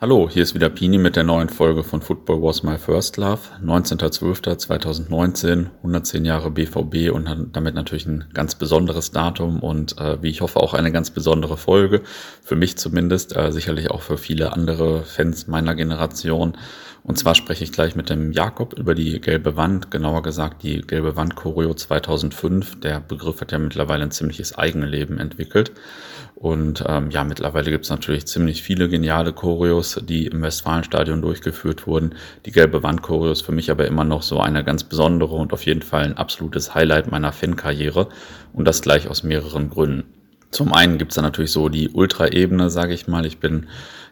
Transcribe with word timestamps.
Hallo, 0.00 0.30
hier 0.30 0.44
ist 0.44 0.54
wieder 0.54 0.70
Pini 0.70 0.96
mit 0.96 1.16
der 1.16 1.24
neuen 1.24 1.48
Folge 1.48 1.82
von 1.82 2.00
Football 2.00 2.40
Was 2.40 2.62
My 2.62 2.78
First 2.78 3.16
Love. 3.16 3.40
19.12.2019, 3.64 5.70
110 5.78 6.24
Jahre 6.24 6.52
BVB 6.52 7.12
und 7.12 7.48
damit 7.52 7.74
natürlich 7.74 8.06
ein 8.06 8.26
ganz 8.32 8.54
besonderes 8.54 9.10
Datum 9.10 9.58
und 9.58 9.98
äh, 9.98 10.22
wie 10.22 10.28
ich 10.28 10.40
hoffe 10.40 10.60
auch 10.60 10.74
eine 10.74 10.92
ganz 10.92 11.10
besondere 11.10 11.56
Folge. 11.56 12.02
Für 12.44 12.54
mich 12.54 12.78
zumindest, 12.78 13.34
äh, 13.34 13.50
sicherlich 13.50 13.90
auch 13.90 14.02
für 14.02 14.18
viele 14.18 14.52
andere 14.52 15.02
Fans 15.02 15.48
meiner 15.48 15.74
Generation. 15.74 16.56
Und 17.02 17.18
zwar 17.18 17.34
spreche 17.34 17.64
ich 17.64 17.72
gleich 17.72 17.94
mit 17.94 18.10
dem 18.10 18.32
Jakob 18.32 18.78
über 18.78 18.94
die 18.94 19.20
gelbe 19.20 19.56
Wand, 19.56 19.90
genauer 19.90 20.22
gesagt 20.22 20.62
die 20.62 20.82
gelbe 20.82 21.16
Wand 21.16 21.36
Choreo 21.36 21.74
2005. 21.74 22.80
Der 22.80 23.00
Begriff 23.00 23.40
hat 23.40 23.52
ja 23.52 23.58
mittlerweile 23.58 24.04
ein 24.04 24.10
ziemliches 24.10 24.56
Eigenleben 24.56 25.18
entwickelt. 25.18 25.72
Und 26.34 26.84
ähm, 26.86 27.10
ja, 27.10 27.24
mittlerweile 27.24 27.70
gibt 27.70 27.84
es 27.84 27.90
natürlich 27.90 28.26
ziemlich 28.26 28.62
viele 28.62 28.88
geniale 28.88 29.32
Choreos, 29.32 30.00
die 30.04 30.26
im 30.26 30.42
Westfalenstadion 30.42 31.20
durchgeführt 31.20 31.86
wurden. 31.86 32.14
Die 32.46 32.52
gelbe 32.52 32.82
Wand 32.82 33.02
Choreo 33.02 33.32
ist 33.32 33.42
für 33.42 33.52
mich 33.52 33.70
aber 33.70 33.86
immer 33.86 34.04
noch 34.04 34.22
so 34.22 34.38
eine 34.38 34.62
ganz 34.62 34.84
besondere 34.84 35.34
und 35.34 35.52
auf 35.52 35.66
jeden 35.66 35.82
Fall 35.82 36.04
ein 36.04 36.16
absolutes 36.16 36.74
Highlight 36.74 37.10
meiner 37.10 37.32
Fankarriere. 37.32 38.08
Und 38.52 38.66
das 38.66 38.82
gleich 38.82 39.08
aus 39.08 39.24
mehreren 39.24 39.70
Gründen. 39.70 40.04
Zum 40.50 40.72
einen 40.72 40.96
gibt's 40.96 41.16
da 41.16 41.22
natürlich 41.22 41.52
so 41.52 41.68
die 41.68 41.90
Ultra-Ebene, 41.90 42.70
sage 42.70 42.94
ich 42.94 43.06
mal. 43.06 43.26
Ich 43.26 43.38
bin 43.38 43.66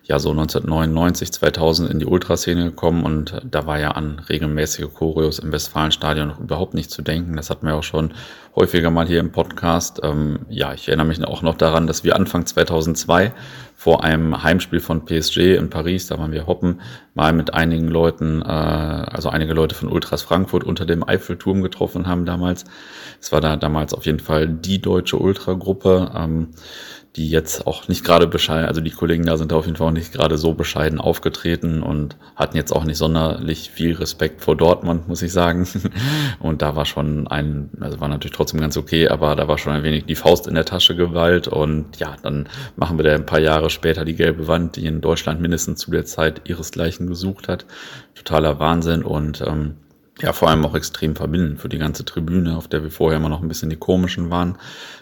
ja 0.07 0.21
so 0.21 0.31
1999, 0.31 1.33
2000 1.33 1.91
in 1.91 1.99
die 1.99 2.07
Ultraszene 2.07 2.65
gekommen 2.65 3.05
und 3.05 3.41
da 3.45 3.67
war 3.67 3.79
ja 3.79 3.93
an 3.93 4.21
regelmäßige 4.29 4.87
Choreos 4.95 5.41
im 5.41 5.51
Westfalenstadion 5.51 6.29
noch 6.29 6.41
überhaupt 6.41 6.75
nicht 6.75 6.91
zu 6.91 7.03
denken. 7.03 7.37
Das 7.37 7.51
hatten 7.51 7.67
wir 7.67 7.75
auch 7.75 7.83
schon 7.83 8.15
häufiger 8.55 8.91
mal 8.91 9.07
hier 9.07 9.19
im 9.19 9.33
Podcast. 9.33 10.01
Ähm, 10.05 10.47
ja, 10.49 10.73
ich 10.73 10.87
erinnere 10.87 11.09
mich 11.09 11.25
auch 11.25 11.43
noch 11.43 11.57
daran, 11.57 11.89
dass 11.89 12.05
wir 12.05 12.15
Anfang 12.15 12.47
2002 12.47 13.33
vor 13.87 14.03
einem 14.03 14.43
Heimspiel 14.43 14.81
von 14.81 15.05
PSG 15.05 15.55
in 15.55 15.71
Paris, 15.71 16.09
da 16.09 16.19
waren 16.19 16.33
wir 16.33 16.49
hoppen, 16.49 16.81
mal 17.15 17.33
mit 17.33 17.55
einigen 17.55 17.87
Leuten, 17.87 18.43
äh, 18.43 18.45
also 18.45 19.29
einige 19.29 19.55
Leute 19.55 19.77
von 19.77 19.89
Ultras 19.89 20.23
Frankfurt 20.23 20.65
unter 20.65 20.85
dem 20.87 21.09
Eiffelturm 21.09 21.63
getroffen 21.63 22.09
haben 22.09 22.27
damals. 22.27 22.65
Es 23.21 23.31
war 23.31 23.41
da 23.41 23.57
damals 23.57 23.95
auf 23.95 24.05
jeden 24.05 24.19
Fall 24.19 24.49
die 24.49 24.83
deutsche 24.83 25.19
Ultragruppe. 25.19 26.11
Ähm, 26.17 26.49
die 27.17 27.31
jetzt 27.31 27.67
auch 27.67 27.89
nicht 27.89 28.05
gerade 28.05 28.27
bescheiden, 28.27 28.67
also 28.67 28.83
die 28.83 28.91
Kollegen 28.91 29.25
da 29.25 29.39
sind 29.39 29.51
da 29.51 29.57
auf 29.57 29.65
jeden 29.65 29.77
Fall 29.77 29.89
auch 29.89 29.93
nicht 29.93 30.13
gerade 30.13 30.37
so 30.37 30.53
bescheiden 30.53 31.01
aufgetreten 31.01 31.83
und 31.83 32.17
hatten 32.37 32.59
jetzt 32.59 32.73
auch 32.73 32.85
nicht 32.85 32.99
sonderlich 32.99 33.71
viel 33.71 33.95
Respekt 33.95 34.43
vor 34.43 34.55
Dortmund, 34.55 35.09
muss 35.09 35.23
ich 35.23 35.33
sagen. 35.33 35.67
Und 36.41 36.61
da 36.61 36.77
war 36.77 36.85
schon 36.85 37.27
ein, 37.27 37.71
also 37.81 38.01
war 38.01 38.09
natürlich 38.09 38.37
trotzdem 38.37 38.61
ganz 38.61 38.77
okay, 38.77 39.09
aber 39.09 39.35
da 39.35 39.49
war 39.49 39.57
schon 39.57 39.73
ein 39.73 39.83
wenig 39.83 40.05
die 40.05 40.15
Faust 40.15 40.47
in 40.47 40.55
der 40.55 40.65
Tasche 40.65 40.95
Gewalt 40.95 41.49
und 41.49 41.99
ja, 41.99 42.17
dann 42.23 42.49
machen 42.77 42.99
wir 42.99 43.05
da 43.05 43.15
ein 43.15 43.27
paar 43.27 43.41
Jahre 43.41 43.71
später 43.77 44.05
die 44.05 44.17
gelbe 44.17 44.49
Wand, 44.49 44.75
die 44.75 44.87
in 44.87 45.01
Deutschland 45.01 45.41
mindestens 45.41 45.79
zu 45.79 45.93
der 45.93 46.05
Zeit 46.05 46.43
ihresgleichen 46.49 47.07
gesucht 47.07 47.47
hat. 47.47 47.65
Totaler 48.15 48.59
Wahnsinn 48.59 49.05
und 49.05 49.41
ähm, 49.47 49.77
ja, 50.23 50.33
vor 50.33 50.49
allem 50.49 50.65
auch 50.65 50.75
extrem 50.75 51.15
verbindend 51.15 51.61
für 51.61 51.69
die 51.69 51.77
ganze 51.77 52.03
Tribüne, 52.05 52.57
auf 52.57 52.69
der 52.69 52.83
wir 52.83 52.91
vorher 52.91 53.19
immer 53.19 53.29
noch 53.29 53.43
ein 53.43 53.49
bisschen 53.49 53.69
die 53.69 53.77
komischen 53.77 54.31
waren. 54.31 54.57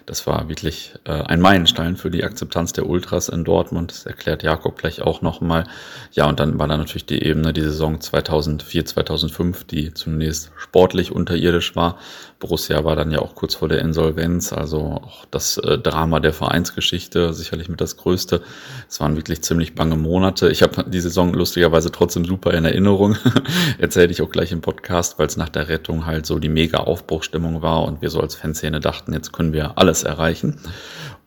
Das 0.07 0.27
war 0.27 0.49
wirklich 0.49 0.95
äh, 1.05 1.13
ein 1.13 1.41
Meilenstein 1.41 1.97
für 1.97 2.11
die 2.11 2.25
Akzeptanz 2.25 2.73
der 2.73 2.89
Ultras 2.89 3.29
in 3.29 3.45
Dortmund. 3.45 3.93
Das 3.93 4.07
erklärt 4.07 4.43
Jakob 4.43 4.77
gleich 4.77 5.03
auch 5.03 5.23
nochmal. 5.23 5.69
Ja, 6.13 6.29
und 6.29 6.41
dann 6.41 6.59
war 6.59 6.67
da 6.67 6.77
natürlich 6.77 7.07
die 7.07 7.23
Ebene, 7.23 7.53
die 7.53 7.63
Saison 7.63 8.01
2004, 8.01 8.87
2005, 8.87 9.65
die 9.65 9.95
zunächst 9.95 10.51
sportlich 10.57 11.13
unterirdisch 11.13 11.77
war. 11.77 11.97
Borussia 12.45 12.85
war 12.85 12.95
dann 12.95 13.11
ja 13.11 13.21
auch 13.21 13.35
kurz 13.35 13.55
vor 13.55 13.69
der 13.69 13.79
Insolvenz, 13.79 14.53
also 14.53 15.01
auch 15.03 15.25
das 15.31 15.57
äh, 15.57 15.79
Drama 15.79 16.21
der 16.21 16.35
Vereinsgeschichte, 16.35 17.33
sicherlich 17.33 17.71
mit 17.71 17.81
das 17.81 17.97
Größte. 17.97 18.43
Es 18.87 19.01
waren 19.01 19.17
wirklich 19.17 19.41
ziemlich 19.41 19.75
bange 19.75 19.97
Monate. 19.97 20.51
Ich 20.51 20.63
habe 20.63 20.85
die 20.85 21.01
Saison 21.01 21.33
lustigerweise 21.33 21.91
trotzdem 21.91 22.27
super 22.27 22.53
in 22.53 22.67
Erinnerung. 22.67 23.17
Erzähle 23.79 24.13
ich 24.13 24.21
auch 24.21 24.29
gleich 24.29 24.53
im 24.53 24.61
Podcast, 24.61 25.19
weil 25.19 25.27
es 25.27 25.39
nach 25.39 25.49
der 25.49 25.71
Rettung 25.71 26.05
halt 26.05 26.27
so 26.27 26.39
die 26.39 26.51
mega 26.51 26.81
Aufbruchstimmung 26.81 27.63
war 27.63 27.83
und 27.85 28.03
wir 28.03 28.11
so 28.11 28.21
als 28.21 28.35
Fanszene 28.35 28.79
dachten, 28.79 29.15
jetzt 29.15 29.33
können 29.33 29.55
wir 29.55 29.79
alles 29.79 30.03
erreichen. 30.03 30.61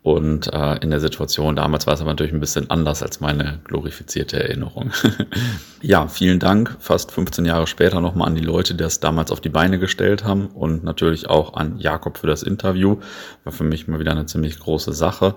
Und 0.02 0.52
äh, 0.52 0.76
in 0.76 0.90
der 0.90 1.00
Situation 1.00 1.56
damals 1.56 1.86
war 1.86 1.94
es 1.94 2.00
aber 2.00 2.10
natürlich 2.10 2.32
ein 2.32 2.40
bisschen 2.40 2.70
anders 2.70 3.02
als 3.02 3.20
meine 3.20 3.58
glorifizierte 3.64 4.40
Erinnerung. 4.42 4.92
ja, 5.82 6.06
vielen 6.06 6.38
Dank. 6.38 6.76
Fast 6.78 7.10
15 7.10 7.44
Jahre 7.44 7.66
später 7.66 8.00
nochmal 8.00 8.28
an 8.28 8.34
die 8.34 8.42
Leute, 8.42 8.74
die 8.74 8.82
das 8.82 9.00
damals 9.00 9.32
auf 9.32 9.40
die 9.40 9.48
Beine 9.48 9.78
gestellt 9.78 10.24
haben 10.24 10.46
und 10.46 10.84
natürlich 10.84 11.28
auch 11.28 11.54
an 11.54 11.78
Jakob 11.78 12.16
für 12.16 12.28
das 12.28 12.42
Interview. 12.42 12.98
War 13.44 13.52
für 13.52 13.64
mich 13.64 13.88
mal 13.88 13.98
wieder 13.98 14.12
eine 14.12 14.26
ziemlich 14.26 14.58
große 14.60 14.92
Sache. 14.92 15.34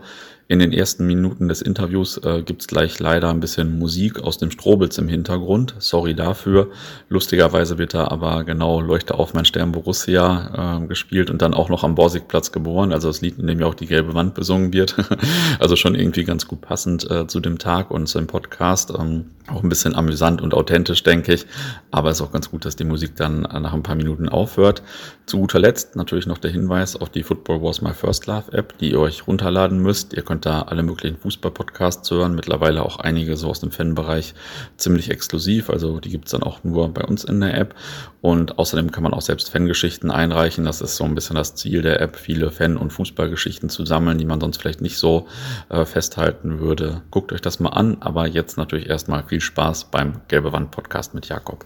In 0.51 0.59
den 0.59 0.73
ersten 0.73 1.07
Minuten 1.07 1.47
des 1.47 1.62
Interviews 1.62 2.17
äh, 2.17 2.44
gibt 2.44 2.59
es 2.59 2.67
gleich 2.67 3.00
leider 3.00 3.29
ein 3.29 3.39
bisschen 3.39 3.79
Musik 3.79 4.19
aus 4.19 4.38
dem 4.38 4.51
Strobels 4.51 4.97
im 4.97 5.07
Hintergrund. 5.07 5.75
Sorry 5.79 6.13
dafür. 6.13 6.67
Lustigerweise 7.07 7.78
wird 7.78 7.94
da 7.94 8.09
aber 8.09 8.44
genau 8.44 8.81
Leuchte 8.81 9.17
auf 9.17 9.34
mein 9.34 9.45
Stern 9.45 9.72
Borussia 9.72 10.81
äh, 10.84 10.88
gespielt 10.88 11.29
und 11.29 11.41
dann 11.41 11.53
auch 11.53 11.69
noch 11.69 11.85
am 11.85 11.95
Borsigplatz 11.95 12.51
geboren. 12.51 12.91
Also 12.91 13.07
das 13.07 13.22
Lied, 13.22 13.39
in 13.39 13.47
dem 13.47 13.62
ja 13.62 13.66
auch 13.66 13.75
die 13.75 13.85
gelbe 13.85 14.13
Wand 14.13 14.34
besungen 14.34 14.73
wird. 14.73 14.97
also 15.62 15.78
schon 15.78 15.95
irgendwie 15.95 16.25
ganz 16.25 16.45
gut 16.45 16.59
passend 16.59 17.09
äh, 17.09 17.28
zu 17.28 17.39
dem 17.39 17.57
Tag 17.57 17.89
und 17.89 18.07
zu 18.07 18.18
dem 18.18 18.28
Podcast. 18.28 18.91
Ähm, 19.00 19.28
auch 19.47 19.63
ein 19.63 19.69
bisschen 19.69 19.95
amüsant 19.95 20.41
und 20.41 20.53
authentisch, 20.53 21.03
denke 21.03 21.33
ich. 21.33 21.45
Aber 21.91 22.09
es 22.09 22.18
ist 22.19 22.28
auch 22.28 22.31
ganz 22.31 22.51
gut, 22.51 22.66
dass 22.66 22.75
die 22.75 22.83
Musik 22.83 23.16
dann 23.16 23.45
äh, 23.45 23.59
nach 23.59 23.73
ein 23.73 23.83
paar 23.83 23.95
Minuten 23.95 24.29
aufhört. 24.29 24.83
Zu 25.25 25.39
guter 25.39 25.59
Letzt 25.59 25.95
natürlich 25.95 26.28
noch 26.28 26.38
der 26.38 26.51
Hinweis 26.51 26.95
auf 26.95 27.09
die 27.09 27.23
Football 27.23 27.62
Was 27.62 27.81
My 27.81 27.94
First 27.94 28.28
Love 28.28 28.51
App, 28.51 28.78
die 28.79 28.91
ihr 28.91 29.00
euch 29.00 29.28
runterladen 29.28 29.79
müsst. 29.79 30.13
Ihr 30.13 30.23
könnt 30.23 30.41
da 30.46 30.63
alle 30.63 30.84
möglichen 30.84 31.18
Fußball-Podcasts 31.18 32.09
hören. 32.12 32.35
Mittlerweile 32.35 32.84
auch 32.84 32.97
einige 32.97 33.38
so 33.38 33.50
aus 33.50 33.59
dem 33.59 33.72
Fanbereich 33.72 34.34
ziemlich 34.78 35.09
exklusiv. 35.09 35.69
Also 35.69 36.00
die 36.00 36.09
gibt's 36.09 36.31
dann 36.31 36.44
auch 36.44 36.63
nur 36.63 36.94
bei 36.94 37.03
uns 37.03 37.24
in 37.24 37.40
der 37.40 37.57
App. 37.57 37.75
Und 38.22 38.59
außerdem 38.59 38.91
kann 38.91 39.03
man 39.03 39.13
auch 39.13 39.22
selbst 39.22 39.50
Fangeschichten 39.50 40.12
einreichen. 40.12 40.66
Das 40.66 40.81
ist 40.81 40.96
so 40.96 41.03
ein 41.03 41.16
bisschen 41.16 41.35
das 41.35 41.56
Ziel 41.56 41.81
der 41.81 42.01
App, 42.01 42.16
viele 42.16 42.51
Fan- 42.51 42.78
und 42.78 42.91
Fußballgeschichten 42.91 43.69
zu 43.69 43.85
sammeln, 43.85 44.18
die 44.18 44.25
man 44.25 44.40
sonst 44.40 44.57
vielleicht 44.57 44.81
nicht 44.81 44.97
so 44.97 45.28
äh, 45.69 45.85
festhalten 45.85 46.59
würde. 46.59 47.01
Guckt 47.12 47.34
euch 47.34 47.41
das 47.41 47.59
mal 47.59 47.69
an. 47.69 47.97
Aber 48.01 48.28
jetzt 48.28 48.57
natürlich 48.57 48.90
erstmal 48.90 49.24
viel 49.24 49.41
Spaß 49.41 49.85
beim 49.91 50.22
Gelbe 50.28 50.53
Wand 50.53 50.72
Podcast 50.72 51.13
mit 51.13 51.28
Jakob. 51.28 51.66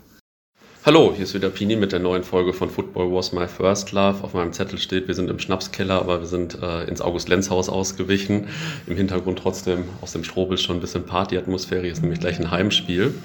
Hallo, 0.85 1.11
hier 1.15 1.23
ist 1.23 1.33
wieder 1.33 1.49
Pini 1.49 1.75
mit 1.75 1.93
der 1.93 1.99
neuen 1.99 2.21
Folge 2.21 2.53
von 2.53 2.69
Football 2.69 3.11
Was 3.11 3.33
My 3.33 3.47
First 3.47 3.91
Love. 3.91 4.23
Auf 4.23 4.35
meinem 4.35 4.53
Zettel 4.53 4.77
steht, 4.77 5.07
wir 5.07 5.15
sind 5.15 5.31
im 5.31 5.39
Schnapskeller, 5.39 5.95
aber 5.99 6.19
wir 6.19 6.27
sind 6.27 6.61
äh, 6.61 6.83
ins 6.83 7.01
August-Lenz-Haus 7.01 7.69
ausgewichen. 7.69 8.49
Im 8.85 8.95
Hintergrund 8.95 9.39
trotzdem 9.39 9.85
aus 10.01 10.11
dem 10.11 10.23
Strobel 10.23 10.59
schon 10.59 10.77
ein 10.77 10.81
bisschen 10.81 11.03
Partyatmosphäre. 11.03 11.81
Hier 11.81 11.91
ist 11.91 12.03
nämlich 12.03 12.19
gleich 12.19 12.39
ein 12.39 12.51
Heimspiel. 12.51 13.15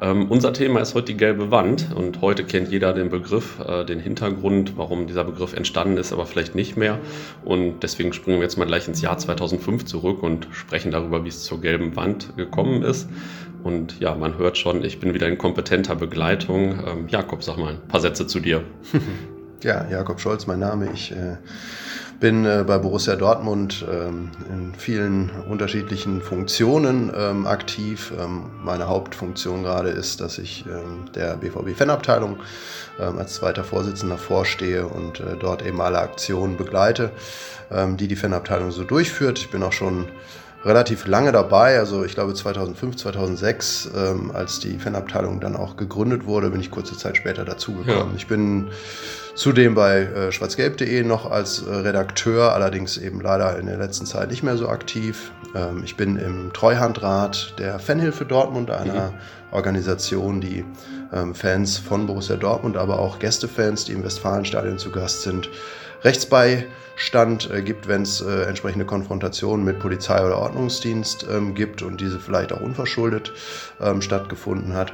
Ähm, 0.00 0.30
unser 0.30 0.52
Thema 0.52 0.80
ist 0.80 0.94
heute 0.94 1.06
die 1.06 1.16
gelbe 1.16 1.50
Wand 1.50 1.88
und 1.92 2.20
heute 2.20 2.44
kennt 2.44 2.70
jeder 2.70 2.92
den 2.92 3.08
Begriff, 3.08 3.58
äh, 3.58 3.84
den 3.84 3.98
Hintergrund, 3.98 4.76
warum 4.76 5.08
dieser 5.08 5.24
Begriff 5.24 5.54
entstanden 5.54 5.96
ist, 5.96 6.12
aber 6.12 6.26
vielleicht 6.26 6.54
nicht 6.54 6.76
mehr. 6.76 7.00
Und 7.44 7.82
deswegen 7.82 8.12
springen 8.12 8.38
wir 8.38 8.44
jetzt 8.44 8.58
mal 8.58 8.64
gleich 8.64 8.86
ins 8.86 9.00
Jahr 9.00 9.18
2005 9.18 9.84
zurück 9.86 10.22
und 10.22 10.46
sprechen 10.52 10.92
darüber, 10.92 11.24
wie 11.24 11.28
es 11.28 11.42
zur 11.42 11.60
gelben 11.60 11.96
Wand 11.96 12.36
gekommen 12.36 12.82
ist. 12.82 13.08
Und 13.62 14.00
ja, 14.00 14.14
man 14.14 14.38
hört 14.38 14.58
schon, 14.58 14.84
ich 14.84 15.00
bin 15.00 15.14
wieder 15.14 15.28
in 15.28 15.38
kompetenter 15.38 15.94
Begleitung. 15.96 16.80
Ähm, 16.86 17.08
Jakob, 17.08 17.42
sag 17.42 17.58
mal 17.58 17.74
ein 17.74 17.88
paar 17.88 18.00
Sätze 18.00 18.26
zu 18.26 18.40
dir. 18.40 18.64
Ja, 19.62 19.86
Jakob 19.88 20.20
Scholz, 20.20 20.48
mein 20.48 20.58
Name. 20.58 20.90
Ich 20.92 21.12
äh, 21.12 21.36
bin 22.18 22.44
äh, 22.44 22.64
bei 22.66 22.78
Borussia 22.78 23.14
Dortmund 23.14 23.86
ähm, 23.88 24.32
in 24.48 24.74
vielen 24.74 25.30
unterschiedlichen 25.48 26.20
Funktionen 26.20 27.12
ähm, 27.16 27.46
aktiv. 27.46 28.12
Ähm, 28.18 28.50
meine 28.64 28.88
Hauptfunktion 28.88 29.62
gerade 29.62 29.90
ist, 29.90 30.20
dass 30.20 30.38
ich 30.38 30.64
ähm, 30.66 31.04
der 31.14 31.36
BVB-Fanabteilung 31.36 32.40
ähm, 32.98 33.18
als 33.18 33.34
zweiter 33.34 33.62
Vorsitzender 33.62 34.18
vorstehe 34.18 34.84
und 34.84 35.20
äh, 35.20 35.36
dort 35.38 35.64
eben 35.64 35.80
alle 35.80 35.98
Aktionen 35.98 36.56
begleite, 36.56 37.10
die 37.98 38.06
die 38.06 38.16
Fanabteilung 38.16 38.70
so 38.70 38.84
durchführt. 38.84 39.38
Ich 39.38 39.50
bin 39.50 39.62
auch 39.62 39.72
schon 39.72 40.04
relativ 40.64 41.06
lange 41.06 41.32
dabei. 41.32 41.78
Also 41.78 42.04
ich 42.04 42.14
glaube 42.14 42.34
2005, 42.34 42.96
2006, 42.96 43.90
ähm, 43.96 44.30
als 44.32 44.60
die 44.60 44.78
Fanabteilung 44.78 45.40
dann 45.40 45.56
auch 45.56 45.76
gegründet 45.76 46.26
wurde, 46.26 46.50
bin 46.50 46.60
ich 46.60 46.70
kurze 46.70 46.96
Zeit 46.96 47.16
später 47.16 47.44
dazugekommen. 47.44 48.10
Ja. 48.10 48.16
Ich 48.16 48.26
bin 48.26 48.70
zudem 49.34 49.74
bei 49.74 50.02
äh, 50.02 50.32
schwarzgelb.de 50.32 51.02
noch 51.04 51.30
als 51.30 51.62
äh, 51.62 51.70
Redakteur, 51.70 52.52
allerdings 52.52 52.98
eben 52.98 53.20
leider 53.20 53.58
in 53.58 53.66
der 53.66 53.78
letzten 53.78 54.06
Zeit 54.06 54.30
nicht 54.30 54.42
mehr 54.42 54.56
so 54.56 54.68
aktiv. 54.68 55.32
Ähm, 55.54 55.82
ich 55.84 55.96
bin 55.96 56.16
im 56.16 56.52
Treuhandrat 56.52 57.54
der 57.58 57.78
Fanhilfe 57.78 58.24
Dortmund, 58.24 58.70
einer 58.70 59.10
mhm. 59.10 59.14
Organisation, 59.50 60.40
die 60.40 60.64
ähm, 61.12 61.34
Fans 61.34 61.78
von 61.78 62.06
Borussia 62.06 62.36
Dortmund, 62.36 62.76
aber 62.76 62.98
auch 62.98 63.18
Gästefans, 63.18 63.84
die 63.84 63.92
im 63.92 64.04
Westfalenstadion 64.04 64.78
zu 64.78 64.90
Gast 64.90 65.22
sind, 65.22 65.48
Rechtsbeistand 66.04 67.50
äh, 67.50 67.62
gibt, 67.62 67.88
wenn 67.88 68.02
es 68.02 68.20
äh, 68.20 68.44
entsprechende 68.44 68.84
Konfrontationen 68.84 69.64
mit 69.64 69.78
Polizei 69.78 70.24
oder 70.24 70.38
Ordnungsdienst 70.38 71.26
ähm, 71.30 71.54
gibt 71.54 71.82
und 71.82 72.00
diese 72.00 72.18
vielleicht 72.18 72.52
auch 72.52 72.60
unverschuldet 72.60 73.32
ähm, 73.80 74.02
stattgefunden 74.02 74.74
hat. 74.74 74.92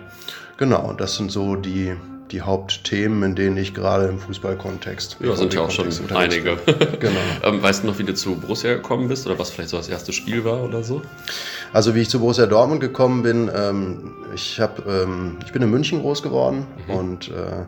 Genau, 0.56 0.92
das 0.92 1.16
sind 1.16 1.30
so 1.30 1.56
die 1.56 1.94
die 2.30 2.42
Hauptthemen, 2.42 3.22
in 3.22 3.34
denen 3.34 3.56
ich 3.56 3.74
gerade 3.74 4.06
im 4.06 4.18
Fußballkontext. 4.18 5.18
Ja, 5.20 5.36
sind 5.36 5.54
ja 5.54 5.62
auch 5.62 5.70
schon 5.70 5.88
einige. 6.14 6.56
genau. 7.00 7.20
ähm, 7.42 7.62
weißt 7.62 7.82
du 7.82 7.88
noch, 7.88 7.98
wie 7.98 8.04
du 8.04 8.14
zu 8.14 8.36
Borussia 8.36 8.74
gekommen 8.74 9.08
bist 9.08 9.26
oder 9.26 9.38
was 9.38 9.50
vielleicht 9.50 9.70
so 9.70 9.76
das 9.76 9.88
erste 9.88 10.12
Spiel 10.12 10.44
war 10.44 10.62
oder 10.62 10.82
so? 10.82 11.02
Also 11.72 11.94
wie 11.94 12.00
ich 12.00 12.08
zu 12.08 12.20
Borussia 12.20 12.46
Dortmund 12.46 12.80
gekommen 12.80 13.22
bin, 13.22 13.50
ähm, 13.54 14.14
ich, 14.34 14.60
hab, 14.60 14.86
ähm, 14.86 15.38
ich 15.44 15.52
bin 15.52 15.62
in 15.62 15.70
München 15.70 16.00
groß 16.00 16.22
geworden 16.22 16.66
mhm. 16.86 16.94
und 16.94 17.28
äh, 17.28 17.66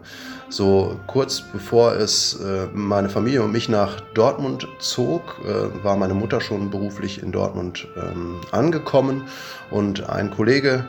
so 0.48 0.98
kurz 1.06 1.40
bevor 1.40 1.94
es 1.94 2.34
äh, 2.40 2.66
meine 2.72 3.08
Familie 3.08 3.42
und 3.42 3.52
mich 3.52 3.68
nach 3.68 4.00
Dortmund 4.14 4.66
zog, 4.78 5.40
äh, 5.44 5.84
war 5.84 5.96
meine 5.96 6.14
Mutter 6.14 6.40
schon 6.40 6.70
beruflich 6.70 7.22
in 7.22 7.32
Dortmund 7.32 7.86
ähm, 7.96 8.40
angekommen 8.50 9.24
und 9.70 10.08
ein 10.08 10.30
Kollege 10.30 10.86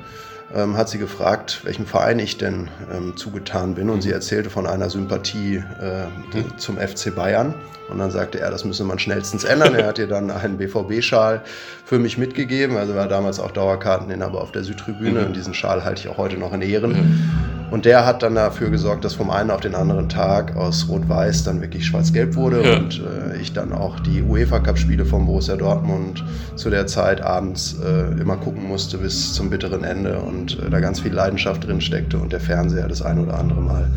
ähm, 0.55 0.77
hat 0.77 0.89
sie 0.89 0.97
gefragt, 0.97 1.61
welchem 1.63 1.85
Verein 1.85 2.19
ich 2.19 2.37
denn 2.37 2.69
ähm, 2.93 3.15
zugetan 3.17 3.75
bin. 3.75 3.89
Und 3.89 3.97
mhm. 3.97 4.01
sie 4.01 4.11
erzählte 4.11 4.49
von 4.49 4.67
einer 4.67 4.89
Sympathie 4.89 5.57
äh, 5.81 6.05
mhm. 6.37 6.57
zum 6.57 6.77
FC 6.77 7.15
Bayern. 7.15 7.53
Und 7.89 7.97
dann 7.97 8.11
sagte 8.11 8.39
er, 8.39 8.51
das 8.51 8.63
müsse 8.63 8.83
man 8.85 8.99
schnellstens 8.99 9.43
ändern. 9.43 9.75
Er 9.75 9.87
hat 9.87 9.99
ihr 9.99 10.07
dann 10.07 10.31
einen 10.31 10.57
BVB-Schal 10.57 11.41
für 11.83 11.99
mich 11.99 12.17
mitgegeben. 12.17 12.77
Also 12.77 12.95
war 12.95 13.07
damals 13.07 13.39
auch 13.39 13.51
Dauerkarteninhaber 13.51 14.41
auf 14.41 14.51
der 14.51 14.63
Südtribüne. 14.63 15.21
Mhm. 15.21 15.27
Und 15.27 15.35
diesen 15.35 15.53
Schal 15.53 15.83
halte 15.83 16.01
ich 16.01 16.07
auch 16.07 16.17
heute 16.17 16.37
noch 16.37 16.53
in 16.53 16.61
Ehren. 16.61 16.93
Mhm. 16.93 17.31
Und 17.71 17.85
der 17.85 18.05
hat 18.05 18.21
dann 18.21 18.35
dafür 18.35 18.69
gesorgt, 18.69 19.05
dass 19.05 19.13
vom 19.13 19.29
einen 19.29 19.49
auf 19.49 19.61
den 19.61 19.75
anderen 19.75 20.09
Tag 20.09 20.57
aus 20.57 20.89
Rot-Weiß 20.89 21.45
dann 21.45 21.61
wirklich 21.61 21.85
Schwarz-Gelb 21.85 22.35
wurde 22.35 22.63
ja. 22.63 22.75
und 22.75 22.99
äh, 22.99 23.37
ich 23.41 23.53
dann 23.53 23.71
auch 23.71 23.97
die 24.01 24.21
UEFA-Cup-Spiele 24.21 25.05
von 25.05 25.25
Borussia 25.25 25.55
Dortmund 25.55 26.21
zu 26.55 26.69
der 26.69 26.85
Zeit 26.87 27.21
abends 27.21 27.77
äh, 27.81 28.19
immer 28.19 28.35
gucken 28.35 28.67
musste 28.67 28.97
bis 28.97 29.33
zum 29.33 29.49
bitteren 29.49 29.85
Ende 29.85 30.19
und 30.19 30.40
äh, 30.41 30.69
da 30.69 30.79
ganz 30.79 30.99
viel 30.99 31.13
Leidenschaft 31.13 31.65
drin 31.67 31.81
steckte 31.81 32.17
und 32.17 32.31
der 32.31 32.39
Fernseher 32.39 32.87
das 32.87 33.01
ein 33.01 33.19
oder 33.19 33.37
andere 33.37 33.61
Mal 33.61 33.87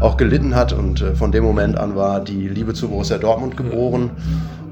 auch 0.00 0.16
gelitten 0.16 0.54
hat. 0.54 0.72
Und 0.72 1.02
äh, 1.02 1.14
von 1.14 1.32
dem 1.32 1.44
Moment 1.44 1.76
an 1.76 1.94
war 1.96 2.22
die 2.22 2.48
Liebe 2.48 2.74
zu 2.74 2.88
Borussia 2.88 3.18
Dortmund 3.18 3.56
geboren. 3.56 4.10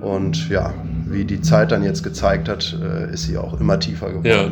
Und 0.01 0.49
ja, 0.49 0.73
wie 1.07 1.25
die 1.25 1.41
Zeit 1.41 1.73
dann 1.73 1.83
jetzt 1.83 2.03
gezeigt 2.03 2.49
hat, 2.49 2.77
äh, 2.83 3.13
ist 3.13 3.25
sie 3.25 3.37
auch 3.37 3.59
immer 3.61 3.79
tiefer 3.79 4.09
geworden. 4.09 4.27
Ja. 4.27 4.49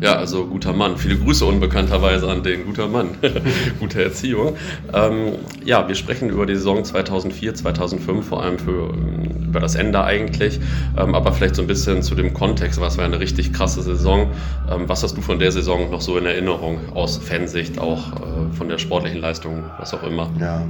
Ja, 0.00 0.16
also 0.16 0.46
guter 0.46 0.72
Mann. 0.72 0.96
Viele 0.98 1.16
Grüße 1.16 1.44
unbekannterweise 1.44 2.28
an 2.28 2.42
den. 2.42 2.66
Guter 2.66 2.88
Mann. 2.88 3.10
Gute 3.80 4.02
Erziehung. 4.02 4.56
Ähm, 4.92 5.32
ja, 5.64 5.88
wir 5.88 5.94
sprechen 5.94 6.28
über 6.28 6.46
die 6.46 6.56
Saison 6.56 6.84
2004, 6.84 7.54
2005, 7.54 8.26
vor 8.26 8.42
allem 8.42 8.58
für, 8.58 8.92
ähm, 8.92 9.46
über 9.48 9.60
das 9.60 9.76
Ende 9.76 10.02
eigentlich. 10.04 10.60
Ähm, 10.98 11.14
aber 11.14 11.32
vielleicht 11.32 11.54
so 11.56 11.62
ein 11.62 11.68
bisschen 11.68 12.02
zu 12.02 12.14
dem 12.14 12.34
Kontext. 12.34 12.80
Was 12.80 12.98
war 12.98 13.04
eine 13.04 13.20
richtig 13.20 13.52
krasse 13.52 13.82
Saison? 13.82 14.30
Ähm, 14.70 14.88
was 14.88 15.02
hast 15.02 15.16
du 15.16 15.22
von 15.22 15.38
der 15.38 15.52
Saison 15.52 15.90
noch 15.90 16.00
so 16.00 16.18
in 16.18 16.26
Erinnerung 16.26 16.80
aus 16.94 17.16
Fansicht, 17.16 17.78
auch 17.78 18.12
äh, 18.12 18.52
von 18.52 18.68
der 18.68 18.78
sportlichen 18.78 19.20
Leistung, 19.20 19.64
was 19.78 19.94
auch 19.94 20.02
immer? 20.02 20.28
Ja. 20.40 20.66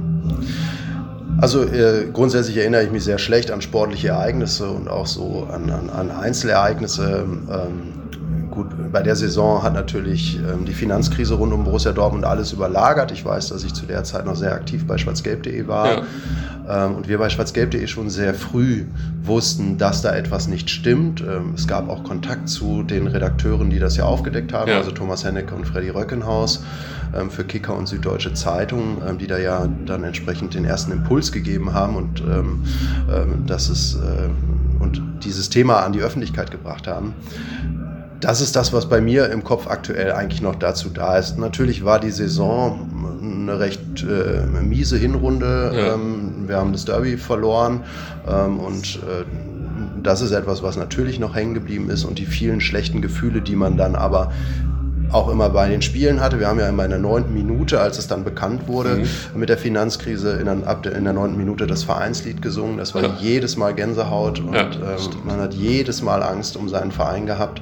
Also 1.41 1.63
äh, 1.63 2.07
grundsätzlich 2.13 2.55
erinnere 2.57 2.83
ich 2.83 2.91
mich 2.91 3.03
sehr 3.03 3.17
schlecht 3.17 3.51
an 3.51 3.61
sportliche 3.61 4.09
Ereignisse 4.09 4.69
und 4.69 4.87
auch 4.87 5.07
so 5.07 5.47
an, 5.51 5.69
an, 5.69 5.89
an 5.89 6.11
Einzelereignisse. 6.11 7.25
Ähm, 7.51 7.93
Gut, 8.51 8.67
bei 8.91 9.01
der 9.01 9.15
Saison 9.15 9.63
hat 9.63 9.73
natürlich 9.73 10.37
ähm, 10.37 10.65
die 10.65 10.73
Finanzkrise 10.73 11.35
rund 11.35 11.53
um 11.53 11.63
Borussia 11.63 11.91
Dortmund 11.91 12.25
alles 12.25 12.53
überlagert. 12.53 13.11
Ich 13.11 13.25
weiß, 13.25 13.49
dass 13.49 13.63
ich 13.63 13.73
zu 13.73 13.85
der 13.85 14.03
Zeit 14.03 14.25
noch 14.25 14.35
sehr 14.35 14.53
aktiv 14.53 14.85
bei 14.85 14.97
schwarzgelb.de 14.97 15.67
war. 15.67 15.87
Ja. 15.87 16.85
Ähm, 16.85 16.95
und 16.95 17.07
wir 17.07 17.17
bei 17.17 17.29
schwarzgelb.de 17.29 17.87
schon 17.87 18.09
sehr 18.09 18.33
früh 18.33 18.85
wussten, 19.23 19.77
dass 19.77 20.01
da 20.01 20.15
etwas 20.15 20.47
nicht 20.47 20.69
stimmt. 20.69 21.21
Ähm, 21.21 21.53
es 21.55 21.67
gab 21.67 21.89
auch 21.89 22.03
Kontakt 22.03 22.49
zu 22.49 22.83
den 22.83 23.07
Redakteuren, 23.07 23.69
die 23.69 23.79
das 23.79 23.97
ja 23.97 24.05
aufgedeckt 24.05 24.53
haben, 24.53 24.69
ja. 24.69 24.77
also 24.77 24.91
Thomas 24.91 25.23
Hennecke 25.23 25.55
und 25.55 25.65
Freddy 25.65 25.89
Röckenhaus 25.89 26.63
ähm, 27.15 27.29
für 27.29 27.43
Kicker 27.43 27.75
und 27.75 27.87
Süddeutsche 27.87 28.33
Zeitung, 28.33 29.01
ähm, 29.07 29.17
die 29.17 29.27
da 29.27 29.37
ja 29.37 29.67
dann 29.85 30.03
entsprechend 30.03 30.53
den 30.53 30.65
ersten 30.65 30.91
Impuls 30.91 31.31
gegeben 31.31 31.73
haben 31.73 31.95
und 31.95 32.21
ähm, 32.21 32.63
dass 33.45 33.69
es 33.69 33.95
äh, 33.95 34.29
und 34.79 35.01
dieses 35.23 35.49
Thema 35.49 35.79
an 35.83 35.93
die 35.93 36.01
Öffentlichkeit 36.01 36.51
gebracht 36.51 36.87
haben 36.87 37.13
das 38.25 38.41
ist 38.41 38.55
das, 38.55 38.73
was 38.73 38.89
bei 38.89 39.01
mir 39.01 39.29
im 39.29 39.43
Kopf 39.43 39.67
aktuell 39.67 40.11
eigentlich 40.11 40.41
noch 40.41 40.55
dazu 40.55 40.89
da 40.89 41.15
ist. 41.15 41.37
Natürlich 41.37 41.85
war 41.85 41.99
die 41.99 42.09
Saison 42.09 42.89
eine 43.21 43.59
recht 43.59 44.03
äh, 44.03 44.47
miese 44.63 44.97
Hinrunde. 44.97 45.71
Ja. 45.75 45.93
Ähm, 45.93 46.47
wir 46.47 46.57
haben 46.57 46.71
das 46.71 46.85
Derby 46.85 47.17
verloren 47.17 47.83
ähm, 48.27 48.59
und 48.59 48.95
äh, 48.95 49.25
das 50.01 50.21
ist 50.21 50.31
etwas, 50.31 50.63
was 50.63 50.75
natürlich 50.75 51.19
noch 51.19 51.35
hängen 51.35 51.53
geblieben 51.53 51.87
ist 51.91 52.03
und 52.03 52.17
die 52.17 52.25
vielen 52.25 52.61
schlechten 52.61 52.99
Gefühle, 52.99 53.41
die 53.41 53.55
man 53.55 53.77
dann 53.77 53.95
aber 53.95 54.31
auch 55.11 55.29
immer 55.29 55.49
bei 55.49 55.69
den 55.69 55.81
Spielen 55.81 56.21
hatte. 56.21 56.39
Wir 56.39 56.47
haben 56.47 56.59
ja 56.59 56.69
immer 56.69 56.83
in 56.83 56.91
der 56.91 56.99
neunten 56.99 57.33
Minute, 57.33 57.79
als 57.79 57.97
es 57.97 58.07
dann 58.07 58.23
bekannt 58.23 58.67
wurde 58.67 58.97
mhm. 58.97 59.39
mit 59.39 59.49
der 59.49 59.57
Finanzkrise, 59.57 60.33
in 60.33 60.45
der, 60.45 60.67
ab 60.67 60.83
der, 60.83 60.95
in 60.95 61.03
der 61.03 61.13
neunten 61.13 61.37
Minute 61.37 61.67
das 61.67 61.83
Vereinslied 61.83 62.41
gesungen. 62.41 62.77
Das 62.77 62.95
war 62.95 63.03
ja. 63.03 63.17
jedes 63.19 63.57
Mal 63.57 63.73
Gänsehaut 63.73 64.39
und 64.39 64.53
ja, 64.53 64.61
ähm, 64.63 64.97
man 65.23 65.39
hat 65.39 65.53
jedes 65.53 66.01
Mal 66.01 66.23
Angst 66.23 66.57
um 66.57 66.69
seinen 66.69 66.91
Verein 66.91 67.25
gehabt. 67.25 67.61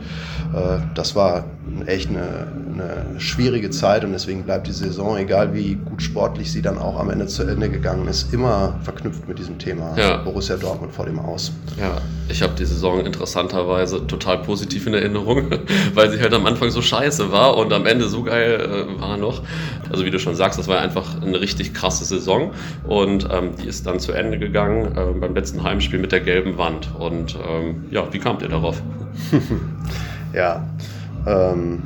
Äh, 0.53 0.79
das 0.95 1.15
war 1.15 1.45
echt 1.85 2.09
eine, 2.09 2.47
eine, 2.73 3.19
schwierige 3.19 3.69
Zeit 3.69 4.03
und 4.03 4.11
deswegen 4.11 4.43
bleibt 4.43 4.67
die 4.67 4.71
Saison, 4.71 5.17
egal 5.17 5.53
wie 5.53 5.75
gut 5.75 6.01
sportlich 6.01 6.51
sie 6.51 6.61
dann 6.61 6.77
auch 6.77 6.99
am 6.99 7.09
Ende 7.09 7.27
zu 7.27 7.43
Ende 7.43 7.69
gegangen 7.69 8.07
ist, 8.07 8.33
immer 8.33 8.79
verknüpft 8.83 9.27
mit 9.27 9.39
diesem 9.39 9.57
Thema 9.57 9.95
ja. 9.97 10.17
Borussia 10.17 10.57
Dortmund 10.57 10.93
vor 10.93 11.05
dem 11.05 11.19
Aus. 11.19 11.51
Ja, 11.79 11.97
ich 12.29 12.41
habe 12.41 12.53
die 12.57 12.65
Saison 12.65 13.05
interessanterweise 13.05 14.05
total 14.07 14.39
positiv 14.39 14.87
in 14.87 14.93
Erinnerung, 14.93 15.51
weil 15.93 16.11
sie 16.11 16.19
halt 16.19 16.33
am 16.33 16.45
Anfang 16.45 16.69
so 16.69 16.81
scheiße 16.81 17.31
war 17.31 17.57
und 17.57 17.71
am 17.73 17.85
Ende 17.85 18.07
so 18.07 18.23
geil 18.23 18.59
äh, 18.59 19.01
war 19.01 19.17
noch. 19.17 19.41
Also 19.89 20.05
wie 20.05 20.11
du 20.11 20.19
schon 20.19 20.35
sagst, 20.35 20.59
das 20.59 20.67
war 20.67 20.79
einfach 20.79 21.21
eine 21.21 21.39
richtig 21.39 21.73
krasse 21.73 22.05
Saison 22.05 22.51
und 22.85 23.27
ähm, 23.31 23.51
die 23.61 23.67
ist 23.67 23.85
dann 23.85 23.99
zu 23.99 24.11
Ende 24.11 24.37
gegangen 24.37 24.97
äh, 24.97 25.19
beim 25.19 25.33
letzten 25.33 25.63
Heimspiel 25.63 25.99
mit 25.99 26.11
der 26.11 26.21
gelben 26.21 26.57
Wand. 26.57 26.89
Und 26.97 27.37
ähm, 27.47 27.85
ja, 27.91 28.11
wie 28.11 28.19
kamt 28.19 28.41
ihr 28.41 28.49
darauf? 28.49 28.81
ja, 30.33 30.65
ähm, 31.25 31.81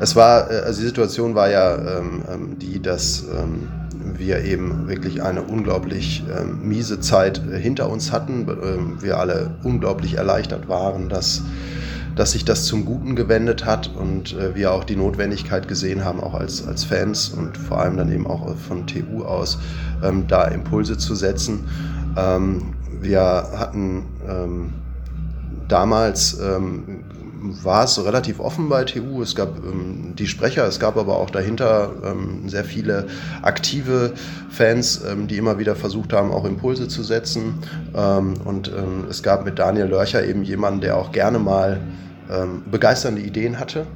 es 0.00 0.16
war, 0.16 0.50
äh, 0.50 0.60
also 0.60 0.80
die 0.80 0.86
Situation 0.86 1.34
war 1.34 1.50
ja 1.50 1.76
ähm, 1.76 2.22
ähm, 2.30 2.58
die, 2.58 2.80
dass 2.80 3.24
ähm, 3.24 3.68
wir 4.16 4.44
eben 4.44 4.88
wirklich 4.88 5.22
eine 5.22 5.42
unglaublich 5.42 6.24
ähm, 6.30 6.68
miese 6.68 7.00
Zeit 7.00 7.42
äh, 7.50 7.58
hinter 7.58 7.90
uns 7.90 8.12
hatten. 8.12 8.46
Ähm, 8.48 9.02
wir 9.02 9.18
alle 9.18 9.54
unglaublich 9.62 10.14
erleichtert 10.14 10.68
waren, 10.68 11.08
dass, 11.08 11.42
dass 12.14 12.32
sich 12.32 12.44
das 12.44 12.64
zum 12.64 12.84
Guten 12.84 13.16
gewendet 13.16 13.64
hat 13.64 13.90
und 13.94 14.34
äh, 14.34 14.54
wir 14.54 14.72
auch 14.72 14.84
die 14.84 14.96
Notwendigkeit 14.96 15.68
gesehen 15.68 16.04
haben, 16.04 16.20
auch 16.20 16.34
als, 16.34 16.66
als 16.66 16.84
Fans 16.84 17.28
und 17.28 17.56
vor 17.56 17.80
allem 17.80 17.96
dann 17.96 18.12
eben 18.12 18.26
auch 18.26 18.56
von 18.56 18.86
TU 18.86 19.24
aus, 19.24 19.58
ähm, 20.02 20.26
da 20.26 20.44
Impulse 20.46 20.98
zu 20.98 21.14
setzen. 21.14 21.64
wir 23.02 23.20
hatten 23.20 24.04
damals 25.68 26.40
war 27.40 27.84
es 27.84 28.02
relativ 28.02 28.40
offen 28.40 28.68
bei 28.68 28.84
TU. 28.84 29.22
Es 29.22 29.34
gab 29.34 29.58
ähm, 29.64 30.14
die 30.16 30.26
Sprecher, 30.26 30.66
es 30.66 30.80
gab 30.80 30.96
aber 30.96 31.16
auch 31.16 31.30
dahinter 31.30 31.92
ähm, 32.04 32.48
sehr 32.48 32.64
viele 32.64 33.06
aktive 33.42 34.14
Fans, 34.50 35.02
ähm, 35.04 35.26
die 35.26 35.36
immer 35.36 35.58
wieder 35.58 35.76
versucht 35.76 36.12
haben, 36.12 36.32
auch 36.32 36.44
Impulse 36.44 36.88
zu 36.88 37.02
setzen. 37.02 37.54
Ähm, 37.94 38.34
und 38.44 38.68
ähm, 38.68 39.06
es 39.10 39.22
gab 39.22 39.44
mit 39.44 39.58
Daniel 39.58 39.86
Lörcher 39.86 40.24
eben 40.24 40.42
jemanden, 40.42 40.80
der 40.80 40.96
auch 40.96 41.12
gerne 41.12 41.38
mal 41.38 41.80
ähm, 42.30 42.62
begeisternde 42.70 43.22
Ideen 43.22 43.58
hatte. 43.60 43.86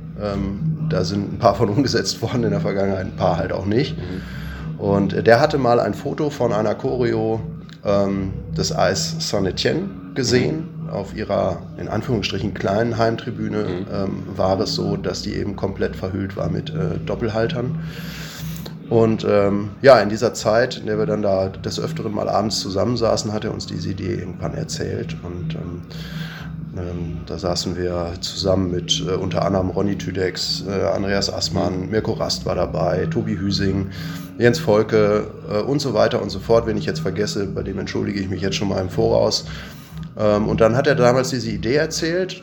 da 0.91 1.05
sind 1.05 1.33
ein 1.33 1.39
paar 1.39 1.55
von 1.55 1.69
umgesetzt 1.77 2.21
worden 2.21 2.45
in 2.45 2.51
der 2.51 2.61
Vergangenheit, 2.61 3.07
ein 3.07 3.17
paar 3.17 3.39
halt 3.39 3.53
auch 3.53 3.65
nicht. 3.65 3.97
Und 4.77 5.27
der 5.27 5.41
hatte 5.41 5.57
mal 5.57 5.81
ein 5.81 5.95
Foto 5.95 6.29
von 6.29 6.53
einer 6.53 6.75
Choreo 6.75 7.41
des 8.55 8.77
Eis 8.77 9.17
Saint-Etienne 9.19 10.00
gesehen. 10.15 10.69
Auf 10.91 11.15
ihrer 11.15 11.63
in 11.79 11.89
Anführungsstrichen 11.89 12.53
kleinen 12.53 12.99
Heimtribüne 12.99 13.59
mhm. 13.59 13.87
ähm, 13.93 14.23
war 14.37 14.59
es 14.61 14.75
so, 14.75 14.97
dass 14.97 15.23
die 15.23 15.35
eben 15.35 15.55
komplett 15.57 15.95
verhüllt 15.95 16.37
war 16.37 16.51
mit 16.51 16.71
äh, 16.71 16.99
Doppelhaltern. 17.07 17.79
Und 18.91 19.25
ähm, 19.29 19.71
ja, 19.83 20.01
in 20.01 20.09
dieser 20.09 20.35
Zeit, 20.35 20.79
in 20.79 20.87
der 20.87 20.99
wir 20.99 21.07
dann 21.07 21.23
da 21.23 21.49
des 21.49 21.79
Öfteren 21.79 22.13
mal 22.13 22.29
abends 22.29 22.59
zusammensaßen, 22.59 23.33
hat 23.33 23.45
er 23.45 23.55
uns 23.55 23.67
diese 23.67 23.91
Idee 23.91 24.17
irgendwann 24.17 24.55
erzählt. 24.55 25.17
Und 25.23 25.55
ähm, 25.55 25.83
ähm, 26.77 27.19
da 27.27 27.39
saßen 27.39 27.77
wir 27.77 28.15
zusammen 28.21 28.73
mit 28.73 29.05
äh, 29.07 29.13
unter 29.13 29.45
anderem 29.45 29.71
Ronny 29.71 29.97
Tüdex, 29.97 30.65
äh, 30.69 30.87
Andreas 30.87 31.33
Assmann, 31.33 31.83
mhm. 31.83 31.91
Mirko 31.91 32.13
Rast 32.15 32.47
war 32.47 32.57
dabei, 32.57 33.07
Tobi 33.07 33.39
Hüsing, 33.39 33.91
Jens 34.39 34.59
Volke 34.59 35.29
äh, 35.49 35.61
und 35.61 35.81
so 35.81 35.95
weiter 35.95 36.21
und 36.21 36.31
so 36.31 36.41
fort. 36.41 36.67
Wenn 36.67 36.77
ich 36.77 36.87
jetzt 36.87 37.01
vergesse, 37.01 37.47
bei 37.47 37.63
dem 37.63 37.79
entschuldige 37.79 38.19
ich 38.19 38.29
mich 38.29 38.43
jetzt 38.43 38.57
schon 38.57 38.69
mal 38.69 38.81
im 38.81 38.91
Voraus. 38.91 39.47
Ähm, 40.21 40.49
und 40.49 40.61
dann 40.61 40.77
hat 40.77 40.87
er 40.87 40.95
damals 40.95 41.31
diese 41.31 41.51
Idee 41.51 41.77
erzählt. 41.77 42.43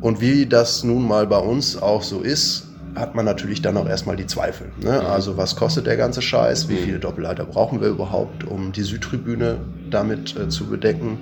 Und 0.00 0.20
wie 0.20 0.46
das 0.46 0.84
nun 0.84 1.06
mal 1.06 1.26
bei 1.26 1.38
uns 1.38 1.80
auch 1.80 2.02
so 2.02 2.20
ist, 2.20 2.68
hat 2.94 3.14
man 3.14 3.24
natürlich 3.24 3.62
dann 3.62 3.76
auch 3.76 3.88
erstmal 3.88 4.16
die 4.16 4.26
Zweifel. 4.26 4.68
Ne? 4.82 5.00
Mhm. 5.00 5.06
Also 5.06 5.36
was 5.36 5.56
kostet 5.56 5.86
der 5.86 5.96
ganze 5.96 6.22
Scheiß? 6.22 6.68
Wie 6.68 6.74
mhm. 6.74 6.84
viele 6.84 6.98
Doppelleiter 6.98 7.44
brauchen 7.44 7.80
wir 7.80 7.88
überhaupt, 7.88 8.44
um 8.44 8.72
die 8.72 8.82
Südtribüne 8.82 9.58
damit 9.90 10.36
äh, 10.36 10.48
zu 10.48 10.66
bedecken? 10.66 11.18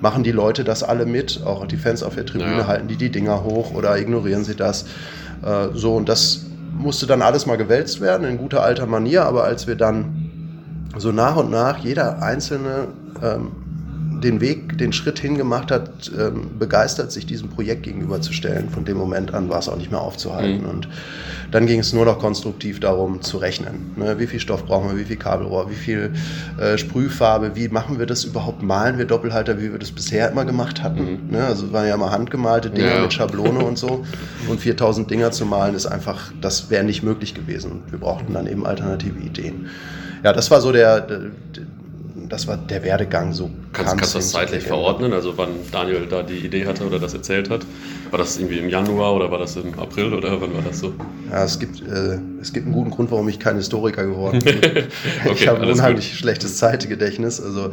Machen 0.00 0.22
die 0.22 0.32
Leute 0.32 0.62
das 0.62 0.82
alle 0.82 1.06
mit? 1.06 1.42
Auch 1.44 1.66
die 1.66 1.76
Fans 1.76 2.02
auf 2.02 2.14
der 2.14 2.24
Tribüne 2.24 2.58
ja. 2.58 2.66
halten 2.66 2.86
die 2.86 2.96
die 2.96 3.10
Dinger 3.10 3.42
hoch 3.42 3.74
oder 3.74 3.98
ignorieren 3.98 4.44
sie 4.44 4.54
das? 4.54 4.84
Äh, 5.42 5.68
so 5.74 5.96
und 5.96 6.08
das 6.08 6.46
musste 6.76 7.06
dann 7.06 7.22
alles 7.22 7.46
mal 7.46 7.56
gewälzt 7.56 8.00
werden 8.00 8.26
in 8.26 8.38
guter 8.38 8.62
alter 8.62 8.86
Manier, 8.86 9.24
aber 9.24 9.42
als 9.42 9.66
wir 9.66 9.74
dann 9.74 10.30
so 10.96 11.10
nach 11.10 11.36
und 11.36 11.50
nach 11.50 11.78
jeder 11.78 12.22
einzelne 12.22 12.88
ähm, 13.20 13.50
den 14.20 14.40
Weg, 14.40 14.78
den 14.78 14.92
Schritt 14.92 15.18
hingemacht 15.18 15.70
hat, 15.70 16.10
ähm, 16.18 16.58
begeistert, 16.58 17.12
sich 17.12 17.26
diesem 17.26 17.48
Projekt 17.48 17.82
gegenüberzustellen. 17.84 18.70
Von 18.70 18.84
dem 18.84 18.96
Moment 18.96 19.34
an 19.34 19.48
war 19.48 19.58
es 19.58 19.68
auch 19.68 19.76
nicht 19.76 19.90
mehr 19.90 20.00
aufzuhalten. 20.00 20.62
Mhm. 20.62 20.70
Und 20.70 20.88
dann 21.50 21.66
ging 21.66 21.80
es 21.80 21.92
nur 21.92 22.04
noch 22.04 22.18
konstruktiv 22.18 22.80
darum 22.80 23.22
zu 23.22 23.38
rechnen. 23.38 23.92
Ne? 23.96 24.18
Wie 24.18 24.26
viel 24.26 24.40
Stoff 24.40 24.66
brauchen 24.66 24.90
wir, 24.90 24.98
wie 24.98 25.04
viel 25.04 25.16
Kabelrohr, 25.16 25.70
wie 25.70 25.74
viel 25.74 26.12
äh, 26.60 26.76
Sprühfarbe, 26.76 27.56
wie 27.56 27.68
machen 27.68 27.98
wir 27.98 28.06
das 28.06 28.24
überhaupt, 28.24 28.62
malen 28.62 28.98
wir 28.98 29.06
Doppelhalter, 29.06 29.58
wie 29.60 29.72
wir 29.72 29.78
das 29.78 29.90
bisher 29.90 30.30
immer 30.30 30.44
gemacht 30.44 30.82
hatten. 30.82 31.26
Mhm. 31.26 31.30
Ne? 31.30 31.44
Also 31.44 31.66
es 31.66 31.72
waren 31.72 31.86
ja 31.86 31.94
immer 31.94 32.10
handgemalte 32.10 32.70
Dinge 32.70 32.94
ja. 32.94 33.00
mit 33.00 33.12
Schablone 33.12 33.60
und 33.60 33.78
so. 33.78 34.04
Und 34.48 34.60
4000 34.60 35.10
Dinger 35.10 35.30
zu 35.30 35.46
malen 35.46 35.74
ist 35.74 35.86
einfach, 35.86 36.32
das 36.40 36.70
wäre 36.70 36.84
nicht 36.84 37.02
möglich 37.02 37.34
gewesen. 37.34 37.82
Wir 37.90 37.98
brauchten 37.98 38.34
dann 38.34 38.46
eben 38.46 38.66
alternative 38.66 39.18
Ideen. 39.18 39.68
Ja, 40.24 40.32
das 40.32 40.50
war 40.50 40.60
so 40.60 40.72
der, 40.72 41.00
der 41.00 41.20
das 42.28 42.46
war 42.46 42.56
der 42.56 42.82
Werdegang 42.84 43.32
so. 43.32 43.50
Kannst, 43.72 43.96
kannst 43.96 44.14
du 44.14 44.18
das 44.18 44.30
zeitlich 44.30 44.64
verordnen, 44.64 45.12
also 45.12 45.36
wann 45.36 45.50
Daniel 45.72 46.06
da 46.06 46.22
die 46.22 46.38
Idee 46.38 46.66
hatte 46.66 46.84
oder 46.84 46.98
das 46.98 47.14
erzählt 47.14 47.50
hat? 47.50 47.64
War 48.10 48.18
das 48.18 48.38
irgendwie 48.38 48.58
im 48.58 48.68
Januar 48.68 49.14
oder 49.14 49.30
war 49.30 49.38
das 49.38 49.56
im 49.56 49.78
April 49.78 50.12
oder 50.14 50.40
wann 50.40 50.54
war 50.54 50.62
das 50.62 50.80
so? 50.80 50.94
Ja, 51.30 51.44
es 51.44 51.58
gibt, 51.58 51.80
äh, 51.82 52.18
es 52.40 52.52
gibt 52.52 52.66
einen 52.66 52.74
guten 52.74 52.90
Grund, 52.90 53.10
warum 53.10 53.28
ich 53.28 53.38
kein 53.38 53.56
Historiker 53.56 54.06
geworden 54.06 54.40
bin. 54.40 54.58
okay, 54.58 54.86
ich 55.32 55.48
habe 55.48 55.60
ein 55.62 55.70
unheimlich 55.70 56.10
gut. 56.10 56.18
schlechtes 56.18 56.56
Zeitgedächtnis. 56.56 57.40
Also 57.40 57.70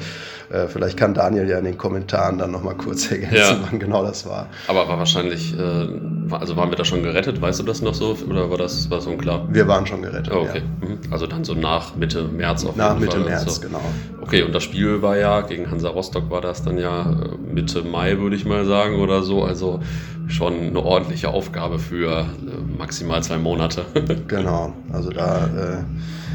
äh, 0.50 0.68
vielleicht 0.68 0.98
kann 0.98 1.14
Daniel 1.14 1.48
ja 1.50 1.58
in 1.58 1.66
den 1.66 1.78
Kommentaren 1.78 2.38
dann 2.38 2.52
nochmal 2.52 2.76
kurz 2.76 3.10
ergänzen, 3.12 3.36
ja. 3.36 3.60
wann 3.70 3.80
genau 3.80 4.04
das 4.04 4.26
war. 4.26 4.48
Aber 4.68 4.88
war 4.88 4.98
wahrscheinlich, 4.98 5.58
äh, 5.58 5.88
also 6.32 6.58
waren 6.58 6.70
wir 6.70 6.78
da 6.78 6.86
schon 6.86 7.04
gerettet, 7.04 7.42
weißt 7.42 7.60
du 7.60 7.64
das 7.64 7.82
noch 7.82 7.94
so? 7.94 8.18
Oder 8.30 8.50
war 8.50 8.58
das, 8.58 8.90
war 8.90 8.98
das 8.98 9.08
unklar? 9.08 9.48
Wir 9.52 9.68
waren 9.68 9.86
schon 9.88 10.02
gerettet. 10.02 10.34
Oh, 10.34 10.42
okay. 10.42 10.62
Ja. 10.82 10.88
Mhm. 10.88 11.00
Also 11.12 11.28
dann 11.28 11.44
so 11.44 11.54
nach 11.54 11.96
Mitte 11.96 12.24
März 12.24 12.66
auf 12.66 12.76
Nach 12.76 13.00
Mitte 13.00 13.18
Fall. 13.18 13.30
März, 13.30 13.56
so. 13.56 13.62
genau. 13.62 13.82
Okay, 14.26 14.42
und 14.42 14.56
das 14.56 14.64
Spiel 14.64 15.04
war 15.04 15.18
ja, 15.18 15.42
gegen 15.42 15.70
Hansa 15.70 15.90
Rostock 15.90 16.32
war 16.32 16.42
das 16.42 16.64
dann 16.64 16.80
ja 16.80 17.12
äh, 17.12 17.54
Mitte 17.54 17.84
Mai, 17.84 18.18
würde 18.18 18.36
ich 18.36 18.44
mal 18.44 18.66
sagen, 18.66 19.00
oder 19.00 19.22
so. 19.22 19.44
Also 19.44 19.82
schon 20.28 20.54
eine 20.54 20.80
ordentliche 20.84 21.30
Aufgabe 21.30 21.78
für 21.78 22.22
äh, 22.22 22.78
maximal 22.78 23.22
zwei 23.22 23.38
Monate. 23.38 23.86
genau, 24.28 24.74
also 24.92 25.12
da, 25.12 25.46
äh, 25.46 25.84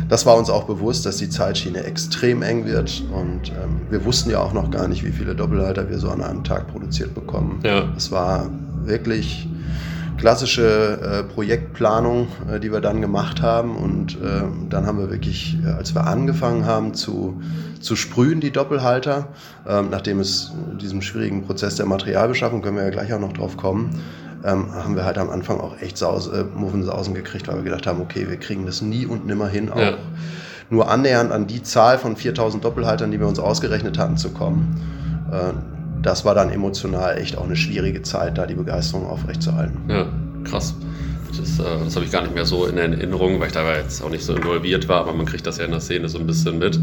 das 0.09 0.25
war 0.25 0.37
uns 0.37 0.51
auch 0.51 0.65
bewusst, 0.65 1.05
dass 1.05 1.17
die 1.17 1.29
Zeitschiene 1.29 1.83
extrem 1.83 2.43
eng 2.43 2.65
wird 2.65 3.03
und 3.13 3.49
ähm, 3.49 3.81
wir 3.91 4.05
wussten 4.05 4.31
ja 4.31 4.39
auch 4.39 4.53
noch 4.53 4.71
gar 4.71 4.87
nicht, 4.87 5.05
wie 5.05 5.11
viele 5.11 5.35
Doppelhalter 5.35 5.91
wir 5.91 5.99
so 5.99 6.11
an 6.11 6.23
einem 6.23 6.45
Tag 6.45 6.69
produziert 6.69 7.13
bekommen. 7.13 7.59
Ja. 7.65 7.89
Es 7.97 8.13
war 8.13 8.49
wirklich 8.85 9.49
klassische 10.21 11.01
äh, 11.03 11.33
Projektplanung, 11.33 12.29
äh, 12.49 12.61
die 12.61 12.71
wir 12.71 12.81
dann 12.81 13.01
gemacht 13.01 13.41
haben. 13.43 13.77
Und 13.77 14.17
äh, 14.17 14.43
dann 14.69 14.87
haben 14.87 14.99
wir 14.99 15.11
wirklich, 15.11 15.57
äh, 15.65 15.71
als 15.71 15.95
wir 15.95 16.07
angefangen 16.07 16.67
haben 16.67 16.95
zu, 16.95 17.41
zu 17.81 17.97
sprühen, 17.97 18.41
die 18.41 18.51
Doppelhalter, 18.51 19.29
ähm, 19.67 19.89
nachdem 19.91 20.21
es 20.21 20.53
in 20.71 20.79
diesem 20.79 21.03
schwierigen 21.03 21.45
Prozess 21.45 21.77
der 21.77 21.87
Materialbeschaffung, 21.87 22.63
können 22.63 22.77
wir 22.77 22.85
ja 22.85 22.91
gleich 22.91 23.13
auch 23.13 23.21
noch 23.21 23.33
drauf 23.33 23.57
kommen, 23.57 24.01
ähm, 24.45 24.73
haben 24.75 24.97
wir 24.97 25.05
halt 25.05 25.19
am 25.19 25.31
Anfang 25.31 25.61
auch 25.61 25.81
echt 25.81 25.99
Saus, 25.99 26.29
äh, 26.29 26.45
Muffensausen 26.45 27.15
gekriegt, 27.15 27.49
weil 27.49 27.57
wir 27.57 27.65
gedacht 27.65 27.87
haben, 27.87 28.01
okay, 28.01 28.29
wir 28.29 28.37
kriegen 28.37 28.67
das 28.67 28.83
nie 28.83 29.07
und 29.07 29.27
nimmer 29.27 29.49
hin, 29.49 29.71
auch 29.71 29.79
ja. 29.79 29.95
nur 30.71 30.91
annähernd 30.91 31.33
an 31.33 31.47
die 31.47 31.63
Zahl 31.63 31.99
von 31.99 32.17
4000 32.17 32.65
Doppelhaltern, 32.65 33.11
die 33.11 33.19
wir 33.19 33.27
uns 33.27 33.39
ausgerechnet 33.39 33.99
hatten, 33.99 34.17
zu 34.17 34.31
kommen. 34.31 34.81
Äh, 35.33 35.53
das 36.03 36.25
war 36.25 36.35
dann 36.35 36.51
emotional 36.51 37.19
echt 37.19 37.37
auch 37.37 37.45
eine 37.45 37.57
schwierige 37.57 38.03
Zeit, 38.03 38.39
da 38.39 38.47
die 38.47 38.55
Begeisterung 38.55 39.07
aufrechtzuerhalten. 39.07 39.79
Ja, 39.89 40.07
krass. 40.45 40.75
Das, 41.39 41.59
äh, 41.59 41.85
das 41.85 41.97
habe 41.97 42.05
ich 42.05 42.13
gar 42.13 42.23
nicht 42.23 42.35
mehr 42.35 42.45
so 42.45 42.67
in 42.67 42.77
Erinnerung, 42.77 43.41
weil 43.41 43.49
ich 43.49 43.53
da 43.53 43.77
jetzt 43.77 44.03
auch 44.03 44.11
nicht 44.11 44.25
so 44.25 44.35
involviert 44.35 44.89
war, 44.89 45.01
aber 45.01 45.13
man 45.13 45.27
kriegt 45.27 45.47
das 45.47 45.59
ja 45.59 45.65
in 45.65 45.71
der 45.71 45.81
Szene 45.81 46.09
so 46.09 46.19
ein 46.19 46.27
bisschen 46.27 46.59
mit. 46.59 46.79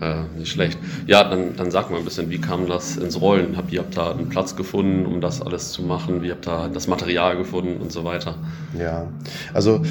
Äh, 0.00 0.22
nicht 0.38 0.52
schlecht. 0.52 0.78
Ja, 1.06 1.24
dann, 1.24 1.56
dann 1.56 1.72
sag 1.72 1.90
mal 1.90 1.98
ein 1.98 2.04
bisschen, 2.04 2.30
wie 2.30 2.40
kam 2.40 2.68
das 2.68 2.96
ins 2.96 3.20
Rollen? 3.20 3.56
Habt 3.56 3.72
ihr 3.72 3.80
habt 3.80 3.96
da 3.96 4.12
einen 4.12 4.28
Platz 4.28 4.54
gefunden, 4.54 5.06
um 5.06 5.20
das 5.20 5.42
alles 5.42 5.72
zu 5.72 5.82
machen? 5.82 6.22
Wie 6.22 6.30
habt 6.30 6.46
ihr 6.46 6.70
das 6.72 6.86
Material 6.86 7.36
gefunden 7.36 7.80
und 7.80 7.90
so 7.90 8.04
weiter? 8.04 8.36
Ja, 8.78 9.08
also 9.52 9.82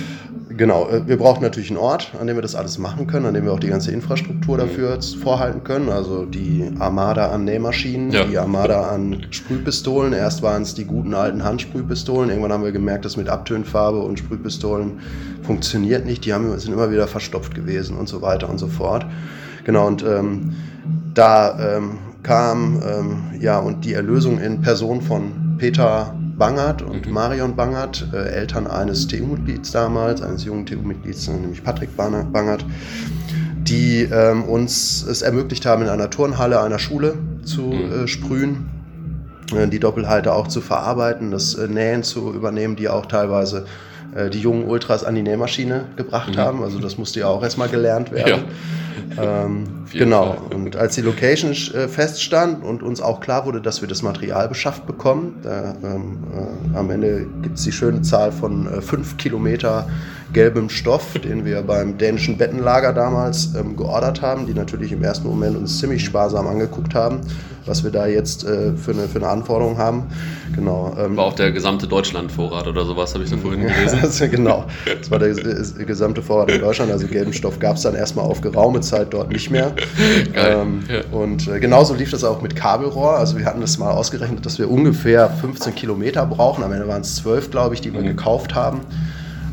genau, 0.55 0.89
äh, 0.89 1.07
wir 1.07 1.17
brauchen 1.17 1.41
natürlich 1.41 1.69
einen 1.69 1.79
Ort, 1.79 2.11
an 2.19 2.27
dem 2.27 2.37
wir 2.37 2.41
das 2.41 2.55
alles 2.55 2.77
machen 2.77 3.07
können, 3.07 3.25
an 3.25 3.33
dem 3.33 3.45
wir 3.45 3.53
auch 3.53 3.59
die 3.59 3.67
ganze 3.67 3.91
Infrastruktur 3.91 4.55
mhm. 4.55 4.59
dafür 4.61 4.99
vorhalten 5.21 5.63
können. 5.63 5.89
Also 5.89 6.25
die 6.25 6.69
Armada 6.79 7.31
an 7.31 7.45
Nähmaschinen, 7.45 8.11
ja. 8.11 8.23
die 8.23 8.37
Armada 8.37 8.89
an 8.89 9.25
Sprühpistolen. 9.31 10.13
Erst 10.13 10.41
waren 10.41 10.61
es 10.61 10.73
die 10.75 10.85
guten 10.85 11.13
alten 11.13 11.43
Handsprühpistolen. 11.43 12.29
Irgendwann 12.29 12.53
haben 12.53 12.63
wir 12.63 12.71
gemerkt, 12.71 13.05
dass 13.05 13.17
mit 13.17 13.29
Abtönfarbe 13.29 13.99
und 13.99 14.19
Sprühpistolen 14.19 14.99
funktioniert 15.43 16.05
nicht. 16.05 16.25
Die 16.25 16.33
haben, 16.33 16.57
sind 16.59 16.73
immer 16.73 16.91
wieder 16.91 17.07
verstopft 17.07 17.55
gewesen 17.55 17.97
und 17.97 18.07
so 18.07 18.21
weiter 18.21 18.49
und 18.49 18.57
so 18.57 18.67
fort. 18.67 19.05
Genau, 19.63 19.87
und 19.87 20.03
ähm, 20.03 20.55
da 21.13 21.77
ähm, 21.77 21.97
kam 22.23 22.81
ähm, 22.87 23.39
ja 23.39 23.59
und 23.59 23.85
die 23.85 23.93
Erlösung 23.93 24.39
in 24.39 24.61
Person 24.61 25.01
von 25.01 25.57
Peter 25.57 26.13
Bangert 26.38 26.82
und 26.82 27.08
mhm. 27.08 27.13
Marion 27.13 27.56
Bangert, 27.56 28.08
äh, 28.13 28.29
Eltern 28.29 28.67
eines 28.67 29.08
TU-Mitglieds 29.08 29.72
damals, 29.72 30.22
eines 30.22 30.46
jungen 30.46 30.65
TU-Mitglieds, 30.65 31.27
nämlich 31.29 31.63
Patrick 31.63 31.96
Bangert, 31.98 32.65
die 33.63 34.03
ähm, 34.03 34.44
uns 34.44 35.03
es 35.03 35.22
ermöglicht 35.22 35.65
haben, 35.65 35.82
in 35.82 35.89
einer 35.89 36.10
Turnhalle 36.10 36.62
einer 36.62 36.79
Schule 36.79 37.15
zu 37.44 37.62
mhm. 37.62 38.03
äh, 38.03 38.08
sprühen, 38.08 38.70
äh, 39.56 39.67
die 39.67 39.79
Doppelhalter 39.79 40.36
auch 40.36 40.48
zu 40.48 40.62
verarbeiten, 40.62 41.32
das 41.32 41.56
äh, 41.56 41.67
Nähen 41.67 42.03
zu 42.03 42.34
übernehmen, 42.34 42.75
die 42.75 42.88
auch 42.88 43.08
teilweise 43.08 43.65
äh, 44.15 44.29
die 44.29 44.39
jungen 44.39 44.65
Ultras 44.65 45.03
an 45.03 45.15
die 45.15 45.24
Nähmaschine 45.24 45.86
gebracht 45.96 46.36
mhm. 46.36 46.39
haben. 46.39 46.63
Also 46.63 46.79
das 46.79 46.98
musste 46.98 47.22
ja 47.22 47.27
auch 47.27 47.44
erstmal 47.44 47.70
gelernt 47.70 48.12
werden. 48.12 48.44
Ja. 48.48 48.51
Ähm, 49.19 49.63
genau. 49.91 50.33
Fall. 50.33 50.55
Und 50.55 50.75
als 50.75 50.95
die 50.95 51.01
Location 51.01 51.51
äh, 51.51 51.87
feststand 51.87 52.63
und 52.63 52.83
uns 52.83 53.01
auch 53.01 53.19
klar 53.19 53.45
wurde, 53.45 53.61
dass 53.61 53.81
wir 53.81 53.87
das 53.87 54.03
Material 54.03 54.47
beschafft 54.47 54.85
bekommen, 54.85 55.39
da, 55.41 55.75
ähm, 55.83 56.17
äh, 56.73 56.77
am 56.77 56.91
Ende 56.91 57.25
gibt 57.41 57.57
es 57.57 57.63
die 57.63 57.71
schöne 57.71 58.01
Zahl 58.03 58.31
von 58.31 58.67
äh, 58.67 58.81
fünf 58.81 59.17
Kilometer 59.17 59.87
gelbem 60.33 60.69
Stoff, 60.69 61.13
den 61.13 61.45
wir 61.45 61.61
beim 61.61 61.97
dänischen 61.97 62.37
Bettenlager 62.37 62.93
damals 62.93 63.55
ähm, 63.55 63.75
geordert 63.77 64.21
haben, 64.21 64.45
die 64.45 64.53
natürlich 64.53 64.91
im 64.91 65.03
ersten 65.03 65.27
Moment 65.27 65.57
uns 65.57 65.79
ziemlich 65.79 66.03
sparsam 66.03 66.47
angeguckt 66.47 66.93
haben, 66.95 67.21
was 67.65 67.83
wir 67.83 67.91
da 67.91 68.07
jetzt 68.07 68.43
äh, 68.43 68.73
für, 68.75 68.91
eine, 68.91 69.07
für 69.07 69.19
eine 69.19 69.29
Anforderung 69.29 69.77
haben. 69.77 70.03
Genau. 70.53 70.95
Ähm, 70.99 71.15
War 71.15 71.25
auch 71.25 71.35
der 71.35 71.51
gesamte 71.51 71.87
Deutschlandvorrat 71.87 72.67
oder 72.67 72.85
sowas, 72.85 73.13
habe 73.13 73.23
ich 73.23 73.29
da 73.29 73.37
vorhin 73.41 73.61
gelesen. 73.61 73.99
also, 74.01 74.27
genau, 74.27 74.65
das 74.99 75.09
war 75.09 75.19
der, 75.19 75.33
der, 75.33 75.53
gesamte 75.85 76.21
Vorrat 76.21 76.51
in 76.51 76.61
Deutschland. 76.61 76.91
Also 76.91 77.07
gelben 77.07 77.33
Stoff 77.33 77.59
gab 77.59 77.77
es 77.77 77.83
dann 77.83 77.95
erstmal 77.95 78.25
auf 78.25 78.41
geraume 78.41 78.81
Zeit 78.88 79.13
dort 79.13 79.32
nicht 79.32 79.50
mehr. 79.50 79.74
Ähm, 80.36 80.84
ja. 80.88 81.01
Und 81.12 81.48
äh, 81.48 81.60
genauso 81.60 81.94
lief 81.94 82.12
das 82.12 82.24
auch 82.24 82.41
mit 82.41 82.56
Kabelrohr. 82.56 83.17
Also 83.17 83.38
wir 83.38 83.46
hatten 83.46 83.62
das 83.62 83.77
mal 83.77 83.91
ausgerechnet, 83.91 84.46
dass 84.46 84.60
wir 84.60 84.70
ungefähr 84.70 85.29
15 85.29 85.74
Kilometer 85.74 86.25
brauchen. 86.25 86.63
Am 86.63 86.72
Ende 86.72 86.88
waren 86.88 87.01
es 87.01 87.15
12, 87.17 87.50
glaube 87.51 87.75
ich, 87.75 87.82
die 87.82 87.94
wir 87.94 88.01
mhm. 88.01 88.08
gekauft 88.08 88.53
haben. 88.53 88.82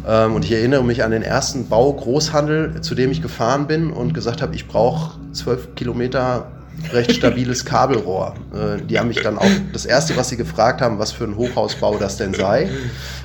Ähm, 0.06 0.34
und 0.34 0.44
ich 0.44 0.52
erinnere 0.52 0.84
mich 0.84 1.02
an 1.02 1.10
den 1.10 1.22
ersten 1.22 1.68
Bau-Großhandel, 1.68 2.80
zu 2.82 2.94
dem 2.94 3.10
ich 3.10 3.22
gefahren 3.22 3.66
bin 3.66 3.90
und 3.90 4.14
gesagt 4.14 4.42
habe, 4.42 4.54
ich 4.54 4.68
brauche 4.68 5.18
12 5.32 5.74
Kilometer 5.74 6.46
recht 6.92 7.12
stabiles 7.16 7.64
Kabelrohr. 7.64 8.34
Äh, 8.52 8.82
die 8.82 8.98
haben 8.98 9.08
mich 9.08 9.22
dann 9.22 9.38
auch, 9.38 9.50
das 9.72 9.86
erste, 9.86 10.16
was 10.16 10.28
sie 10.28 10.36
gefragt 10.36 10.80
haben, 10.80 10.98
was 10.98 11.12
für 11.12 11.24
ein 11.24 11.36
Hochhausbau 11.36 11.96
das 11.96 12.16
denn 12.16 12.34
sei. 12.34 12.68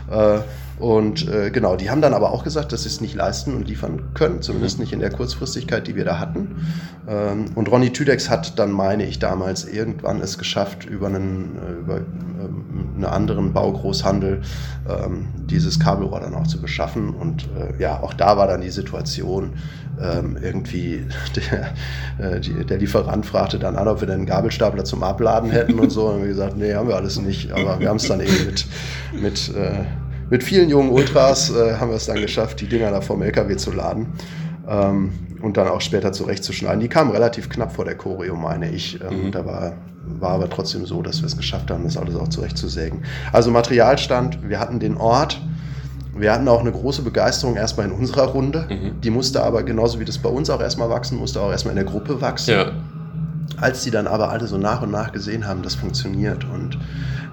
Äh, 0.10 0.40
und 0.80 1.28
äh, 1.28 1.52
genau, 1.52 1.76
die 1.76 1.90
haben 1.90 2.02
dann 2.02 2.14
aber 2.14 2.32
auch 2.32 2.44
gesagt, 2.44 2.72
dass 2.72 2.84
sie 2.84 2.90
es 2.90 3.02
nicht 3.02 3.14
leisten 3.14 3.54
und 3.54 3.68
liefern 3.68 4.14
können, 4.14 4.42
zumindest 4.42 4.78
mhm. 4.78 4.84
nicht 4.84 4.94
in 4.94 5.00
der 5.02 5.12
Kurzfristigkeit, 5.12 5.88
die 5.88 5.96
wir 5.96 6.06
da 6.06 6.20
hatten. 6.20 6.66
Ähm, 7.08 7.46
und 7.56 7.70
Ronny 7.70 7.92
Tüdex 7.92 8.30
hat 8.30 8.58
dann, 8.58 8.72
meine 8.72 9.06
ich, 9.06 9.20
damals 9.20 9.66
irgendwann 9.66 10.22
es 10.22 10.38
geschafft, 10.38 10.86
über 10.86 11.08
einen, 11.08 11.58
äh, 11.58 11.80
über, 11.82 11.98
ähm, 11.98 12.94
einen 12.96 13.06
anderen 13.06 13.52
Baugroßhandel 13.52 14.42
ähm, 14.88 15.28
dieses 15.50 15.82
Kabelrohr 15.82 16.22
dann 16.22 16.34
auch 16.34 16.48
zu 16.48 16.62
beschaffen. 16.62 17.10
Und 17.14 17.50
äh, 17.58 17.82
ja, 17.82 18.02
auch 18.02 18.14
da 18.14 18.38
war 18.38 18.48
dann 18.48 18.62
die 18.62 18.72
Situation, 18.72 19.54
ähm, 20.02 20.38
irgendwie 20.42 21.06
der, 21.36 22.36
äh, 22.36 22.40
die, 22.40 22.66
der 22.66 22.78
Lieferant 22.78 23.26
fragte 23.26 23.60
dann 23.60 23.76
an, 23.76 23.90
ob 23.90 24.00
wir 24.00 24.08
denn 24.08 24.20
einen 24.20 24.26
Gabelstapler 24.26 24.86
zum 24.86 25.04
Abladen 25.04 25.52
hätten 25.52 25.78
und 25.78 25.90
so. 25.90 26.08
Und 26.08 26.22
wir 26.22 26.28
gesagt, 26.30 26.56
nee, 26.56 26.74
haben 26.74 26.88
wir 26.88 26.96
alles 26.96 27.20
nicht. 27.20 27.52
Aber 27.52 27.82
wir 27.82 27.90
haben 27.90 27.98
es 27.98 28.08
dann 28.08 28.22
eben 28.22 28.46
mit, 28.46 28.66
mit 29.12 29.54
äh, 29.56 29.84
mit 30.30 30.44
vielen 30.44 30.70
jungen 30.70 30.90
Ultras 30.92 31.50
äh, 31.50 31.76
haben 31.76 31.90
wir 31.90 31.98
es 31.98 32.06
dann 32.06 32.22
geschafft, 32.22 32.62
die 32.62 32.68
Dinger 32.68 32.92
da 32.92 33.02
vom 33.02 33.22
LKW 33.22 33.56
zu 33.58 33.72
laden 33.72 34.08
ähm, 34.68 35.12
und 35.42 35.58
dann 35.58 35.68
auch 35.68 35.82
später 35.82 36.12
zurechtzuschneiden. 36.12 36.80
Die 36.80 36.88
kamen 36.88 37.12
relativ 37.12 37.50
knapp 37.50 37.72
vor 37.72 37.86
der 37.86 37.96
Choreo, 37.96 38.36
meine 38.36 38.70
ich. 38.70 39.00
Ähm, 39.02 39.28
mhm. 39.28 39.32
Da 39.32 39.46
war, 39.46 39.74
war 40.20 40.32
aber 40.32 40.50
trotzdem 40.50 40.86
so, 40.86 41.02
dass 41.02 41.22
wir 41.22 41.28
es 41.28 41.38
geschafft 41.38 41.72
haben, 41.72 41.84
das 41.84 41.98
alles 41.98 42.16
auch 42.16 42.28
zurechtzusägen. 42.28 43.04
Also 43.32 43.52
Materialstand, 43.52 44.48
wir 44.48 44.60
hatten 44.60 44.80
den 44.80 44.98
Ort. 44.98 45.42
Wir 46.16 46.34
hatten 46.34 46.48
auch 46.50 46.60
eine 46.60 46.72
große 46.72 47.02
Begeisterung 47.02 47.56
erstmal 47.56 47.88
in 47.88 47.94
unserer 47.94 48.26
Runde. 48.28 48.68
Mhm. 48.70 49.02
Die 49.02 49.10
musste 49.10 49.42
aber 49.42 49.64
genauso 49.64 50.00
wie 50.00 50.06
das 50.06 50.18
bei 50.18 50.30
uns 50.30 50.50
auch 50.50 50.60
erstmal 50.60 50.90
wachsen, 50.90 51.18
musste 51.18 51.40
auch 51.40 51.52
erstmal 51.52 51.72
in 51.72 51.84
der 51.84 51.86
Gruppe 51.86 52.20
wachsen. 52.20 52.52
Ja. 52.52 52.72
Als 53.62 53.84
die 53.84 53.92
dann 53.92 54.08
aber 54.08 54.30
alle 54.30 54.48
so 54.48 54.58
nach 54.58 54.82
und 54.82 54.92
nach 54.92 55.12
gesehen 55.12 55.48
haben, 55.48 55.62
das 55.62 55.76
funktioniert 55.76 56.46
und 56.46 56.78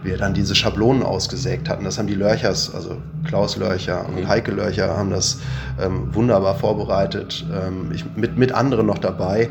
wir 0.03 0.17
dann 0.17 0.35
diese 0.35 0.55
Schablonen 0.55 1.03
ausgesägt 1.03 1.69
hatten, 1.69 1.85
das 1.85 1.99
haben 1.99 2.07
die 2.07 2.15
Lörchers, 2.15 2.75
also 2.75 2.97
Klaus 3.25 3.57
Lörcher 3.57 4.07
und 4.09 4.21
mhm. 4.21 4.29
Heike 4.29 4.53
Lörcher 4.53 4.97
haben 4.97 5.11
das 5.11 5.39
ähm, 5.81 6.15
wunderbar 6.15 6.55
vorbereitet, 6.55 7.45
ähm, 7.53 7.91
ich, 7.93 8.05
mit, 8.15 8.37
mit 8.37 8.53
anderen 8.53 8.87
noch 8.87 8.99
dabei. 8.99 9.51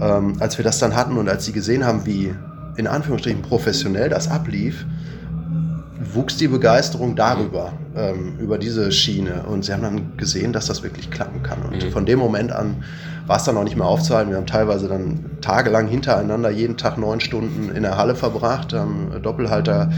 Ähm, 0.00 0.34
als 0.40 0.58
wir 0.58 0.64
das 0.64 0.78
dann 0.78 0.94
hatten 0.94 1.16
und 1.16 1.28
als 1.28 1.46
sie 1.46 1.52
gesehen 1.52 1.84
haben, 1.84 2.04
wie 2.04 2.34
in 2.76 2.86
Anführungsstrichen 2.86 3.42
professionell 3.42 4.10
das 4.10 4.28
ablief, 4.28 4.84
wuchs 6.12 6.36
die 6.36 6.48
Begeisterung 6.48 7.16
darüber, 7.16 7.72
ähm, 7.96 8.38
über 8.38 8.58
diese 8.58 8.92
Schiene. 8.92 9.44
Und 9.44 9.64
sie 9.64 9.72
haben 9.72 9.82
dann 9.82 10.16
gesehen, 10.16 10.52
dass 10.52 10.66
das 10.66 10.82
wirklich 10.82 11.10
klappen 11.10 11.42
kann. 11.42 11.62
Und 11.62 11.84
mhm. 11.84 11.90
von 11.90 12.04
dem 12.04 12.18
Moment 12.18 12.52
an 12.52 12.84
war 13.26 13.36
es 13.36 13.44
dann 13.44 13.56
auch 13.56 13.64
nicht 13.64 13.76
mehr 13.76 13.86
aufzuhalten. 13.86 14.30
Wir 14.30 14.36
haben 14.36 14.46
teilweise 14.46 14.88
dann 14.88 15.24
tagelang 15.40 15.88
hintereinander 15.88 16.50
jeden 16.50 16.76
Tag 16.76 16.98
neun 16.98 17.20
Stunden 17.20 17.70
in 17.74 17.82
der 17.82 17.96
Halle 17.96 18.14
verbracht, 18.14 18.72
haben 18.72 19.10
Doppelhalter 19.22 19.90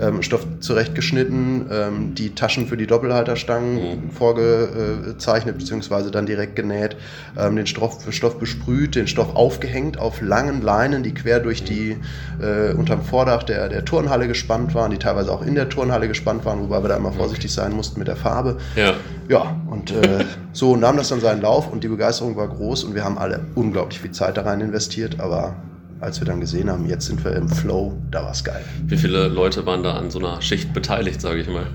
ähm, 0.00 0.22
Stoff 0.22 0.46
zurechtgeschnitten, 0.60 1.66
ähm, 1.70 2.14
die 2.14 2.34
Taschen 2.34 2.66
für 2.66 2.76
die 2.76 2.86
Doppelhalterstangen 2.86 3.74
mhm. 3.74 4.10
vorgezeichnet 4.10 5.58
beziehungsweise 5.58 6.10
dann 6.10 6.26
direkt 6.26 6.56
genäht, 6.56 6.96
ähm, 7.38 7.56
den 7.56 7.66
Stoff, 7.66 8.06
Stoff 8.10 8.38
besprüht, 8.38 8.94
den 8.94 9.06
Stoff 9.06 9.34
aufgehängt 9.34 9.98
auf 9.98 10.20
langen 10.20 10.62
Leinen, 10.62 11.02
die 11.02 11.14
quer 11.14 11.40
durch 11.40 11.64
die 11.64 11.96
äh, 12.40 12.72
unterm 12.72 13.02
Vordach 13.02 13.42
der, 13.42 13.68
der 13.68 13.84
Turnhalle 13.84 14.28
gespannt 14.28 14.74
waren, 14.74 14.90
die 14.90 14.98
teilweise 14.98 15.30
auch 15.32 15.42
in 15.42 15.54
der 15.54 15.68
Turnhalle 15.68 16.08
gespannt 16.08 16.44
waren, 16.44 16.60
wobei 16.60 16.82
wir 16.82 16.88
da 16.88 16.96
immer 16.96 17.12
vorsichtig 17.12 17.52
sein 17.52 17.72
mussten 17.72 17.98
mit 17.98 18.08
der 18.08 18.16
Farbe. 18.16 18.58
Ja, 18.76 18.94
ja 19.28 19.56
und 19.70 19.90
äh, 19.90 20.24
so 20.52 20.76
nahm 20.76 20.96
das 20.96 21.08
dann 21.08 21.20
seinen 21.20 21.42
Lauf 21.42 21.70
und 21.70 21.84
die 21.84 21.88
Begeisterung 21.88 22.36
war 22.36 22.48
groß 22.48 22.84
und 22.84 22.94
wir 22.94 23.04
haben 23.04 23.18
alle 23.18 23.40
unglaublich 23.54 24.00
viel 24.00 24.12
Zeit 24.12 24.36
da 24.36 24.42
rein 24.42 24.60
investiert, 24.60 25.20
aber 25.20 25.56
als 26.04 26.20
wir 26.20 26.26
dann 26.26 26.40
gesehen 26.40 26.70
haben, 26.70 26.86
jetzt 26.86 27.06
sind 27.06 27.24
wir 27.24 27.32
im 27.32 27.48
Flow, 27.48 27.94
da 28.10 28.22
war 28.22 28.32
es 28.32 28.44
geil. 28.44 28.62
Wie 28.86 28.98
viele 28.98 29.28
Leute 29.28 29.64
waren 29.64 29.82
da 29.82 29.94
an 29.94 30.10
so 30.10 30.18
einer 30.18 30.42
Schicht 30.42 30.74
beteiligt, 30.74 31.20
sage 31.20 31.40
ich 31.40 31.48
mal? 31.48 31.66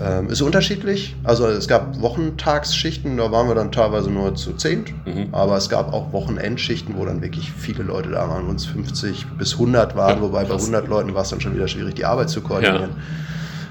Ähm, 0.00 0.28
ist 0.28 0.42
unterschiedlich. 0.42 1.14
Also 1.22 1.46
es 1.46 1.68
gab 1.68 2.00
Wochentagsschichten, 2.00 3.16
da 3.16 3.30
waren 3.30 3.46
wir 3.46 3.54
dann 3.54 3.70
teilweise 3.70 4.10
nur 4.10 4.34
zu 4.34 4.54
zehn. 4.54 4.84
Mhm. 5.06 5.28
Aber 5.32 5.56
es 5.56 5.68
gab 5.68 5.92
auch 5.92 6.12
Wochenendschichten, 6.12 6.96
wo 6.96 7.04
dann 7.04 7.22
wirklich 7.22 7.52
viele 7.52 7.84
Leute 7.84 8.10
da 8.10 8.28
waren, 8.28 8.48
uns 8.48 8.66
50 8.66 9.26
bis 9.38 9.52
100 9.52 9.94
waren, 9.94 10.16
ja, 10.16 10.22
wobei 10.22 10.44
bei 10.44 10.54
100 10.54 10.88
Leuten 10.88 11.14
war 11.14 11.22
es 11.22 11.28
dann 11.28 11.40
schon 11.40 11.54
wieder 11.54 11.68
schwierig, 11.68 11.94
die 11.94 12.04
Arbeit 12.04 12.28
zu 12.28 12.40
koordinieren. 12.40 12.90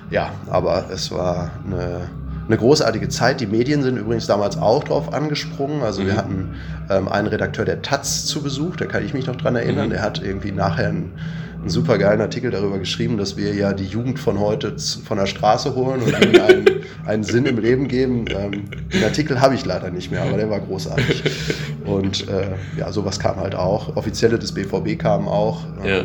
Ja, 0.10 0.28
ja 0.28 0.32
aber 0.50 0.86
es 0.92 1.12
war 1.12 1.52
eine 1.66 2.10
eine 2.48 2.58
großartige 2.58 3.10
Zeit. 3.10 3.42
Die 3.42 3.48
Medien 3.48 3.84
sind 3.84 3.98
übrigens 3.98 4.28
damals 4.28 4.58
auch 4.58 4.84
drauf 4.84 5.14
angesprungen. 5.14 5.82
Also 5.84 6.02
mhm. 6.02 6.08
wir 6.08 6.18
hatten 6.18 6.56
ähm, 6.90 7.08
einen 7.08 7.28
Redakteur 7.28 7.66
der 7.66 7.82
Taz 7.82 8.26
zu 8.26 8.42
Besuch, 8.42 8.76
da 8.76 8.86
kann 8.86 9.06
ich 9.06 9.14
mich 9.14 9.28
noch 9.28 9.36
dran 9.36 9.56
erinnern. 9.56 9.88
Mhm. 9.88 9.92
Der 9.92 10.02
hat 10.02 10.22
irgendwie 10.22 10.52
nachher 10.52 10.90
einen, 10.90 11.14
einen 11.60 11.70
super 11.70 11.98
geilen 11.98 12.22
Artikel 12.22 12.52
darüber 12.52 12.80
geschrieben, 12.80 13.18
dass 13.18 13.38
wir 13.38 13.54
ja 13.54 13.74
die 13.74 13.86
Jugend 13.86 14.20
von 14.20 14.40
heute 14.40 14.76
von 15.06 15.18
der 15.18 15.26
Straße 15.26 15.76
holen 15.76 16.02
und 16.02 16.10
ihnen 16.10 16.42
einen, 16.42 16.66
einen 17.06 17.24
Sinn 17.24 17.46
im 17.46 17.60
Leben 17.60 17.88
geben. 17.88 18.26
Ähm, 18.30 18.66
den 18.94 19.04
Artikel 19.04 19.40
habe 19.40 19.56
ich 19.56 19.66
leider 19.66 19.90
nicht 19.90 20.12
mehr, 20.12 20.24
aber 20.24 20.38
der 20.38 20.50
war 20.50 20.60
großartig. 20.60 21.24
Und 21.86 22.30
äh, 22.30 22.52
ja, 22.78 22.94
sowas 22.94 23.20
kam 23.20 23.36
halt 23.42 23.56
auch. 23.56 23.98
Offizielle 23.98 24.40
des 24.40 24.54
BVB 24.54 24.98
kamen 24.98 25.28
auch. 25.28 25.66
Ja 25.86 26.04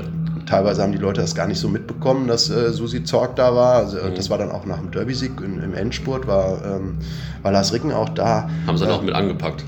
teilweise 0.49 0.83
haben 0.83 0.93
die 0.93 0.99
Leute 0.99 1.21
das 1.21 1.35
gar 1.35 1.47
nicht 1.47 1.61
so 1.61 1.69
mitbekommen, 1.69 2.27
dass 2.27 2.51
äh, 2.51 2.73
Susi 2.73 3.05
Zorg 3.05 3.37
da 3.37 3.55
war. 3.55 3.75
Also, 3.75 3.99
mhm. 3.99 4.15
Das 4.15 4.31
war 4.31 4.39
dann 4.39 4.51
auch 4.51 4.65
nach 4.65 4.79
dem 4.79 4.91
Derby-Sieg 4.91 5.33
im 5.41 5.75
Endspurt, 5.75 6.27
war, 6.27 6.65
ähm, 6.65 6.99
war 7.43 7.53
Lars 7.53 7.73
Ricken 7.73 7.93
auch 7.93 8.09
da. 8.09 8.49
Haben 8.67 8.79
sie 8.79 8.85
dann 8.85 8.95
äh, 8.95 8.97
auch 8.97 9.03
mit 9.03 9.15
angepackt? 9.15 9.65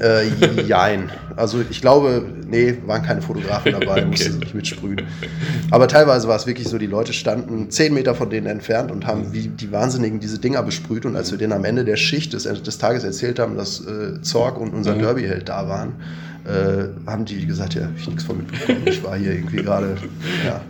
Äh, 0.00 0.62
jein. 0.66 1.10
Also 1.36 1.62
ich 1.68 1.80
glaube, 1.80 2.24
nee, 2.46 2.78
waren 2.86 3.02
keine 3.02 3.22
Fotografen 3.22 3.72
dabei, 3.72 3.86
okay. 3.98 4.04
mussten 4.06 4.38
nicht 4.38 4.54
mitsprühen. 4.54 5.02
Aber 5.70 5.88
teilweise 5.88 6.26
war 6.26 6.36
es 6.36 6.46
wirklich 6.46 6.68
so, 6.68 6.78
die 6.78 6.86
Leute 6.86 7.12
standen 7.12 7.70
zehn 7.70 7.92
Meter 7.92 8.14
von 8.14 8.30
denen 8.30 8.46
entfernt 8.46 8.90
und 8.90 9.06
haben 9.06 9.32
wie 9.32 9.48
die 9.48 9.72
Wahnsinnigen 9.72 10.20
diese 10.20 10.38
Dinger 10.38 10.62
besprüht. 10.62 11.04
Und 11.04 11.16
als 11.16 11.30
wir 11.30 11.38
denen 11.38 11.52
am 11.52 11.64
Ende 11.64 11.84
der 11.84 11.96
Schicht 11.96 12.32
des, 12.32 12.44
des 12.44 12.78
Tages 12.78 13.04
erzählt 13.04 13.38
haben, 13.38 13.56
dass 13.56 13.80
äh, 13.80 14.20
Zorg 14.22 14.58
und 14.58 14.72
unser 14.72 14.94
mhm. 14.94 15.00
Derby-Held 15.00 15.48
da 15.48 15.68
waren, 15.68 15.94
äh, 16.44 16.88
haben 17.06 17.24
die 17.24 17.46
gesagt, 17.46 17.74
ja, 17.74 17.84
habe 17.84 17.94
ich 17.96 18.06
nichts 18.06 18.24
von 18.24 18.36
mitbekommen. 18.36 18.82
Ich 18.86 19.02
war 19.02 19.16
hier 19.16 19.32
irgendwie 19.32 19.56
gerade 19.56 19.96
ja, 20.44 20.60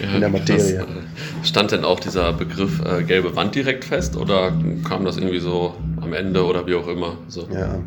ja, 0.00 0.14
in 0.14 0.20
der 0.20 0.28
Materie. 0.28 0.78
Krass. 0.78 1.48
Stand 1.48 1.72
denn 1.72 1.84
auch 1.84 1.98
dieser 1.98 2.32
Begriff 2.32 2.80
äh, 2.84 3.02
gelbe 3.02 3.34
Wand 3.34 3.54
direkt 3.54 3.84
fest 3.84 4.16
oder 4.16 4.52
kam 4.88 5.04
das 5.04 5.16
irgendwie 5.16 5.40
so 5.40 5.74
am 6.00 6.12
Ende 6.12 6.44
oder 6.44 6.66
wie 6.66 6.74
auch 6.74 6.86
immer? 6.86 7.16
So. 7.28 7.48
Ja. 7.52 7.80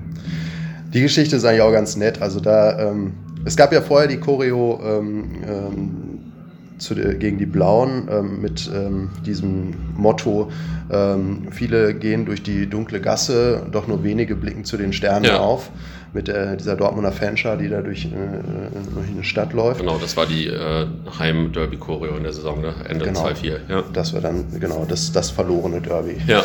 Die 0.94 1.01
Geschichte 1.01 1.38
ist 1.38 1.46
eigentlich 1.46 1.62
auch 1.62 1.72
ganz 1.72 1.96
nett. 1.96 2.22
Also 2.22 2.40
da, 2.40 2.92
ähm, 2.92 3.14
es 3.46 3.55
gab 3.55 3.72
ja 3.72 3.81
vorher 3.81 4.10
die 4.10 4.18
Choreo 4.18 4.81
ähm, 4.83 5.25
ähm, 5.48 5.92
zu, 6.79 6.96
gegen 6.96 7.38
die 7.38 7.46
Blauen 7.46 8.07
ähm, 8.12 8.42
mit 8.42 8.70
ähm, 8.74 9.10
diesem 9.25 9.74
Motto, 9.96 10.51
ähm, 10.92 11.48
viele 11.51 11.94
gehen 11.94 12.25
durch 12.25 12.44
die 12.44 12.70
dunkle 12.70 13.00
Gasse, 13.00 13.66
doch 13.72 13.88
nur 13.88 14.03
wenige 14.03 14.36
blicken 14.36 14.64
zu 14.64 14.77
den 14.77 14.94
Sternen 14.94 15.25
ja. 15.25 15.40
auf 15.40 15.72
mit 16.13 16.27
der, 16.27 16.55
dieser 16.55 16.75
Dortmunder 16.75 17.11
Fanschar, 17.11 17.57
die 17.57 17.70
da 17.70 17.81
durch, 17.81 18.05
äh, 18.05 18.09
durch 18.93 19.09
eine 19.09 19.24
Stadt 19.24 19.53
läuft. 19.53 19.79
Genau, 19.79 19.98
das 19.98 20.17
war 20.17 20.25
die 20.25 20.48
äh, 20.48 20.87
Heim-Derby-Choreo 21.20 22.15
in 22.17 22.24
der 22.24 22.33
Saison, 22.33 22.61
ne? 22.61 22.74
Ende 22.87 23.05
genau, 23.05 23.27
2-4. 23.27 23.57
Ja. 23.70 23.83
Das 23.93 24.13
war 24.13 24.22
dann, 24.22 24.46
genau, 24.59 24.85
das, 24.87 25.11
das 25.11 25.29
verlorene 25.29 25.81
Derby. 25.81 26.17
Ja. 26.27 26.43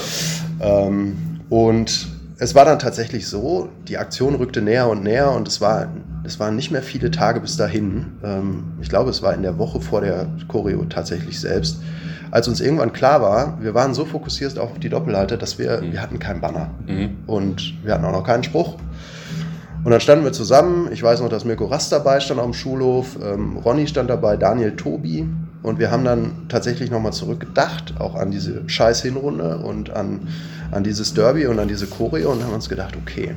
Ähm, 0.61 1.17
und 1.49 2.09
es 2.39 2.55
war 2.55 2.65
dann 2.65 2.81
tatsächlich 2.81 3.29
so, 3.29 3.69
die 3.87 3.99
Aktion 3.99 4.35
rückte 4.35 4.63
näher 4.63 4.89
und 4.89 5.05
näher 5.05 5.31
und 5.31 5.47
es, 5.47 5.61
war, 5.61 5.87
es 6.25 6.41
waren 6.41 6.57
nicht 6.57 6.71
mehr 6.71 6.83
viele 6.83 7.11
Tage 7.11 7.41
bis 7.41 7.57
dahin. 7.57 8.07
Ähm, 8.25 8.65
ich 8.81 8.89
glaube, 8.89 9.11
es 9.11 9.23
war 9.23 9.33
in 9.33 9.43
der 9.43 9.59
Woche 9.59 9.81
vor 9.81 10.01
der 10.01 10.27
Choreo 10.49 10.85
tatsächlich 10.87 11.39
selbst. 11.39 11.81
Als 12.33 12.49
uns 12.49 12.61
irgendwann 12.61 12.93
klar 12.93 13.21
war, 13.21 13.59
wir 13.61 13.75
waren 13.75 13.95
so 13.95 14.07
fokussiert 14.07 14.59
auf 14.59 14.79
die 14.79 14.89
Doppelhalter, 14.89 15.37
dass 15.37 15.59
wir, 15.59 15.83
mhm. 15.83 15.93
wir 15.93 16.03
hatten 16.03 16.19
keinen 16.19 16.41
Banner 16.41 16.71
mhm. 16.87 17.19
und 17.27 17.75
wir 17.85 17.95
hatten 17.95 18.05
auch 18.07 18.13
noch 18.13 18.25
keinen 18.25 18.43
Spruch. 18.43 18.77
Und 19.85 19.91
dann 19.91 20.01
standen 20.01 20.25
wir 20.25 20.33
zusammen. 20.33 20.89
Ich 20.93 21.03
weiß 21.03 21.21
noch, 21.21 21.29
dass 21.29 21.45
Mirko 21.45 21.67
Rast 21.67 21.91
dabei 21.91 22.21
stand 22.21 22.39
auf 22.41 22.47
dem 22.47 22.55
Schulhof. 22.55 23.19
Ähm, 23.23 23.57
Ronny 23.57 23.87
stand 23.87 24.11
dabei, 24.11 24.37
Daniel 24.37 24.77
Tobi. 24.77 25.27
Und 25.63 25.79
wir 25.79 25.91
haben 25.91 26.05
dann 26.05 26.49
tatsächlich 26.49 26.91
nochmal 26.91 27.13
zurückgedacht, 27.13 27.95
auch 28.01 28.17
an 28.17 28.31
diese 28.31 28.69
scheiß 28.69 29.03
Hinrunde 29.03 29.59
und 29.59 29.91
an, 29.91 30.29
an 30.73 30.83
dieses 30.83 31.15
Derby 31.15 31.47
und 31.47 31.59
an 31.59 31.69
diese 31.69 31.87
Choreo 31.87 32.33
und 32.33 32.43
haben 32.43 32.53
uns 32.53 32.69
gedacht, 32.69 32.97
okay, 32.97 33.37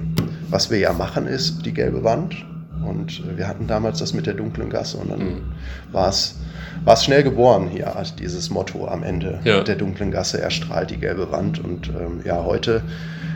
was 0.49 0.71
wir 0.71 0.79
ja 0.79 0.93
machen 0.93 1.27
ist 1.27 1.65
die 1.65 1.73
gelbe 1.73 2.03
Wand. 2.03 2.36
Und 2.84 3.38
wir 3.38 3.47
hatten 3.47 3.67
damals 3.67 3.99
das 3.99 4.13
mit 4.13 4.25
der 4.25 4.34
dunklen 4.34 4.69
Gasse 4.69 4.97
und 4.97 5.12
dann 5.12 5.19
mhm. 5.19 5.41
war 5.91 6.10
es 6.10 6.36
schnell 7.03 7.23
geboren 7.23 7.67
hier, 7.71 7.95
also 7.95 8.15
dieses 8.15 8.49
Motto 8.49 8.88
am 8.88 9.03
Ende 9.03 9.39
ja. 9.43 9.63
der 9.63 9.75
dunklen 9.75 10.11
Gasse 10.11 10.41
erstrahlt 10.41 10.91
die 10.91 10.97
gelbe 10.97 11.31
Wand. 11.31 11.63
Und 11.63 11.89
ähm, 11.89 12.21
ja, 12.23 12.43
heute 12.43 12.83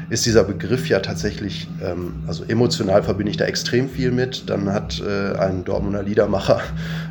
ist 0.10 0.26
dieser 0.26 0.44
Begriff 0.44 0.90
ja 0.90 1.00
tatsächlich, 1.00 1.68
ähm, 1.84 2.24
also 2.28 2.44
emotional 2.48 3.04
verbinde 3.04 3.32
ich 3.32 3.38
da 3.38 3.46
extrem 3.46 3.90
viel 3.90 4.12
mit. 4.12 4.50
Dann 4.50 4.74
hat 4.74 5.02
äh, 5.02 5.38
ein 5.38 5.64
Dortmunder 5.64 6.04
Liedermacher 6.04 6.62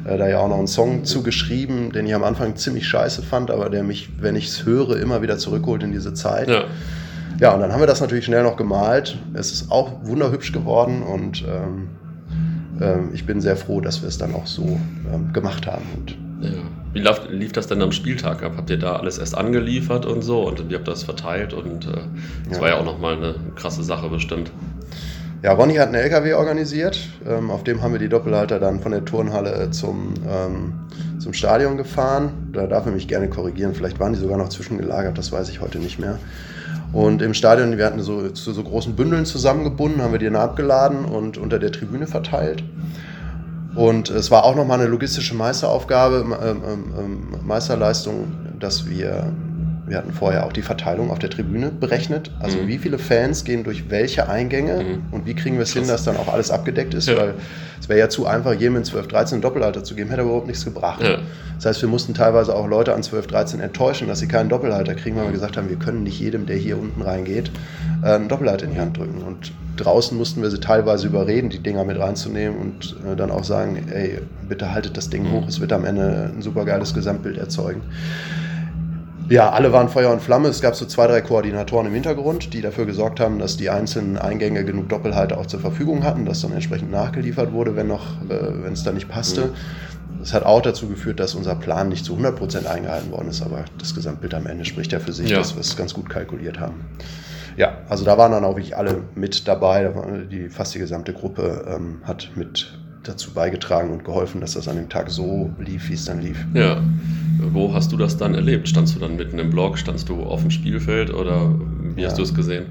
äh, 0.04 0.18
da 0.18 0.28
ja 0.28 0.38
auch 0.38 0.48
noch 0.48 0.58
einen 0.58 0.66
Song 0.66 1.04
zugeschrieben, 1.04 1.92
den 1.92 2.06
ich 2.06 2.14
am 2.14 2.24
Anfang 2.24 2.56
ziemlich 2.56 2.86
scheiße 2.86 3.22
fand, 3.22 3.50
aber 3.50 3.70
der 3.70 3.84
mich, 3.84 4.10
wenn 4.20 4.34
ich 4.36 4.48
es 4.48 4.64
höre, 4.64 4.96
immer 4.96 5.22
wieder 5.22 5.38
zurückholt 5.38 5.82
in 5.82 5.92
diese 5.92 6.12
Zeit. 6.14 6.48
Ja. 6.48 6.64
ja, 7.40 7.54
und 7.54 7.60
dann 7.60 7.72
haben 7.72 7.80
wir 7.80 7.86
das 7.86 8.00
natürlich 8.00 8.24
schnell 8.24 8.42
noch 8.42 8.56
gemalt. 8.56 9.18
Es 9.32 9.52
ist 9.52 9.70
auch 9.70 9.92
wunderhübsch 10.02 10.52
geworden 10.52 11.02
und 11.02 11.42
ähm, 11.42 11.88
ähm, 12.80 13.10
ich 13.12 13.26
bin 13.26 13.40
sehr 13.40 13.56
froh, 13.56 13.80
dass 13.80 14.02
wir 14.02 14.08
es 14.08 14.18
dann 14.18 14.34
auch 14.34 14.46
so 14.46 14.78
ähm, 15.12 15.32
gemacht 15.32 15.66
haben. 15.66 15.84
Ja. 16.40 16.50
Wie 16.92 17.00
lief, 17.00 17.20
lief, 17.30 17.52
das 17.52 17.66
denn 17.66 17.82
am 17.82 17.92
Spieltag 17.92 18.42
ab? 18.42 18.52
Habt 18.56 18.70
ihr 18.70 18.78
da 18.78 18.96
alles 18.96 19.18
erst 19.18 19.36
angeliefert 19.36 20.06
und 20.06 20.22
so 20.22 20.46
und 20.46 20.70
ihr 20.70 20.78
habt 20.78 20.88
das 20.88 21.02
verteilt 21.02 21.52
und 21.52 21.86
äh, 21.86 21.90
das 22.48 22.58
ja. 22.58 22.62
war 22.62 22.68
ja 22.68 22.78
auch 22.78 22.84
nochmal 22.84 23.16
eine 23.16 23.34
krasse 23.56 23.82
Sache 23.82 24.08
bestimmt. 24.08 24.52
Ja, 25.42 25.52
Ronny 25.52 25.76
hat 25.76 25.88
einen 25.88 25.94
LKW 25.94 26.34
organisiert, 26.34 26.98
ähm, 27.24 27.50
auf 27.50 27.62
dem 27.62 27.80
haben 27.80 27.92
wir 27.92 28.00
die 28.00 28.08
Doppelhalter 28.08 28.58
dann 28.58 28.80
von 28.80 28.90
der 28.90 29.04
Turnhalle 29.04 29.70
zum, 29.70 30.14
ähm, 30.28 30.74
zum 31.20 31.32
Stadion 31.32 31.76
gefahren. 31.76 32.50
Da 32.52 32.66
darf 32.66 32.86
er 32.86 32.92
mich 32.92 33.06
gerne 33.06 33.28
korrigieren, 33.28 33.72
vielleicht 33.72 34.00
waren 34.00 34.14
die 34.14 34.18
sogar 34.18 34.36
noch 34.36 34.48
zwischengelagert, 34.48 35.16
das 35.16 35.30
weiß 35.30 35.48
ich 35.50 35.60
heute 35.60 35.78
nicht 35.78 36.00
mehr. 36.00 36.18
Und 36.92 37.20
im 37.20 37.34
Stadion, 37.34 37.76
wir 37.76 37.84
hatten 37.84 38.00
so 38.00 38.30
zu 38.30 38.52
so 38.52 38.62
großen 38.62 38.96
Bündeln 38.96 39.26
zusammengebunden, 39.26 40.02
haben 40.02 40.12
wir 40.12 40.18
die 40.18 40.24
dann 40.24 40.36
abgeladen 40.36 41.04
und 41.04 41.36
unter 41.36 41.58
der 41.58 41.70
Tribüne 41.70 42.06
verteilt. 42.06 42.64
Und 43.74 44.10
es 44.10 44.30
war 44.30 44.44
auch 44.44 44.56
nochmal 44.56 44.80
eine 44.80 44.88
logistische 44.88 45.34
Meisteraufgabe, 45.34 46.24
ähm, 46.42 46.62
ähm, 46.66 46.84
ähm, 46.98 47.46
Meisterleistung, 47.46 48.32
dass 48.58 48.88
wir 48.88 49.32
wir 49.88 49.96
hatten 49.98 50.12
vorher 50.12 50.44
auch 50.46 50.52
die 50.52 50.62
Verteilung 50.62 51.10
auf 51.10 51.18
der 51.18 51.30
Tribüne 51.30 51.70
berechnet. 51.70 52.30
Also 52.40 52.58
Mhm. 52.58 52.68
wie 52.68 52.78
viele 52.78 52.98
Fans 52.98 53.44
gehen 53.44 53.64
durch 53.64 53.90
welche 53.90 54.28
Eingänge 54.28 54.82
Mhm. 54.84 55.02
und 55.12 55.26
wie 55.26 55.34
kriegen 55.34 55.56
wir 55.56 55.62
es 55.64 55.72
hin, 55.72 55.86
dass 55.88 56.04
dann 56.04 56.16
auch 56.16 56.32
alles 56.32 56.50
abgedeckt 56.50 56.94
ist, 56.94 57.08
Ja. 57.08 57.16
weil 57.16 57.34
es 57.80 57.88
wäre 57.88 57.98
ja 57.98 58.08
zu 58.08 58.26
einfach, 58.26 58.52
jedem 58.54 58.76
in 58.76 58.84
12, 58.84 59.08
13 59.08 59.40
Doppelhalter 59.40 59.84
zu 59.84 59.94
geben, 59.94 60.10
hätte 60.10 60.22
überhaupt 60.22 60.46
nichts 60.46 60.64
gebracht. 60.64 61.02
Ja. 61.02 61.18
Das 61.56 61.66
heißt, 61.66 61.82
wir 61.82 61.88
mussten 61.88 62.14
teilweise 62.14 62.54
auch 62.54 62.68
Leute 62.68 62.94
an 62.94 63.02
12, 63.02 63.26
13 63.26 63.58
enttäuschen, 63.60 64.06
dass 64.08 64.20
sie 64.20 64.28
keinen 64.28 64.48
Doppelhalter 64.48 64.94
kriegen, 64.94 65.16
weil 65.16 65.24
wir 65.24 65.32
gesagt 65.32 65.56
haben, 65.56 65.68
wir 65.68 65.76
können 65.76 66.04
nicht 66.04 66.20
jedem, 66.20 66.46
der 66.46 66.56
hier 66.56 66.78
unten 66.78 67.02
reingeht, 67.02 67.50
äh, 68.04 68.10
einen 68.12 68.28
Doppelhalter 68.28 68.66
in 68.66 68.74
die 68.74 68.80
Hand 68.80 68.96
drücken. 68.96 69.22
Und 69.22 69.52
draußen 69.76 70.16
mussten 70.16 70.40
wir 70.42 70.50
sie 70.50 70.60
teilweise 70.60 71.06
überreden, 71.08 71.50
die 71.50 71.58
Dinger 71.60 71.84
mit 71.84 71.98
reinzunehmen 71.98 72.58
und 72.58 72.96
äh, 73.10 73.16
dann 73.16 73.30
auch 73.32 73.42
sagen, 73.44 73.76
ey, 73.92 74.18
bitte 74.48 74.72
haltet 74.72 74.96
das 74.96 75.10
Ding 75.10 75.24
Mhm. 75.24 75.32
hoch, 75.32 75.48
es 75.48 75.60
wird 75.60 75.72
am 75.72 75.84
Ende 75.84 76.30
ein 76.36 76.42
super 76.42 76.64
geiles 76.64 76.94
Gesamtbild 76.94 77.38
erzeugen. 77.38 77.80
Ja, 79.28 79.50
alle 79.50 79.72
waren 79.72 79.90
Feuer 79.90 80.10
und 80.10 80.22
Flamme. 80.22 80.48
Es 80.48 80.62
gab 80.62 80.74
so 80.74 80.86
zwei, 80.86 81.06
drei 81.06 81.20
Koordinatoren 81.20 81.86
im 81.86 81.92
Hintergrund, 81.92 82.54
die 82.54 82.62
dafür 82.62 82.86
gesorgt 82.86 83.20
haben, 83.20 83.38
dass 83.38 83.58
die 83.58 83.68
einzelnen 83.68 84.16
Eingänge 84.16 84.64
genug 84.64 84.88
Doppelhalter 84.88 85.36
auch 85.36 85.44
zur 85.46 85.60
Verfügung 85.60 86.02
hatten, 86.04 86.24
dass 86.24 86.40
dann 86.40 86.52
entsprechend 86.52 86.90
nachgeliefert 86.90 87.52
wurde, 87.52 87.76
wenn 87.76 87.88
noch, 87.88 88.22
äh, 88.22 88.62
wenn 88.62 88.72
es 88.72 88.84
da 88.84 88.92
nicht 88.92 89.08
passte. 89.08 89.46
Mhm. 89.48 89.50
Das 90.20 90.32
hat 90.32 90.44
auch 90.44 90.62
dazu 90.62 90.88
geführt, 90.88 91.20
dass 91.20 91.34
unser 91.34 91.54
Plan 91.54 91.90
nicht 91.90 92.04
zu 92.06 92.16
100% 92.16 92.66
eingehalten 92.66 93.10
worden 93.12 93.28
ist, 93.28 93.42
aber 93.42 93.66
das 93.78 93.94
Gesamtbild 93.94 94.32
am 94.34 94.46
Ende 94.46 94.64
spricht 94.64 94.92
ja 94.92 94.98
für 94.98 95.12
sich, 95.12 95.28
Ja. 95.30 95.38
dass 95.38 95.54
wir 95.54 95.60
es 95.60 95.76
ganz 95.76 95.92
gut 95.92 96.08
kalkuliert 96.08 96.58
haben. 96.58 96.86
Ja, 97.58 97.78
also 97.88 98.04
da 98.04 98.16
waren 98.16 98.32
dann 98.32 98.44
auch 98.44 98.56
wirklich 98.56 98.76
alle 98.76 99.02
mit 99.14 99.46
dabei. 99.46 99.92
Die, 100.30 100.48
fast 100.48 100.74
die 100.74 100.78
gesamte 100.78 101.12
Gruppe 101.12 101.66
ähm, 101.76 101.98
hat 102.04 102.30
mit 102.34 102.78
dazu 103.08 103.30
beigetragen 103.32 103.90
und 103.90 104.04
geholfen, 104.04 104.40
dass 104.40 104.52
das 104.54 104.68
an 104.68 104.76
dem 104.76 104.88
Tag 104.88 105.10
so 105.10 105.50
lief, 105.58 105.88
wie 105.88 105.94
es 105.94 106.04
dann 106.04 106.20
lief. 106.20 106.44
Ja. 106.54 106.82
Wo 107.52 107.72
hast 107.72 107.92
du 107.92 107.96
das 107.96 108.16
dann 108.16 108.34
erlebt? 108.34 108.68
Standst 108.68 108.94
du 108.96 108.98
dann 108.98 109.16
mitten 109.16 109.38
im 109.38 109.50
Block? 109.50 109.78
Standst 109.78 110.08
du 110.08 110.22
auf 110.24 110.40
dem 110.42 110.50
Spielfeld 110.50 111.12
oder 111.14 111.52
wie 111.94 112.04
hast 112.04 112.12
Ja. 112.12 112.16
du 112.18 112.22
es 112.24 112.34
gesehen? 112.34 112.66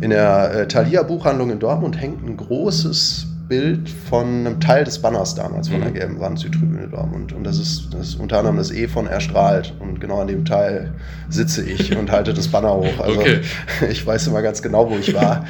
In 0.00 0.10
der 0.10 0.52
äh, 0.54 0.68
Thalia 0.68 1.02
Buchhandlung 1.02 1.50
in 1.50 1.58
Dortmund 1.58 2.00
hängt 2.00 2.26
ein 2.26 2.36
großes 2.36 3.26
Bild 3.48 3.88
von 3.90 4.26
einem 4.46 4.60
Teil 4.60 4.84
des 4.84 4.98
Banners 5.00 5.34
damals 5.34 5.68
von 5.68 5.78
Mhm. 5.80 5.82
der 5.82 5.92
gelben 5.92 6.20
Wand 6.20 6.38
Südtribüne 6.38 6.88
Dortmund. 6.88 7.32
Und 7.34 7.44
das 7.44 7.58
ist, 7.58 7.92
das 7.92 8.08
ist 8.08 8.14
unter 8.14 8.38
anderem 8.38 8.56
das 8.56 8.70
E 8.70 8.88
von 8.88 9.06
erstrahlt. 9.06 9.74
Und 9.78 10.00
genau 10.00 10.20
an 10.22 10.28
dem 10.28 10.44
Teil 10.46 10.94
sitze 11.28 11.62
ich 11.62 11.94
und 11.96 12.10
halte 12.10 12.32
das 12.32 12.48
Banner 12.48 12.72
hoch. 12.74 12.98
Also 12.98 13.20
Okay. 13.20 13.40
ich 13.90 14.04
weiß 14.06 14.26
immer 14.28 14.40
ganz 14.42 14.62
genau, 14.62 14.90
wo 14.90 14.96
ich 14.96 15.12
war. 15.14 15.44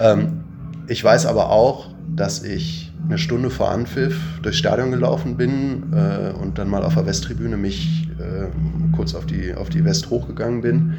ähm, 0.00 0.40
ich 0.88 1.02
weiß 1.02 1.26
aber 1.26 1.50
auch, 1.50 1.90
dass 2.14 2.42
ich 2.42 2.92
eine 3.06 3.18
Stunde 3.18 3.50
vor 3.50 3.70
Anpfiff 3.70 4.16
durchs 4.42 4.58
Stadion 4.58 4.90
gelaufen 4.90 5.36
bin 5.36 5.92
äh, 5.92 6.32
und 6.32 6.58
dann 6.58 6.68
mal 6.68 6.82
auf 6.82 6.94
der 6.94 7.06
Westtribüne 7.06 7.56
mich 7.56 8.08
äh, 8.18 8.46
kurz 8.94 9.14
auf 9.14 9.26
die, 9.26 9.54
auf 9.54 9.68
die 9.68 9.84
West 9.84 10.10
hochgegangen 10.10 10.62
bin. 10.62 10.94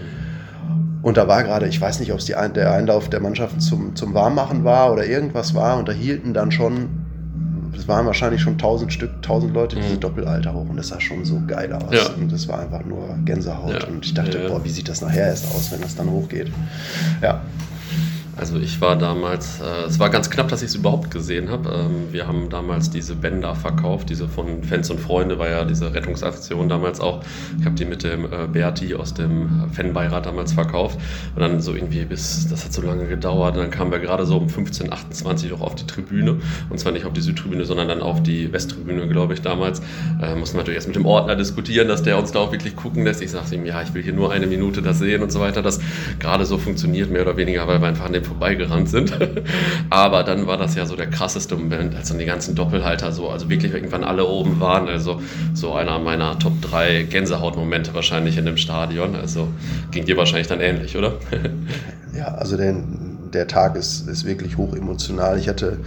Und 1.01 1.17
da 1.17 1.27
war 1.27 1.43
gerade, 1.43 1.67
ich 1.67 1.79
weiß 1.79 1.99
nicht, 1.99 2.11
ob 2.11 2.19
es 2.19 2.33
ein, 2.33 2.53
der 2.53 2.71
Einlauf 2.71 3.09
der 3.09 3.19
Mannschaften 3.19 3.59
zum, 3.59 3.95
zum 3.95 4.13
Warmmachen 4.15 4.63
war 4.63 4.91
oder 4.91 5.05
irgendwas 5.05 5.53
war. 5.53 5.77
Und 5.77 5.87
da 5.87 5.91
hielten 5.91 6.33
dann 6.33 6.51
schon, 6.51 6.89
es 7.77 7.87
waren 7.87 8.07
wahrscheinlich 8.07 8.41
schon 8.41 8.57
tausend 8.57 8.91
Stück, 8.91 9.21
tausend 9.21 9.53
Leute, 9.53 9.75
diese 9.75 9.95
Mhm. 9.95 9.99
Doppelalter 9.99 10.53
hoch. 10.53 10.67
Und 10.67 10.77
das 10.77 10.87
sah 10.87 10.99
schon 10.99 11.23
so 11.23 11.41
geil 11.45 11.71
aus. 11.73 11.93
Ja. 11.93 12.09
Und 12.19 12.31
das 12.31 12.47
war 12.47 12.59
einfach 12.59 12.83
nur 12.85 13.17
Gänsehaut. 13.23 13.83
Ja. 13.83 13.87
Und 13.87 14.03
ich 14.03 14.15
dachte, 14.15 14.39
ja. 14.39 14.47
boah, 14.47 14.63
wie 14.63 14.69
sieht 14.69 14.89
das 14.89 15.01
nachher 15.01 15.27
erst 15.27 15.45
aus, 15.53 15.71
wenn 15.71 15.81
das 15.81 15.95
dann 15.95 16.09
hochgeht? 16.09 16.51
Ja. 17.21 17.41
Also 18.37 18.57
ich 18.57 18.81
war 18.81 18.97
damals, 18.97 19.61
äh, 19.61 19.87
es 19.87 19.97
war 19.97 20.09
ganz 20.09 20.29
knapp, 20.29 20.49
dass 20.49 20.61
ich 20.61 20.67
es 20.67 20.75
überhaupt 20.75 21.09
gesehen 21.09 21.49
habe. 21.49 21.69
Ähm, 21.69 22.11
wir 22.11 22.27
haben 22.27 22.49
damals 22.49 22.89
diese 22.89 23.15
Bänder 23.15 23.55
verkauft, 23.55 24.09
diese 24.09 24.27
von 24.27 24.61
Fans 24.61 24.89
und 24.89 24.99
Freunde, 24.99 25.39
war 25.39 25.49
ja 25.49 25.63
diese 25.63 25.93
Rettungsaktion 25.93 26.67
damals 26.67 26.99
auch. 26.99 27.23
Ich 27.57 27.65
habe 27.65 27.75
die 27.75 27.85
mit 27.85 28.03
dem 28.03 28.25
äh, 28.25 28.47
Berti 28.51 28.93
aus 28.93 29.13
dem 29.13 29.69
Fanbeirat 29.71 30.25
damals 30.25 30.51
verkauft. 30.51 30.99
Und 31.33 31.41
dann 31.41 31.61
so 31.61 31.73
irgendwie 31.73 32.03
bis, 32.03 32.49
das 32.49 32.65
hat 32.65 32.73
so 32.73 32.81
lange 32.81 33.07
gedauert. 33.07 33.55
Und 33.55 33.63
dann 33.63 33.71
kamen 33.71 33.91
wir 33.91 33.99
gerade 33.99 34.25
so 34.25 34.37
um 34.37 34.49
15, 34.49 34.91
28 34.91 35.53
auch 35.53 35.61
auf 35.61 35.75
die 35.75 35.87
Tribüne. 35.87 36.37
Und 36.69 36.77
zwar 36.77 36.91
nicht 36.91 37.05
auf 37.05 37.13
die 37.13 37.21
Südtribüne, 37.21 37.63
sondern 37.63 37.87
dann 37.87 38.01
auf 38.01 38.21
die 38.21 38.51
Westtribüne, 38.51 39.07
glaube 39.07 39.33
ich, 39.33 39.41
damals. 39.41 39.81
Äh, 40.21 40.35
mussten 40.35 40.57
wir 40.57 40.61
natürlich 40.61 40.75
erst 40.75 40.87
mit 40.87 40.97
dem 40.97 41.05
Ordner 41.05 41.37
diskutieren, 41.37 41.87
dass 41.87 42.03
der 42.03 42.19
uns 42.19 42.33
da 42.33 42.39
auch 42.39 42.51
wirklich 42.51 42.75
gucken 42.75 43.05
lässt. 43.05 43.21
Ich 43.21 43.31
sagte 43.31 43.55
ihm, 43.55 43.65
ja, 43.65 43.81
ich 43.81 43.93
will 43.93 44.03
hier 44.03 44.13
nur 44.13 44.33
eine 44.33 44.45
Minute 44.45 44.81
das 44.81 44.99
sehen 44.99 45.23
und 45.23 45.31
so 45.31 45.39
weiter. 45.39 45.61
Das 45.61 45.79
gerade 46.19 46.45
so 46.45 46.57
funktioniert, 46.57 47.09
mehr 47.09 47.21
oder 47.21 47.37
weniger, 47.37 47.65
weil 47.67 47.79
wir 47.79 47.87
einfach 47.87 48.05
an 48.05 48.13
dem 48.13 48.24
vorbeigerannt 48.25 48.89
sind. 48.89 49.17
Aber 49.89 50.23
dann 50.23 50.47
war 50.47 50.57
das 50.57 50.75
ja 50.75 50.85
so 50.85 50.95
der 50.95 51.07
krasseste 51.07 51.55
Moment, 51.55 51.95
als 51.95 52.09
dann 52.09 52.17
die 52.17 52.25
ganzen 52.25 52.55
Doppelhalter 52.55 53.11
so, 53.11 53.29
also 53.29 53.49
wirklich 53.49 53.73
irgendwann 53.73 54.03
alle 54.03 54.25
oben 54.25 54.59
waren. 54.59 54.87
Also 54.87 55.21
so 55.53 55.73
einer 55.73 55.99
meiner 55.99 56.37
Top 56.39 56.61
3 56.61 57.03
Gänsehautmomente 57.03 57.93
wahrscheinlich 57.93 58.37
in 58.37 58.45
dem 58.45 58.57
Stadion. 58.57 59.15
Also 59.15 59.47
ging 59.91 60.05
dir 60.05 60.17
wahrscheinlich 60.17 60.47
dann 60.47 60.61
ähnlich, 60.61 60.97
oder? 60.97 61.13
Ja, 62.15 62.27
also 62.35 62.55
der, 62.55 62.73
der 63.33 63.45
Tag 63.45 63.75
ist, 63.75 64.07
ist 64.07 64.23
wirklich 64.23 64.55
hoch 64.55 64.73
emotional. 64.73 65.37
Ich 65.37 65.49
hatte 65.49 65.79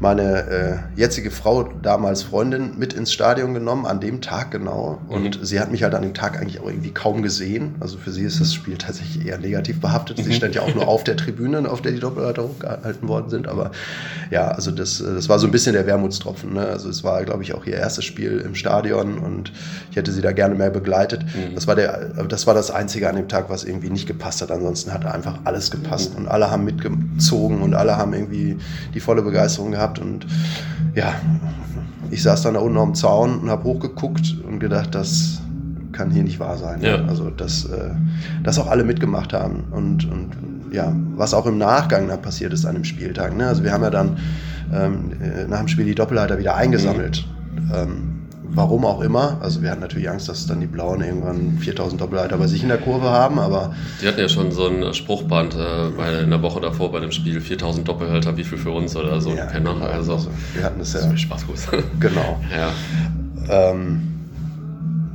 meine 0.00 0.48
äh, 0.96 1.00
jetzige 1.00 1.30
Frau, 1.30 1.64
damals 1.82 2.22
Freundin, 2.22 2.78
mit 2.78 2.92
ins 2.92 3.12
Stadion 3.12 3.54
genommen, 3.54 3.86
an 3.86 4.00
dem 4.00 4.20
Tag 4.20 4.50
genau. 4.50 5.00
Und 5.08 5.40
Mhm. 5.40 5.44
sie 5.44 5.58
hat 5.60 5.70
mich 5.72 5.82
halt 5.82 5.94
an 5.94 6.02
dem 6.02 6.14
Tag 6.14 6.38
eigentlich 6.40 6.60
auch 6.60 6.68
irgendwie 6.68 6.90
kaum 6.92 7.22
gesehen. 7.22 7.74
Also 7.80 7.96
für 7.98 8.10
sie 8.12 8.22
ist 8.24 8.40
das 8.40 8.52
Spiel 8.54 8.76
tatsächlich 8.76 9.26
eher 9.26 9.38
negativ 9.38 9.80
behaftet. 9.80 10.18
Sie 10.18 10.24
Mhm. 10.28 10.32
stand 10.32 10.54
ja 10.54 10.62
auch 10.62 10.74
nur 10.74 10.86
auf 10.88 11.04
der 11.04 11.16
Tribüne, 11.16 11.68
auf 11.70 11.80
der 11.82 11.92
die 11.92 12.00
Doppelleiter 12.00 12.42
hochgehalten 12.44 13.08
worden 13.08 13.30
sind. 13.30 13.48
Aber 13.48 13.70
ja, 14.30 14.48
also 14.48 14.70
das, 14.70 15.00
äh, 15.00 15.14
das 15.14 15.28
war 15.28 15.38
so 15.38 15.46
ein 15.46 15.50
bisschen 15.52 15.72
der 15.72 15.86
Wermutstropfen. 15.86 16.52
Ne? 16.54 16.66
Also 16.66 16.88
es 16.88 17.02
war, 17.04 17.24
glaube 17.24 17.42
ich, 17.42 17.54
auch 17.54 17.64
ihr 17.64 17.74
erstes 17.76 18.04
Spiel 18.04 18.40
im 18.44 18.54
Stadion 18.54 19.18
und 19.18 19.52
ich 19.90 19.96
hätte 19.96 20.12
sie 20.12 20.20
da 20.20 20.32
gerne 20.32 20.54
mehr 20.54 20.70
begleitet. 20.70 21.22
Mhm. 21.24 21.54
Das, 21.54 21.66
war 21.66 21.74
der, 21.74 22.10
das 22.28 22.46
war 22.46 22.54
das 22.54 22.70
Einzige 22.70 23.08
an 23.08 23.16
dem 23.16 23.28
Tag, 23.28 23.48
was 23.48 23.64
irgendwie 23.64 23.90
nicht 23.90 24.06
gepasst 24.06 24.42
hat. 24.42 24.50
Ansonsten 24.50 24.92
hat 24.92 25.06
einfach 25.06 25.38
alles 25.44 25.70
gepasst 25.70 26.12
Mhm. 26.12 26.24
und 26.24 26.28
alle 26.28 26.50
haben 26.50 26.64
mitgezogen 26.64 27.62
und 27.62 27.74
alle 27.74 27.96
haben 27.96 28.12
irgendwie 28.12 28.58
die 28.94 29.00
volle 29.00 29.22
Begeisterung 29.22 29.70
gehabt. 29.70 29.85
Und 29.98 30.26
ja, 30.94 31.14
ich 32.10 32.22
saß 32.22 32.42
dann 32.42 32.54
da 32.54 32.60
unten 32.60 32.78
am 32.78 32.94
Zaun 32.94 33.38
und 33.38 33.50
habe 33.50 33.64
hochgeguckt 33.64 34.36
und 34.46 34.58
gedacht, 34.58 34.94
das 34.94 35.40
kann 35.92 36.10
hier 36.10 36.22
nicht 36.22 36.38
wahr 36.40 36.58
sein. 36.58 36.82
Ja. 36.82 37.04
Also, 37.06 37.30
dass, 37.30 37.64
äh, 37.64 37.90
dass 38.42 38.58
auch 38.58 38.68
alle 38.68 38.84
mitgemacht 38.84 39.32
haben 39.32 39.64
und, 39.70 40.04
und 40.04 40.30
ja, 40.72 40.92
was 41.14 41.32
auch 41.32 41.46
im 41.46 41.58
Nachgang 41.58 42.08
dann 42.08 42.20
passiert 42.20 42.52
ist 42.52 42.66
an 42.66 42.74
dem 42.74 42.84
Spieltag. 42.84 43.36
Ne? 43.36 43.46
Also 43.46 43.64
wir 43.64 43.72
haben 43.72 43.82
ja 43.82 43.90
dann 43.90 44.18
ähm, 44.72 45.12
äh, 45.20 45.46
nach 45.46 45.60
dem 45.60 45.68
Spiel 45.68 45.86
die 45.86 45.94
Doppelhalter 45.94 46.38
wieder 46.38 46.56
eingesammelt. 46.56 47.26
Ähm, 47.74 48.25
warum 48.50 48.84
auch 48.84 49.00
immer. 49.00 49.38
Also 49.40 49.62
wir 49.62 49.70
hatten 49.70 49.80
natürlich 49.80 50.08
Angst, 50.08 50.28
dass 50.28 50.46
dann 50.46 50.60
die 50.60 50.66
Blauen 50.66 51.02
irgendwann 51.02 51.58
4000 51.58 52.00
Doppelhalter 52.00 52.36
bei 52.38 52.46
sich 52.46 52.62
in 52.62 52.68
der 52.68 52.78
Kurve 52.78 53.10
haben, 53.10 53.38
aber 53.38 53.74
Die 54.00 54.08
hatten 54.08 54.20
ja 54.20 54.28
schon 54.28 54.52
so 54.52 54.66
ein 54.66 54.94
Spruchband 54.94 55.54
äh, 55.54 55.90
bei, 55.96 56.20
in 56.20 56.30
der 56.30 56.42
Woche 56.42 56.60
davor 56.60 56.92
bei 56.92 57.00
dem 57.00 57.12
Spiel, 57.12 57.40
4000 57.40 57.86
Doppelhalter, 57.86 58.36
wie 58.36 58.44
viel 58.44 58.58
für 58.58 58.70
uns 58.70 58.96
oder 58.96 59.20
so. 59.20 59.30
ja, 59.34 59.46
genau. 59.46 59.76
also, 59.78 60.14
also 60.14 60.30
wir 60.54 60.64
hatten 60.64 60.80
es 60.80 60.92
das 60.92 61.04
ja 61.04 61.12
ist 61.12 61.20
Spaß 61.20 61.46
groß. 61.46 61.68
genau. 62.00 62.40
ja. 62.56 62.72
Ähm, 63.48 64.16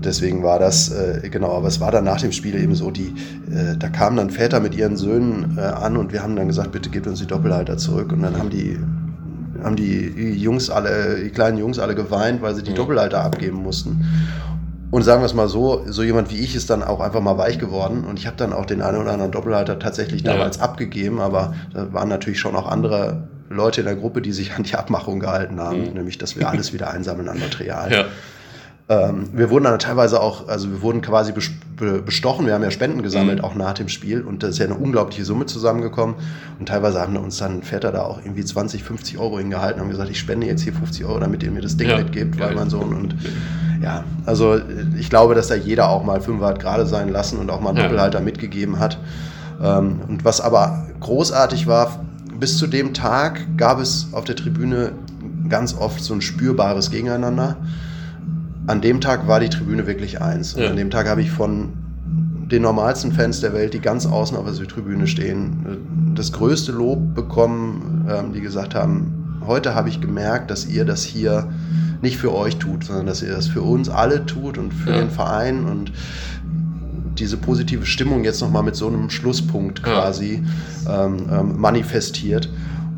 deswegen 0.04 0.44
war 0.44 0.60
das, 0.60 0.89
äh, 0.91 1.30
genau, 1.30 1.56
aber 1.56 1.67
es 1.67 1.80
war 1.80 1.91
dann 1.91 2.04
nach 2.04 2.20
dem 2.20 2.32
Spiel 2.32 2.56
eben 2.56 2.76
so, 2.76 2.91
die, 2.91 3.13
äh, 3.52 3.78
da 3.78 3.89
kamen 3.89 4.17
dann 4.17 4.30
Väter 4.30 4.60
mit 4.60 4.76
ihren 4.76 4.98
Söhnen 4.98 5.58
äh, 5.58 5.62
an 5.62 5.98
und 5.98 6.12
wir 6.12 6.24
haben 6.24 6.36
dann 6.36 6.48
gesagt, 6.48 6.72
bitte 6.72 6.89
gebt 6.89 7.08
uns 7.08 7.20
die 7.20 7.28
Doppelhalter 7.28 7.78
zurück. 7.78 8.12
Und 8.12 8.22
dann 8.22 8.38
haben 8.38 8.50
die, 8.50 8.80
haben 9.63 9.76
die 9.76 10.34
Jungs 10.38 10.69
alle, 10.69 11.15
die 11.24 11.30
kleinen 11.30 11.58
Jungs 11.58 11.80
alle 11.80 11.95
geweint, 11.95 12.41
weil 12.41 12.56
sie 12.56 12.63
die 12.63 12.71
Mhm. 12.71 12.76
Doppelhalter 12.76 13.21
abgeben 13.24 13.58
mussten. 13.63 14.06
Und 14.91 15.04
sagen 15.04 15.21
wir 15.21 15.26
es 15.26 15.34
mal 15.34 15.47
so, 15.47 15.84
so 15.88 16.04
jemand 16.04 16.32
wie 16.32 16.39
ich 16.39 16.54
ist 16.56 16.69
dann 16.69 16.84
auch 16.84 17.00
einfach 17.00 17.21
mal 17.21 17.38
weich 17.38 17.60
geworden 17.60 18.04
und 18.04 18.19
ich 18.19 18.28
habe 18.28 18.36
dann 18.36 18.52
auch 18.52 18.65
den 18.65 18.82
einen 18.82 18.97
oder 18.97 19.12
anderen 19.13 19.32
Doppelhalter 19.32 19.80
tatsächlich 19.80 20.21
Ja. 20.24 20.34
damals 20.34 20.60
abgegeben, 20.60 21.21
aber 21.21 21.54
da 21.74 21.93
waren 21.93 22.10
natürlich 22.10 22.39
schon 22.39 22.56
auch 22.58 22.67
andere 22.67 23.24
Leute 23.50 23.82
in 23.82 23.86
der 23.88 23.95
Gruppe, 23.95 24.21
die 24.21 24.34
sich 24.34 24.54
an 24.56 24.63
die 24.63 24.76
Abmachung 24.76 25.19
gehalten 25.21 25.60
haben, 25.62 25.88
Mhm. 25.89 25.93
nämlich 25.93 26.17
dass 26.17 26.38
wir 26.38 26.50
alles 26.50 26.74
wieder 26.74 26.89
einsammeln 26.91 27.30
an 27.30 27.39
Material. 27.39 27.91
ja. 27.91 28.06
Ähm, 28.92 29.30
wir 29.32 29.50
wurden 29.50 29.64
dann 29.64 29.80
teilweise 29.80 30.20
auch, 30.22 30.50
also 30.50 30.70
wir 30.70 30.82
wurden 30.82 31.02
quasi 31.02 31.32
bes- 31.32 31.52
be- 31.78 32.02
bestochen, 32.02 32.46
wir 32.46 32.54
haben 32.54 32.64
ja 32.64 32.72
Spenden 32.72 33.02
gesammelt, 33.04 33.38
Mhm. 33.40 33.46
auch 33.46 33.56
nach 33.56 33.74
dem 33.74 33.88
Spiel 33.88 34.22
und 34.22 34.44
da 34.44 34.48
ist 34.48 34.58
ja 34.58 34.66
eine 34.66 34.76
unglaubliche 34.76 35.24
Summe 35.24 35.46
zusammengekommen 35.46 36.16
und 36.60 36.68
teilweise 36.68 37.00
haben 37.00 37.16
uns 37.16 37.38
dann 37.38 37.64
Väter 37.64 37.94
da 37.94 38.02
auch 38.02 38.20
irgendwie 38.22 38.44
20, 38.44 38.84
50 38.84 39.18
Euro 39.18 39.40
hingehalten 39.40 39.76
und 39.80 39.86
haben 39.86 39.92
gesagt, 39.92 40.10
ich 40.10 40.20
spende 40.20 40.46
jetzt 40.46 40.64
hier 40.64 40.74
50 40.74 41.06
Euro, 41.06 41.20
damit 41.20 41.42
ihr 41.42 41.52
mir 41.52 41.62
das 41.62 41.78
Ding 41.78 41.88
Ja, 41.90 42.00
mitgebt, 42.00 42.38
weil 42.38 42.48
geil. 42.48 42.56
mein 42.56 42.70
Sohn 42.70 42.94
und 42.94 43.16
ja, 43.82 44.04
also 44.26 44.56
äh, 44.56 44.62
ich 45.00 45.10
glaube, 45.10 45.36
dass 45.36 45.48
da 45.48 45.56
jeder 45.56 45.88
auch 45.90 46.04
mal 46.04 46.20
Fünfer 46.20 46.48
hat 46.48 46.60
gerade 46.60 46.86
sein 46.86 47.08
lassen 47.08 47.38
und 47.40 47.50
auch 47.50 47.62
mal 47.62 47.70
einen 47.70 47.78
Ja. 47.78 47.84
Doppelhalter 47.84 48.20
mitgegeben 48.20 48.78
hat. 48.80 48.98
Ähm, 49.64 50.02
und 50.08 50.26
was 50.26 50.42
aber 50.42 50.88
großartig 51.00 51.66
war, 51.66 52.04
bis 52.40 52.58
zu 52.58 52.68
dem 52.68 52.94
Tag 52.94 53.42
gab 53.56 53.80
es 53.80 54.08
auf 54.12 54.26
der 54.26 54.36
Tribüne 54.36 54.92
ganz 55.48 55.76
oft 55.78 56.04
so 56.04 56.14
ein 56.14 56.22
spürbares 56.22 56.92
Gegeneinander. 56.92 57.56
An 58.67 58.82
dem 58.82 59.02
Tag 59.02 59.28
war 59.28 59.39
die 59.39 59.50
Tribüne 59.50 59.88
wirklich 59.88 60.21
eins. 60.21 60.54
Und 60.54 60.63
Ja. 60.63 60.69
an 60.69 60.76
dem 60.76 60.89
Tag 60.89 61.08
habe 61.08 61.21
ich 61.21 61.32
von 61.32 61.69
den 62.52 62.62
normalsten 62.63 63.12
Fans 63.13 63.39
der 63.39 63.54
Welt, 63.54 63.74
die 63.74 63.80
ganz 63.80 64.06
außen 64.06 64.36
auf 64.38 64.43
der 64.45 64.54
Südtribüne 64.54 65.08
stehen, 65.08 65.65
äh, 65.65 66.15
das 66.15 66.32
größte 66.34 66.71
Lob 66.71 67.15
bekommen, 67.15 68.06
ähm, 68.10 68.34
die 68.34 68.41
gesagt 68.41 68.76
haben, 68.76 69.39
heute 69.45 69.74
habe 69.74 69.89
ich 69.89 70.02
gemerkt, 70.02 70.52
dass 70.52 70.67
ihr 70.67 70.86
das 70.86 71.04
hier 71.04 71.47
nicht 72.02 72.17
für 72.17 72.34
euch 72.36 72.58
tut, 72.58 72.84
sondern 72.84 73.06
dass 73.06 73.21
ihr 73.21 73.32
das 73.32 73.47
für 73.47 73.62
uns 73.62 73.88
alle 73.89 74.26
tut 74.26 74.58
und 74.58 74.74
für 74.74 74.91
Ja. 74.91 75.00
den 75.00 75.10
Verein 75.10 75.65
und 75.65 75.91
diese 77.17 77.38
positive 77.38 77.86
Stimmung 77.86 78.24
jetzt 78.24 78.41
nochmal 78.41 78.63
mit 78.63 78.76
so 78.76 78.88
einem 78.88 79.10
Schlusspunkt 79.10 79.84
quasi 79.84 80.43
ja. 80.86 81.06
ähm, 81.06 81.17
ähm, 81.32 81.60
manifestiert. 81.60 82.50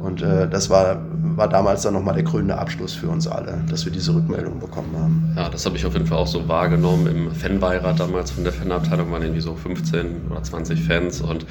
Und 0.03 0.21
äh, 0.21 0.49
das 0.49 0.69
war, 0.69 1.01
war 1.37 1.47
damals 1.47 1.83
dann 1.83 1.93
nochmal 1.93 2.13
der 2.13 2.25
krönende 2.25 2.57
Abschluss 2.57 2.93
für 2.93 3.07
uns 3.07 3.25
alle, 3.25 3.63
dass 3.69 3.85
wir 3.85 3.91
diese 3.91 4.13
Rückmeldung 4.13 4.59
bekommen 4.59 4.93
haben. 4.97 5.33
Ja, 5.37 5.47
das 5.47 5.65
habe 5.65 5.77
ich 5.77 5.85
auf 5.85 5.93
jeden 5.93 6.05
Fall 6.05 6.17
auch 6.17 6.27
so 6.27 6.49
wahrgenommen. 6.49 7.07
Im 7.07 7.31
Fanbeirat 7.31 8.01
damals 8.01 8.31
von 8.31 8.43
der 8.43 8.51
Fanabteilung 8.51 9.09
waren 9.13 9.21
irgendwie 9.21 9.39
so 9.39 9.55
15 9.55 10.23
oder 10.29 10.43
20 10.43 10.83
Fans 10.83 11.21
und 11.21 11.45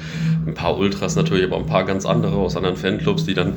ein 0.45 0.53
paar 0.53 0.77
Ultras 0.77 1.15
natürlich, 1.15 1.45
aber 1.45 1.57
ein 1.57 1.65
paar 1.65 1.83
ganz 1.83 2.05
andere 2.05 2.35
aus 2.35 2.55
anderen 2.55 2.75
Fanclubs, 2.75 3.25
die 3.25 3.33
dann, 3.33 3.55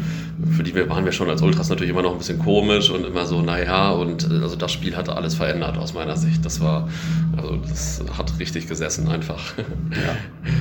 für 0.51 0.63
die 0.63 0.75
waren 0.89 1.05
wir 1.05 1.13
schon 1.13 1.29
als 1.29 1.43
Ultras 1.43 1.69
natürlich 1.69 1.91
immer 1.91 2.03
noch 2.03 2.13
ein 2.13 2.19
bisschen 2.19 2.39
komisch 2.39 2.89
und 2.89 3.05
immer 3.05 3.27
so, 3.27 3.43
naja, 3.43 3.91
und 3.91 4.31
äh, 4.31 4.43
also 4.43 4.57
das 4.57 4.73
Spiel 4.73 4.97
hatte 4.97 5.15
alles 5.15 5.35
verändert 5.35 5.77
aus 5.77 5.93
meiner 5.93 6.17
Sicht. 6.17 6.43
Das 6.43 6.63
war, 6.63 6.89
also 7.37 7.57
das 7.57 8.03
hat 8.17 8.33
richtig 8.39 8.69
gesessen 8.69 9.09
einfach. 9.09 9.57
Ja, 9.59 9.65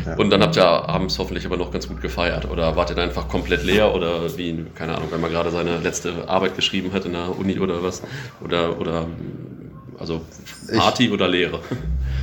ja. 0.12 0.18
Und 0.18 0.30
dann 0.30 0.42
habt 0.42 0.56
ihr 0.56 0.66
abends 0.66 1.18
hoffentlich 1.20 1.46
aber 1.46 1.58
noch 1.58 1.72
ganz 1.72 1.88
gut 1.88 2.02
gefeiert 2.02 2.50
oder 2.50 2.76
wart 2.76 2.90
ihr 2.90 2.96
dann 2.96 3.10
einfach 3.10 3.28
komplett 3.28 3.64
leer 3.64 3.94
oder 3.94 4.38
wie, 4.38 4.66
keine 4.76 4.96
Ahnung, 4.96 5.10
wenn 5.12 5.22
man 5.22 5.32
gerade 5.32 5.52
seine 5.52 5.80
letzte 5.80 6.28
Arbeit 6.28 6.56
geschrieben 6.56 6.94
hat 6.94 7.06
in 7.06 7.14
der 7.14 7.38
Uni 7.38 7.60
oder 7.60 7.84
was. 7.84 8.02
Oder, 8.44 8.80
oder 8.80 9.08
also 10.00 10.22
Party 10.76 11.06
ich, 11.06 11.12
oder 11.12 11.28
Lehre. 11.28 11.60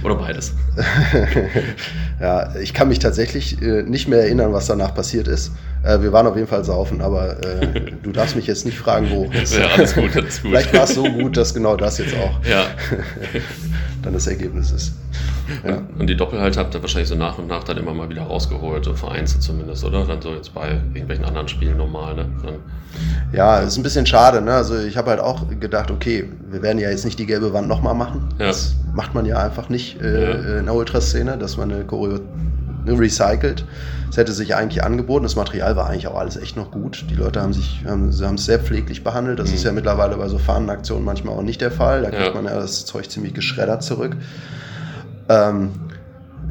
Oder 0.05 0.17
beides. 0.17 0.53
ja, 2.21 2.57
ich 2.57 2.75
kann 2.75 2.89
mich 2.89 2.99
tatsächlich 2.99 3.63
äh, 3.63 3.85
nicht 3.85 4.09
mehr 4.09 4.19
erinnern, 4.19 4.53
was 4.53 4.67
danach 4.67 4.97
passiert 4.97 5.29
ist. 5.29 5.53
Äh, 5.85 6.01
wir 6.01 6.13
waren 6.13 6.27
auf 6.27 6.35
jeden 6.35 6.49
Fall 6.49 6.65
saufen, 6.65 7.01
aber 7.01 7.37
äh, 7.45 7.93
du 8.03 8.11
darfst 8.11 8.35
mich 8.35 8.49
jetzt 8.49 8.67
nicht 8.67 8.77
fragen, 8.77 9.11
wo. 9.11 9.27
ja, 9.27 9.67
alles 9.77 9.95
gut, 9.95 10.17
alles 10.17 10.43
gut. 10.43 10.51
Vielleicht 10.51 10.75
war 10.75 10.85
es 10.85 10.95
so 10.95 11.05
gut, 11.05 11.37
dass 11.37 11.55
genau 11.55 11.77
das 11.77 11.99
jetzt 11.99 12.17
auch 12.17 12.45
ja. 12.45 12.65
Dann 14.03 14.13
das 14.13 14.27
Ergebnis 14.27 14.71
ist. 14.71 14.93
Ja. 15.67 15.83
Und, 15.99 16.07
die 16.07 16.17
Doppelhalte 16.17 16.59
habt 16.59 16.75
ihr 16.75 16.83
wahrscheinlich 16.83 17.09
so 17.09 17.15
nach 17.15 17.39
und 17.39 17.49
nach 17.49 17.65
dann 17.65 17.77
immer 17.77 17.95
mal 17.95 18.09
wieder 18.09 18.23
rausgeholt, 18.23 18.85
so 18.85 18.95
vereinzelt 18.95 19.43
zumindest, 19.43 19.85
oder? 19.85 20.05
Dann 20.05 20.21
so 20.21 20.35
jetzt 20.35 20.55
bei 20.55 20.71
irgendwelchen 20.95 21.25
anderen 21.25 21.49
Spielen 21.49 21.77
normal, 21.77 22.15
ne? 22.15 22.27
Dann 22.45 22.55
ja, 23.33 23.59
ist 23.61 23.77
ein 23.77 23.83
bisschen 23.83 24.07
schade, 24.07 24.41
ne? 24.41 24.53
Also 24.53 24.79
ich 24.79 24.97
habe 24.97 25.11
halt 25.11 25.21
auch 25.21 25.49
gedacht, 25.61 25.91
okay, 25.91 26.29
wir 26.51 26.63
werden 26.63 26.79
ja 26.79 26.91
jetzt 26.91 27.05
nicht 27.05 27.19
die 27.19 27.27
gelbe 27.27 27.53
Wand 27.53 27.69
nochmal 27.69 27.95
machen. 27.95 28.29
Ja. 28.39 28.47
Das 28.47 28.75
macht 28.95 29.15
man 29.15 29.25
ja 29.25 29.39
einfach 29.39 29.69
nicht 29.69 30.01
äh, 30.01 30.23
ja. 30.23 30.59
in 30.59 30.67
der 30.67 30.75
Ultraszene, 30.75 31.39
dass 31.39 31.57
man 31.57 31.73
eine 31.73 31.85
Choreo 31.85 32.21
recycelt. 32.87 33.65
Es 34.11 34.17
hätte 34.17 34.33
sich 34.33 34.55
eigentlich 34.55 34.85
angeboten. 34.85 35.23
Das 35.23 35.37
Material 35.37 35.77
war 35.77 35.89
eigentlich 35.89 36.07
auch 36.07 36.19
alles 36.19 36.37
echt 36.37 36.57
noch 36.57 36.71
gut. 36.71 37.07
Die 37.11 37.15
Leute 37.15 37.41
haben 37.41 37.53
sich 37.53 37.83
haben, 37.87 38.13
haben 38.13 38.35
es 38.35 38.45
sehr 38.45 38.59
pfleglich 38.59 39.03
behandelt. 39.03 39.39
Das 39.39 39.49
mhm. 39.49 39.55
ist 39.55 39.65
ja 39.65 39.73
mittlerweile 39.73 40.17
bei 40.17 40.29
so 40.29 40.39
Fahnenaktionen 40.39 41.05
manchmal 41.05 41.37
auch 41.37 41.43
nicht 41.43 41.61
der 41.61 41.71
Fall. 41.71 42.03
Da 42.03 42.11
kriegt 42.11 42.27
ja. 42.27 42.35
man 42.35 42.45
ja 42.45 42.55
das 42.55 42.85
Zeug 42.85 43.11
ziemlich 43.11 43.35
geschreddert 43.35 43.83
zurück. 43.83 44.17
Ähm, 45.29 45.71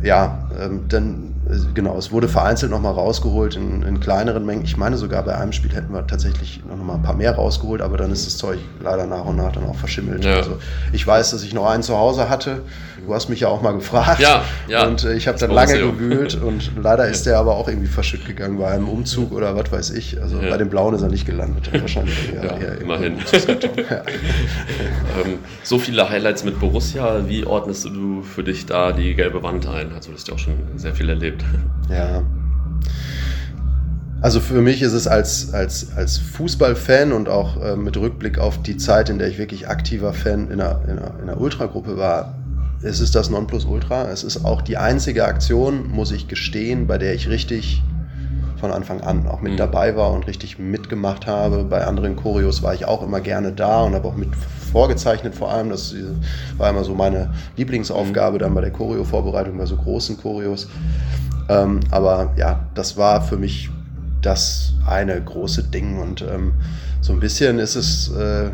ja, 0.01 0.49
ähm, 0.59 0.85
dann 0.87 1.30
genau, 1.73 1.97
es 1.97 2.11
wurde 2.11 2.27
vereinzelt 2.27 2.71
nochmal 2.71 2.93
rausgeholt 2.93 3.55
in, 3.55 3.83
in, 3.83 3.99
kleineren 3.99 4.45
Mengen. 4.45 4.63
Ich 4.63 4.77
meine 4.77 4.97
sogar 4.97 5.23
bei 5.23 5.35
einem 5.35 5.51
Spiel 5.51 5.73
hätten 5.73 5.93
wir 5.93 6.05
tatsächlich 6.07 6.61
noch 6.67 6.77
mal 6.77 6.95
ein 6.95 7.01
paar 7.01 7.15
mehr 7.15 7.35
rausgeholt, 7.35 7.81
aber 7.81 7.97
dann 7.97 8.11
ist 8.11 8.25
das 8.25 8.37
Zeug 8.37 8.59
leider 8.81 9.05
nach 9.05 9.25
und 9.25 9.35
nach 9.35 9.51
dann 9.51 9.65
auch 9.65 9.75
verschimmelt. 9.75 10.23
Ja. 10.23 10.35
Also 10.35 10.57
ich 10.91 11.05
weiß, 11.05 11.31
dass 11.31 11.43
ich 11.43 11.53
noch 11.53 11.67
einen 11.67 11.83
zu 11.83 11.97
Hause 11.97 12.29
hatte. 12.29 12.61
Du 13.05 13.15
hast 13.15 13.29
mich 13.29 13.39
ja 13.39 13.47
auch 13.47 13.61
mal 13.61 13.71
gefragt. 13.71 14.19
Ja, 14.19 14.43
ja. 14.67 14.85
Und 14.85 15.03
äh, 15.03 15.13
ich 15.13 15.27
habe 15.27 15.37
dann 15.39 15.51
lange 15.51 15.77
gewühlt 15.77 16.35
und 16.41 16.71
leider 16.81 17.07
ist 17.07 17.25
der 17.25 17.39
aber 17.39 17.55
auch 17.55 17.67
irgendwie 17.67 17.87
verschütt 17.87 18.25
gegangen 18.25 18.59
bei 18.59 18.69
einem 18.69 18.87
Umzug 18.87 19.31
oder 19.31 19.55
was 19.55 19.71
weiß 19.71 19.91
ich. 19.91 20.21
Also 20.21 20.39
bei 20.39 20.57
dem 20.57 20.69
Blauen 20.69 20.93
ist 20.93 21.01
er 21.01 21.09
nicht 21.09 21.25
gelandet. 21.25 21.71
Wahrscheinlich 21.73 22.33
ja, 22.35 22.41
immerhin. 22.79 23.13
ähm, 23.33 25.39
so 25.63 25.79
viele 25.79 26.09
Highlights 26.09 26.43
mit 26.43 26.59
Borussia. 26.59 27.27
Wie 27.27 27.45
ordnest 27.45 27.85
du 27.85 28.21
für 28.21 28.43
dich 28.43 28.67
da 28.67 28.91
die 28.91 29.15
gelbe 29.15 29.41
Wand 29.41 29.67
ein? 29.67 29.91
Also 29.93 30.11
du 30.11 30.17
hast 30.17 30.27
ja 30.27 30.35
auch 30.35 30.39
schon 30.39 30.53
sehr 30.75 30.93
viel 30.93 31.09
erlebt. 31.09 31.40
Ja. 31.89 32.23
Also 34.21 34.39
für 34.39 34.61
mich 34.61 34.81
ist 34.83 34.93
es 34.93 35.07
als, 35.07 35.51
als, 35.53 35.93
als 35.95 36.17
Fußballfan 36.17 37.11
und 37.11 37.27
auch 37.27 37.61
äh, 37.61 37.75
mit 37.75 37.97
Rückblick 37.97 38.37
auf 38.37 38.61
die 38.61 38.77
Zeit, 38.77 39.09
in 39.09 39.17
der 39.17 39.27
ich 39.27 39.39
wirklich 39.39 39.67
aktiver 39.67 40.13
Fan 40.13 40.51
in 40.51 40.61
einer, 40.61 40.81
in 40.83 40.99
einer, 40.99 41.13
in 41.21 41.29
einer 41.29 41.41
Ultragruppe 41.41 41.97
war, 41.97 42.35
es 42.83 42.99
ist 42.99 43.15
das 43.15 43.29
Nonplusultra. 43.29 44.09
Es 44.09 44.23
ist 44.23 44.45
auch 44.45 44.61
die 44.61 44.77
einzige 44.77 45.25
Aktion, 45.25 45.89
muss 45.89 46.11
ich 46.11 46.27
gestehen, 46.27 46.87
bei 46.87 46.97
der 46.97 47.13
ich 47.13 47.29
richtig 47.29 47.81
von 48.61 48.71
Anfang 48.71 49.01
an 49.01 49.27
auch 49.27 49.41
mit 49.41 49.53
mhm. 49.53 49.57
dabei 49.57 49.95
war 49.97 50.13
und 50.13 50.27
richtig 50.27 50.59
mitgemacht 50.59 51.27
habe. 51.27 51.65
Bei 51.65 51.85
anderen 51.85 52.15
Choreos 52.15 52.63
war 52.63 52.73
ich 52.73 52.85
auch 52.85 53.03
immer 53.03 53.19
gerne 53.19 53.51
da 53.51 53.81
und 53.81 53.95
habe 53.95 54.07
auch 54.07 54.15
mit 54.15 54.29
vorgezeichnet 54.71 55.35
vor 55.35 55.51
allem. 55.51 55.69
Das 55.69 55.93
war 56.57 56.69
immer 56.69 56.85
so 56.85 56.95
meine 56.95 57.33
Lieblingsaufgabe 57.57 58.37
dann 58.37 58.53
bei 58.53 58.61
der 58.61 58.71
Choreo-Vorbereitung 58.71 59.57
bei 59.57 59.65
so 59.65 59.75
großen 59.75 60.17
Choreos. 60.17 60.69
Ähm, 61.49 61.81
aber 61.89 62.33
ja, 62.37 62.67
das 62.75 62.95
war 62.95 63.21
für 63.21 63.35
mich 63.35 63.69
das 64.21 64.73
eine 64.87 65.19
große 65.19 65.63
Ding 65.63 65.99
und 65.99 66.21
ähm, 66.21 66.53
so 67.01 67.11
ein 67.13 67.19
bisschen 67.19 67.57
ist 67.57 67.75
es, 67.75 68.11
äh, 68.15 68.51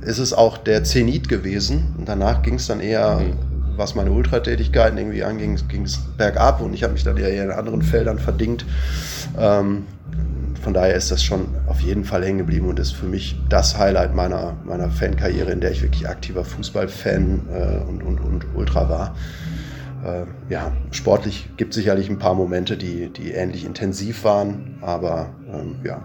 ist 0.00 0.18
es 0.18 0.32
auch 0.32 0.56
der 0.56 0.82
Zenit 0.82 1.28
gewesen. 1.28 1.94
Und 1.98 2.08
danach 2.08 2.40
ging 2.42 2.54
es 2.54 2.66
dann 2.66 2.80
eher 2.80 3.20
mhm 3.20 3.49
was 3.80 3.94
meine 3.94 4.12
Ultratätigkeiten 4.12 4.98
irgendwie 4.98 5.24
anging, 5.24 5.58
ging 5.66 5.82
es 5.82 5.98
bergab 6.16 6.60
und 6.60 6.74
ich 6.74 6.84
habe 6.84 6.92
mich 6.92 7.02
dann 7.02 7.16
eher 7.16 7.42
in 7.42 7.50
anderen 7.50 7.82
Feldern 7.82 8.18
verdingt. 8.18 8.64
Ähm, 9.38 9.86
von 10.62 10.74
daher 10.74 10.94
ist 10.94 11.10
das 11.10 11.24
schon 11.24 11.48
auf 11.66 11.80
jeden 11.80 12.04
Fall 12.04 12.22
hängen 12.22 12.38
geblieben 12.38 12.68
und 12.68 12.78
ist 12.78 12.92
für 12.92 13.06
mich 13.06 13.40
das 13.48 13.78
Highlight 13.78 14.14
meiner, 14.14 14.58
meiner 14.64 14.90
Fankarriere, 14.90 15.50
in 15.50 15.60
der 15.60 15.70
ich 15.70 15.82
wirklich 15.82 16.06
aktiver 16.06 16.44
Fußballfan 16.44 17.48
äh, 17.50 17.88
und, 17.88 18.02
und, 18.02 18.20
und 18.20 18.46
Ultra 18.54 18.90
war. 18.90 19.16
Äh, 20.04 20.52
ja, 20.52 20.72
sportlich 20.90 21.48
gibt 21.56 21.70
es 21.70 21.76
sicherlich 21.76 22.10
ein 22.10 22.18
paar 22.18 22.34
Momente, 22.34 22.76
die, 22.76 23.10
die 23.10 23.32
ähnlich 23.32 23.64
intensiv 23.64 24.24
waren, 24.24 24.76
aber 24.82 25.30
ähm, 25.50 25.76
ja, 25.82 26.02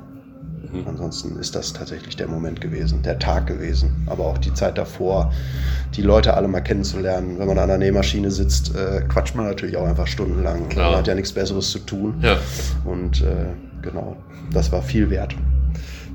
Mhm. 0.72 0.88
Ansonsten 0.88 1.38
ist 1.38 1.56
das 1.56 1.74
tatsächlich 1.74 2.16
der 2.16 2.28
Moment 2.28 2.62
gewesen, 2.62 3.02
der 3.02 3.20
Tag 3.20 3.48
gewesen. 3.48 4.06
Aber 4.08 4.26
auch 4.26 4.38
die 4.38 4.54
Zeit 4.54 4.78
davor, 4.78 5.32
die 5.96 6.02
Leute 6.02 6.34
alle 6.34 6.48
mal 6.48 6.62
kennenzulernen. 6.62 7.40
Wenn 7.40 7.48
man 7.48 7.58
an 7.58 7.70
der 7.70 7.78
Nähmaschine 7.78 8.32
sitzt, 8.32 8.76
äh, 8.76 9.02
quatscht 9.08 9.36
man 9.36 9.46
natürlich 9.46 9.78
auch 9.78 9.88
einfach 9.88 10.08
stundenlang. 10.08 10.70
Klar. 10.70 10.92
Man 10.92 11.00
hat 11.00 11.08
ja 11.08 11.16
nichts 11.16 11.34
Besseres 11.34 11.72
zu 11.72 11.80
tun. 11.80 12.16
Ja. 12.22 12.38
Und 12.84 13.22
äh, 13.22 13.48
genau, 13.82 14.18
das 14.52 14.72
war 14.72 14.82
viel 14.82 15.10
wert. 15.10 15.36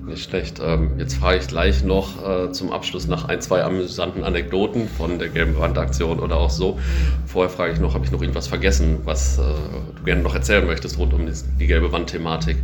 Nicht 0.07 0.29
schlecht. 0.29 0.61
Ähm, 0.65 0.93
jetzt 0.99 1.15
frage 1.15 1.39
ich 1.39 1.47
gleich 1.47 1.85
noch 1.85 2.27
äh, 2.27 2.53
zum 2.53 2.73
Abschluss 2.73 3.07
nach 3.07 3.29
ein, 3.29 3.41
zwei 3.41 3.63
amüsanten 3.63 4.25
Anekdoten 4.25 4.89
von 4.89 5.19
der 5.19 5.29
gelben 5.29 5.59
Wandaktion 5.59 6.21
oder 6.21 6.37
auch 6.37 6.51
so. 6.51 6.79
Vorher 7.27 7.51
frage 7.51 7.75
ich 7.75 7.81
noch, 7.81 7.95
habe 7.95 8.05
ich 8.05 8.11
noch 8.11 8.21
irgendwas 8.21 8.49
vergessen, 8.49 8.99
was 9.05 9.39
äh, 9.39 9.43
du 9.97 10.03
gerne 10.05 10.23
noch 10.23 10.35
erzählen 10.35 10.67
möchtest 10.67 10.99
rund 10.99 11.13
um 11.13 11.27
die, 11.27 11.33
die 11.61 11.67
gelbe 11.67 11.93
Wand-Thematik? 11.93 12.57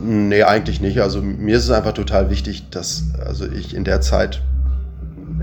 Nee, 0.00 0.42
eigentlich 0.42 0.80
nicht. 0.80 1.00
Also 1.00 1.22
mir 1.22 1.56
ist 1.56 1.64
es 1.64 1.70
einfach 1.70 1.92
total 1.92 2.30
wichtig, 2.30 2.70
dass 2.70 3.04
also 3.24 3.46
ich 3.50 3.74
in 3.74 3.84
der 3.84 4.00
Zeit 4.00 4.42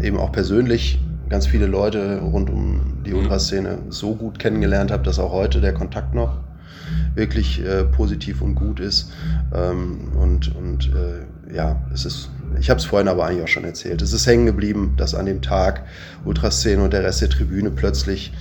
eben 0.02 0.18
auch 0.18 0.32
persönlich 0.32 1.00
ganz 1.30 1.48
viele 1.48 1.66
Leute 1.66 2.20
rund 2.20 2.50
um 2.50 3.04
die 3.06 3.12
mhm. 3.12 3.20
Ultraszene 3.20 3.80
so 3.90 4.16
gut 4.16 4.40
kennengelernt 4.40 4.92
habe, 4.92 5.04
dass 5.04 5.20
auch 5.20 5.32
heute 5.32 5.62
der 5.62 5.74
Kontakt 5.74 6.14
noch 6.14 6.38
wirklich 7.16 7.64
äh, 7.66 7.84
positiv 7.84 8.42
und 8.42 8.56
gut 8.56 8.80
ist. 8.80 9.12
Ähm, 9.54 10.12
und 10.20 10.56
und 10.56 10.92
äh, 10.94 11.56
ja, 11.56 11.82
es 11.94 12.06
ist, 12.06 12.30
ich 12.60 12.70
habe 12.70 12.80
es 12.80 12.86
vorhin 12.86 13.08
aber 13.08 13.26
eigentlich 13.26 13.44
auch 13.44 13.48
schon 13.48 13.66
erzählt, 13.66 14.02
es 14.02 14.14
ist 14.14 14.28
hängen 14.28 14.46
geblieben, 14.46 14.94
dass 14.98 15.16
an 15.16 15.26
dem 15.26 15.42
Tag 15.42 15.84
Ultraszene 16.24 16.84
und 16.84 16.94
der 16.94 17.04
Rest 17.04 17.22
der 17.22 17.30
Tribüne 17.30 17.72
plötzlich 17.72 18.34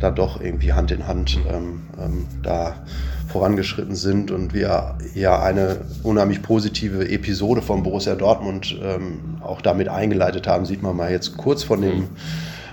da 0.00 0.10
doch 0.10 0.40
irgendwie 0.40 0.72
Hand 0.72 0.90
in 0.90 1.06
Hand 1.06 1.38
ähm, 1.48 1.82
ähm, 1.98 2.26
da 2.42 2.84
vorangeschritten 3.32 3.96
sind 3.96 4.30
und 4.30 4.52
wir 4.52 4.96
ja 5.14 5.42
eine 5.42 5.78
unheimlich 6.02 6.42
positive 6.42 7.08
Episode 7.08 7.62
von 7.62 7.82
Borussia 7.82 8.14
Dortmund 8.14 8.76
ähm, 8.82 9.38
auch 9.40 9.60
damit 9.60 9.88
eingeleitet 9.88 10.46
haben, 10.46 10.66
sieht 10.66 10.82
man 10.82 10.96
mal 10.96 11.10
jetzt 11.10 11.36
kurz 11.36 11.62
von 11.62 11.80
dem 11.80 12.08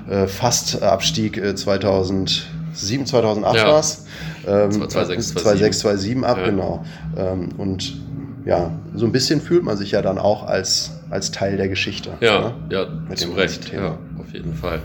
äh, 0.10 0.28
Fastabstieg 0.28 1.38
äh, 1.38 1.56
2007, 1.56 3.06
2008 3.06 3.56
ja. 3.56 3.67
war 3.67 3.80
es. 3.80 4.06
Ähm, 4.48 4.72
2006, 4.72 5.41
2007 5.41 6.24
ab, 6.24 6.38
ja. 6.38 6.45
genau. 6.45 6.86
Ähm, 7.17 7.50
und 7.58 7.98
ja, 8.45 8.72
so 8.95 9.06
ein 9.06 9.12
bisschen 9.12 9.41
fühlt 9.41 9.63
man 9.63 9.78
sich 9.78 9.91
ja 9.91 10.02
dann 10.02 10.17
auch 10.17 10.43
als, 10.43 10.91
als 11.10 11.32
Teil 11.32 11.58
der 11.58 11.69
Geschichte. 11.69 12.12
Ja, 12.19 12.39
ne? 12.41 12.54
ja, 12.69 12.88
Mit 13.08 13.19
zu 13.19 13.32
Recht, 13.32 13.72
ja, 13.74 13.98
auf 14.17 14.34
jeden 14.34 14.56
Fall. 14.56 14.80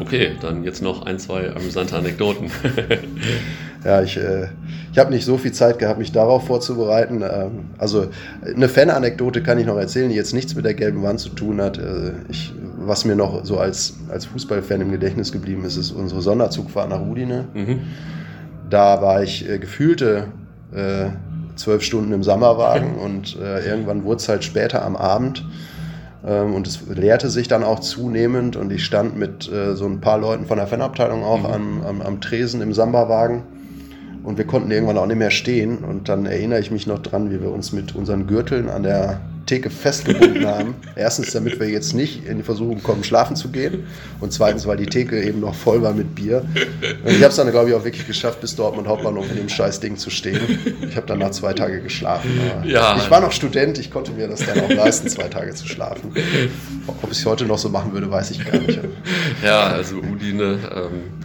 Okay, 0.00 0.32
dann 0.40 0.64
jetzt 0.64 0.82
noch 0.82 1.06
ein, 1.06 1.18
zwei 1.18 1.54
amüsante 1.54 1.96
Anekdoten. 1.96 2.50
ja, 3.84 4.02
ich, 4.02 4.16
äh, 4.16 4.48
ich 4.92 4.98
habe 4.98 5.10
nicht 5.10 5.24
so 5.24 5.36
viel 5.36 5.52
Zeit 5.52 5.78
gehabt, 5.78 5.98
mich 5.98 6.10
darauf 6.10 6.46
vorzubereiten. 6.46 7.22
Ähm, 7.22 7.66
also 7.78 8.06
eine 8.44 8.68
Fan-Anekdote 8.68 9.42
kann 9.42 9.58
ich 9.58 9.66
noch 9.66 9.76
erzählen, 9.76 10.08
die 10.08 10.16
jetzt 10.16 10.32
nichts 10.32 10.54
mit 10.54 10.64
der 10.64 10.74
gelben 10.74 11.02
Wand 11.02 11.20
zu 11.20 11.28
tun 11.28 11.60
hat. 11.60 11.78
Äh, 11.78 12.12
ich, 12.28 12.54
was 12.78 13.04
mir 13.04 13.14
noch 13.14 13.44
so 13.44 13.58
als, 13.58 13.94
als 14.08 14.24
Fußballfan 14.26 14.80
im 14.80 14.90
Gedächtnis 14.90 15.32
geblieben 15.32 15.64
ist, 15.64 15.76
ist 15.76 15.92
unsere 15.92 16.22
Sonderzugfahrt 16.22 16.88
nach 16.88 17.00
Udine. 17.00 17.44
Mhm. 17.52 17.80
Da 18.70 19.02
war 19.02 19.22
ich 19.22 19.48
äh, 19.48 19.58
gefühlte 19.58 20.28
äh, 20.74 21.10
zwölf 21.56 21.82
Stunden 21.82 22.12
im 22.12 22.22
Sommerwagen 22.22 22.94
und 22.98 23.38
äh, 23.38 23.68
irgendwann 23.68 24.04
wurde 24.04 24.16
es 24.16 24.28
halt 24.30 24.44
später 24.44 24.82
am 24.82 24.96
Abend. 24.96 25.44
Ähm, 26.26 26.54
und 26.54 26.66
es 26.66 26.80
lehrte 26.88 27.28
sich 27.28 27.48
dann 27.48 27.64
auch 27.64 27.80
zunehmend 27.80 28.56
und 28.56 28.72
ich 28.72 28.82
stand 28.82 29.18
mit 29.18 29.52
äh, 29.52 29.74
so 29.76 29.84
ein 29.84 30.00
paar 30.00 30.16
Leuten 30.16 30.46
von 30.46 30.56
der 30.56 30.66
Fanabteilung 30.66 31.22
auch 31.22 31.40
mhm. 31.40 31.54
am, 31.54 31.82
am, 31.86 32.00
am 32.00 32.20
Tresen 32.22 32.62
im 32.62 32.72
Samba-Wagen 32.72 33.42
und 34.24 34.38
wir 34.38 34.46
konnten 34.46 34.70
irgendwann 34.70 34.98
auch 34.98 35.06
nicht 35.06 35.18
mehr 35.18 35.30
stehen. 35.30 35.78
Und 35.78 36.08
dann 36.08 36.26
erinnere 36.26 36.58
ich 36.58 36.70
mich 36.70 36.86
noch 36.86 36.98
dran, 36.98 37.30
wie 37.30 37.40
wir 37.40 37.50
uns 37.50 37.72
mit 37.72 37.94
unseren 37.94 38.26
Gürteln 38.26 38.70
an 38.70 38.82
der 38.82 39.20
Theke 39.44 39.68
festgebunden 39.68 40.46
haben. 40.46 40.74
Erstens, 40.96 41.32
damit 41.32 41.60
wir 41.60 41.68
jetzt 41.68 41.92
nicht 41.92 42.26
in 42.26 42.38
die 42.38 42.42
Versuchung 42.42 42.82
kommen, 42.82 43.04
schlafen 43.04 43.36
zu 43.36 43.50
gehen. 43.50 43.86
Und 44.20 44.32
zweitens, 44.32 44.66
weil 44.66 44.78
die 44.78 44.86
Theke 44.86 45.22
eben 45.22 45.40
noch 45.40 45.54
voll 45.54 45.82
war 45.82 45.92
mit 45.92 46.14
Bier. 46.14 46.42
Und 47.04 47.10
ich 47.10 47.18
habe 47.18 47.28
es 47.28 47.36
dann, 47.36 47.50
glaube 47.50 47.68
ich, 47.68 47.74
auch 47.74 47.84
wirklich 47.84 48.06
geschafft, 48.06 48.40
bis 48.40 48.56
Dortmund 48.56 48.88
Hauptbahnhof 48.88 49.30
in 49.30 49.36
dem 49.36 49.50
Scheißding 49.50 49.98
zu 49.98 50.08
stehen. 50.08 50.40
Ich 50.88 50.96
habe 50.96 51.06
danach 51.06 51.32
zwei 51.32 51.52
Tage 51.52 51.82
geschlafen. 51.82 52.30
Ja. 52.64 52.96
Ich 52.96 53.10
war 53.10 53.20
noch 53.20 53.32
Student, 53.32 53.78
ich 53.78 53.90
konnte 53.90 54.12
mir 54.12 54.26
das 54.26 54.40
dann 54.46 54.58
auch 54.60 54.70
leisten, 54.70 55.08
zwei 55.08 55.28
Tage 55.28 55.52
zu 55.54 55.68
schlafen. 55.68 56.14
Ob 56.86 57.10
ich 57.10 57.18
es 57.18 57.26
heute 57.26 57.44
noch 57.44 57.58
so 57.58 57.68
machen 57.68 57.92
würde, 57.92 58.10
weiß 58.10 58.30
ich 58.30 58.42
gar 58.42 58.58
nicht. 58.58 58.80
Ja, 59.44 59.64
also 59.64 59.96
Udine, 59.96 60.58
ähm, 60.74 61.24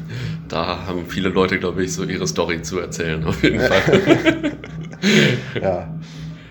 da 0.50 0.86
haben 0.86 1.06
viele 1.08 1.30
Leute, 1.30 1.60
glaube 1.60 1.84
ich, 1.84 1.94
so 1.94 2.04
ihre 2.04 2.28
Story 2.28 2.62
zu 2.62 2.80
erzählen, 2.80 3.24
auf 3.24 3.42
jeden 3.44 3.60
Fall. 3.60 4.52
ja. 5.62 5.94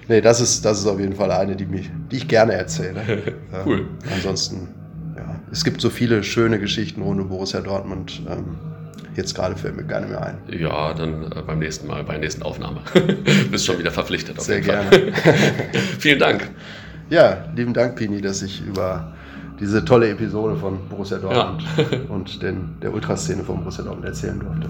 Nee, 0.09 0.23
das 0.23 0.41
ist, 0.41 0.65
das 0.65 0.79
ist 0.79 0.87
auf 0.87 0.99
jeden 0.99 1.15
Fall 1.15 1.31
eine, 1.31 1.55
die, 1.55 1.67
mich, 1.67 1.91
die 2.11 2.17
ich 2.17 2.29
gerne 2.29 2.55
erzähle. 2.55 3.03
cool. 3.67 3.81
Ähm, 3.81 3.89
ansonsten, 4.15 4.69
ja, 5.17 5.39
es 5.53 5.65
gibt 5.65 5.83
so 5.83 5.91
viele 5.91 6.23
schöne 6.25 6.59
Geschichten 6.59 7.03
rund 7.03 7.21
um 7.21 7.29
Borussia 7.29 7.61
Dortmund. 7.61 8.23
Ähm, 8.29 8.57
jetzt 9.17 9.35
gerade 9.35 9.55
fällt 9.57 9.77
mir 9.77 9.85
gar 9.85 10.01
nicht 10.01 10.11
mehr 10.11 10.25
ein. 10.25 10.39
Ja, 10.51 10.95
dann 10.95 11.31
äh, 11.31 11.43
beim 11.47 11.59
nächsten 11.59 11.87
Mal, 11.87 12.05
bei 12.05 12.15
der 12.15 12.23
nächsten 12.23 12.43
Aufnahme. 12.43 12.81
Bist 13.51 13.67
schon 13.67 13.79
wieder 13.79 13.91
verpflichtet. 13.91 14.39
Auf 14.39 14.45
Sehr 14.45 14.63
gerne. 14.63 15.13
Vielen 15.99 16.19
Dank. 16.19 16.49
Ja, 17.11 17.45
lieben 17.55 17.75
Dank, 17.75 17.97
Pini, 17.97 18.23
dass 18.23 18.43
ich 18.43 18.63
über 18.67 19.15
diese 19.61 19.85
tolle 19.85 20.11
Episode 20.11 20.57
von 20.57 20.89
Borussia 20.89 21.19
Dortmund 21.19 21.65
ja. 21.77 21.99
und 22.09 22.43
den, 22.43 22.79
der 22.81 22.93
Ultraszene 22.93 23.43
von 23.45 23.59
Borussia 23.59 23.85
Dortmund 23.85 24.07
erzählen 24.07 24.39
durfte. 24.39 24.69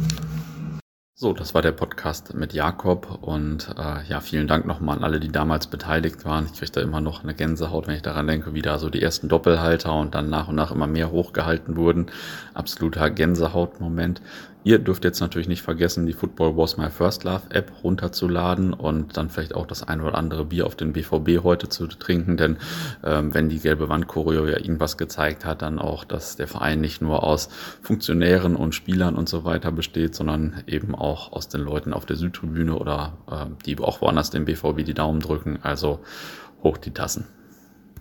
So, 1.21 1.33
das 1.33 1.53
war 1.53 1.63
der 1.63 1.73
Podcast 1.73 2.35
mit 2.35 2.53
Jakob 2.53 3.19
und 3.23 3.75
äh, 3.77 4.09
ja, 4.09 4.21
vielen 4.21 4.47
Dank 4.47 4.67
nochmal 4.67 4.99
an 4.99 5.03
alle, 5.03 5.19
die 5.19 5.33
damals 5.33 5.67
beteiligt 5.67 6.25
waren. 6.25 6.47
Ich 6.47 6.53
kriege 6.53 6.71
da 6.71 6.81
immer 6.81 7.01
noch 7.01 7.25
eine 7.25 7.35
Gänsehaut, 7.35 7.89
wenn 7.89 7.97
ich 7.97 8.03
daran 8.03 8.29
denke, 8.29 8.55
wie 8.55 8.63
da 8.63 8.79
so 8.79 8.89
die 8.89 9.03
ersten 9.03 9.29
Doppelhalter 9.29 9.93
und 9.95 10.15
dann 10.15 10.31
nach 10.31 10.47
und 10.47 10.55
nach 10.55 10.71
immer 10.71 10.87
mehr 10.87 11.11
hochgehalten 11.11 11.75
wurden. 11.75 12.07
Absoluter 12.55 13.11
Gänsehautmoment. 13.11 14.23
Ihr 14.69 14.79
dürft 14.79 15.03
jetzt 15.05 15.21
natürlich 15.21 15.49
nicht 15.49 15.63
vergessen, 15.63 16.05
die 16.05 16.13
Football 16.13 16.59
Was 16.59 16.77
My 16.77 16.91
First 16.91 17.25
Love 17.25 17.45
App 17.49 17.73
runterzuladen 17.83 18.75
und 18.75 19.17
dann 19.17 19.31
vielleicht 19.31 19.55
auch 19.55 19.67
das 19.67 19.83
ein 19.83 20.03
oder 20.03 20.15
andere 20.15 20.45
Bier 20.45 20.67
auf 20.67 20.77
den 20.77 20.93
BVB 20.93 21.43
heute 21.43 21.71
zu 21.71 21.87
trinken, 21.87 22.37
denn 22.37 22.59
ähm, 23.03 23.33
wenn 23.33 23.49
die 23.49 23.61
gelbe 23.61 23.89
Wand 23.89 24.09
Choreo 24.09 24.45
ja 24.45 24.59
irgendwas 24.59 24.99
gezeigt 24.99 25.47
hat, 25.47 25.63
dann 25.63 25.79
auch, 25.79 26.05
dass 26.05 26.37
der 26.37 26.49
Verein 26.49 26.83
nicht 26.83 27.01
nur 27.01 27.23
aus 27.23 27.49
Funktionären 27.81 28.57
und 28.57 28.75
Spielern 28.75 29.15
und 29.15 29.27
so 29.27 29.43
weiter 29.47 29.73
besteht, 29.73 30.15
sondern 30.15 30.63
eben 30.67 30.95
auch 30.95 31.33
aus 31.33 31.49
den 31.49 31.63
Leuten 31.63 31.95
auf 31.95 32.05
der 32.05 32.17
Südtribüne 32.17 32.77
oder 32.77 33.17
äh, 33.31 33.47
die 33.65 33.79
auch 33.79 34.03
woanders 34.03 34.29
dem 34.29 34.45
BVB 34.45 34.85
die 34.85 34.93
Daumen 34.93 35.21
drücken. 35.21 35.61
Also 35.63 36.01
hoch 36.63 36.77
die 36.77 36.91
Tassen. 36.91 37.38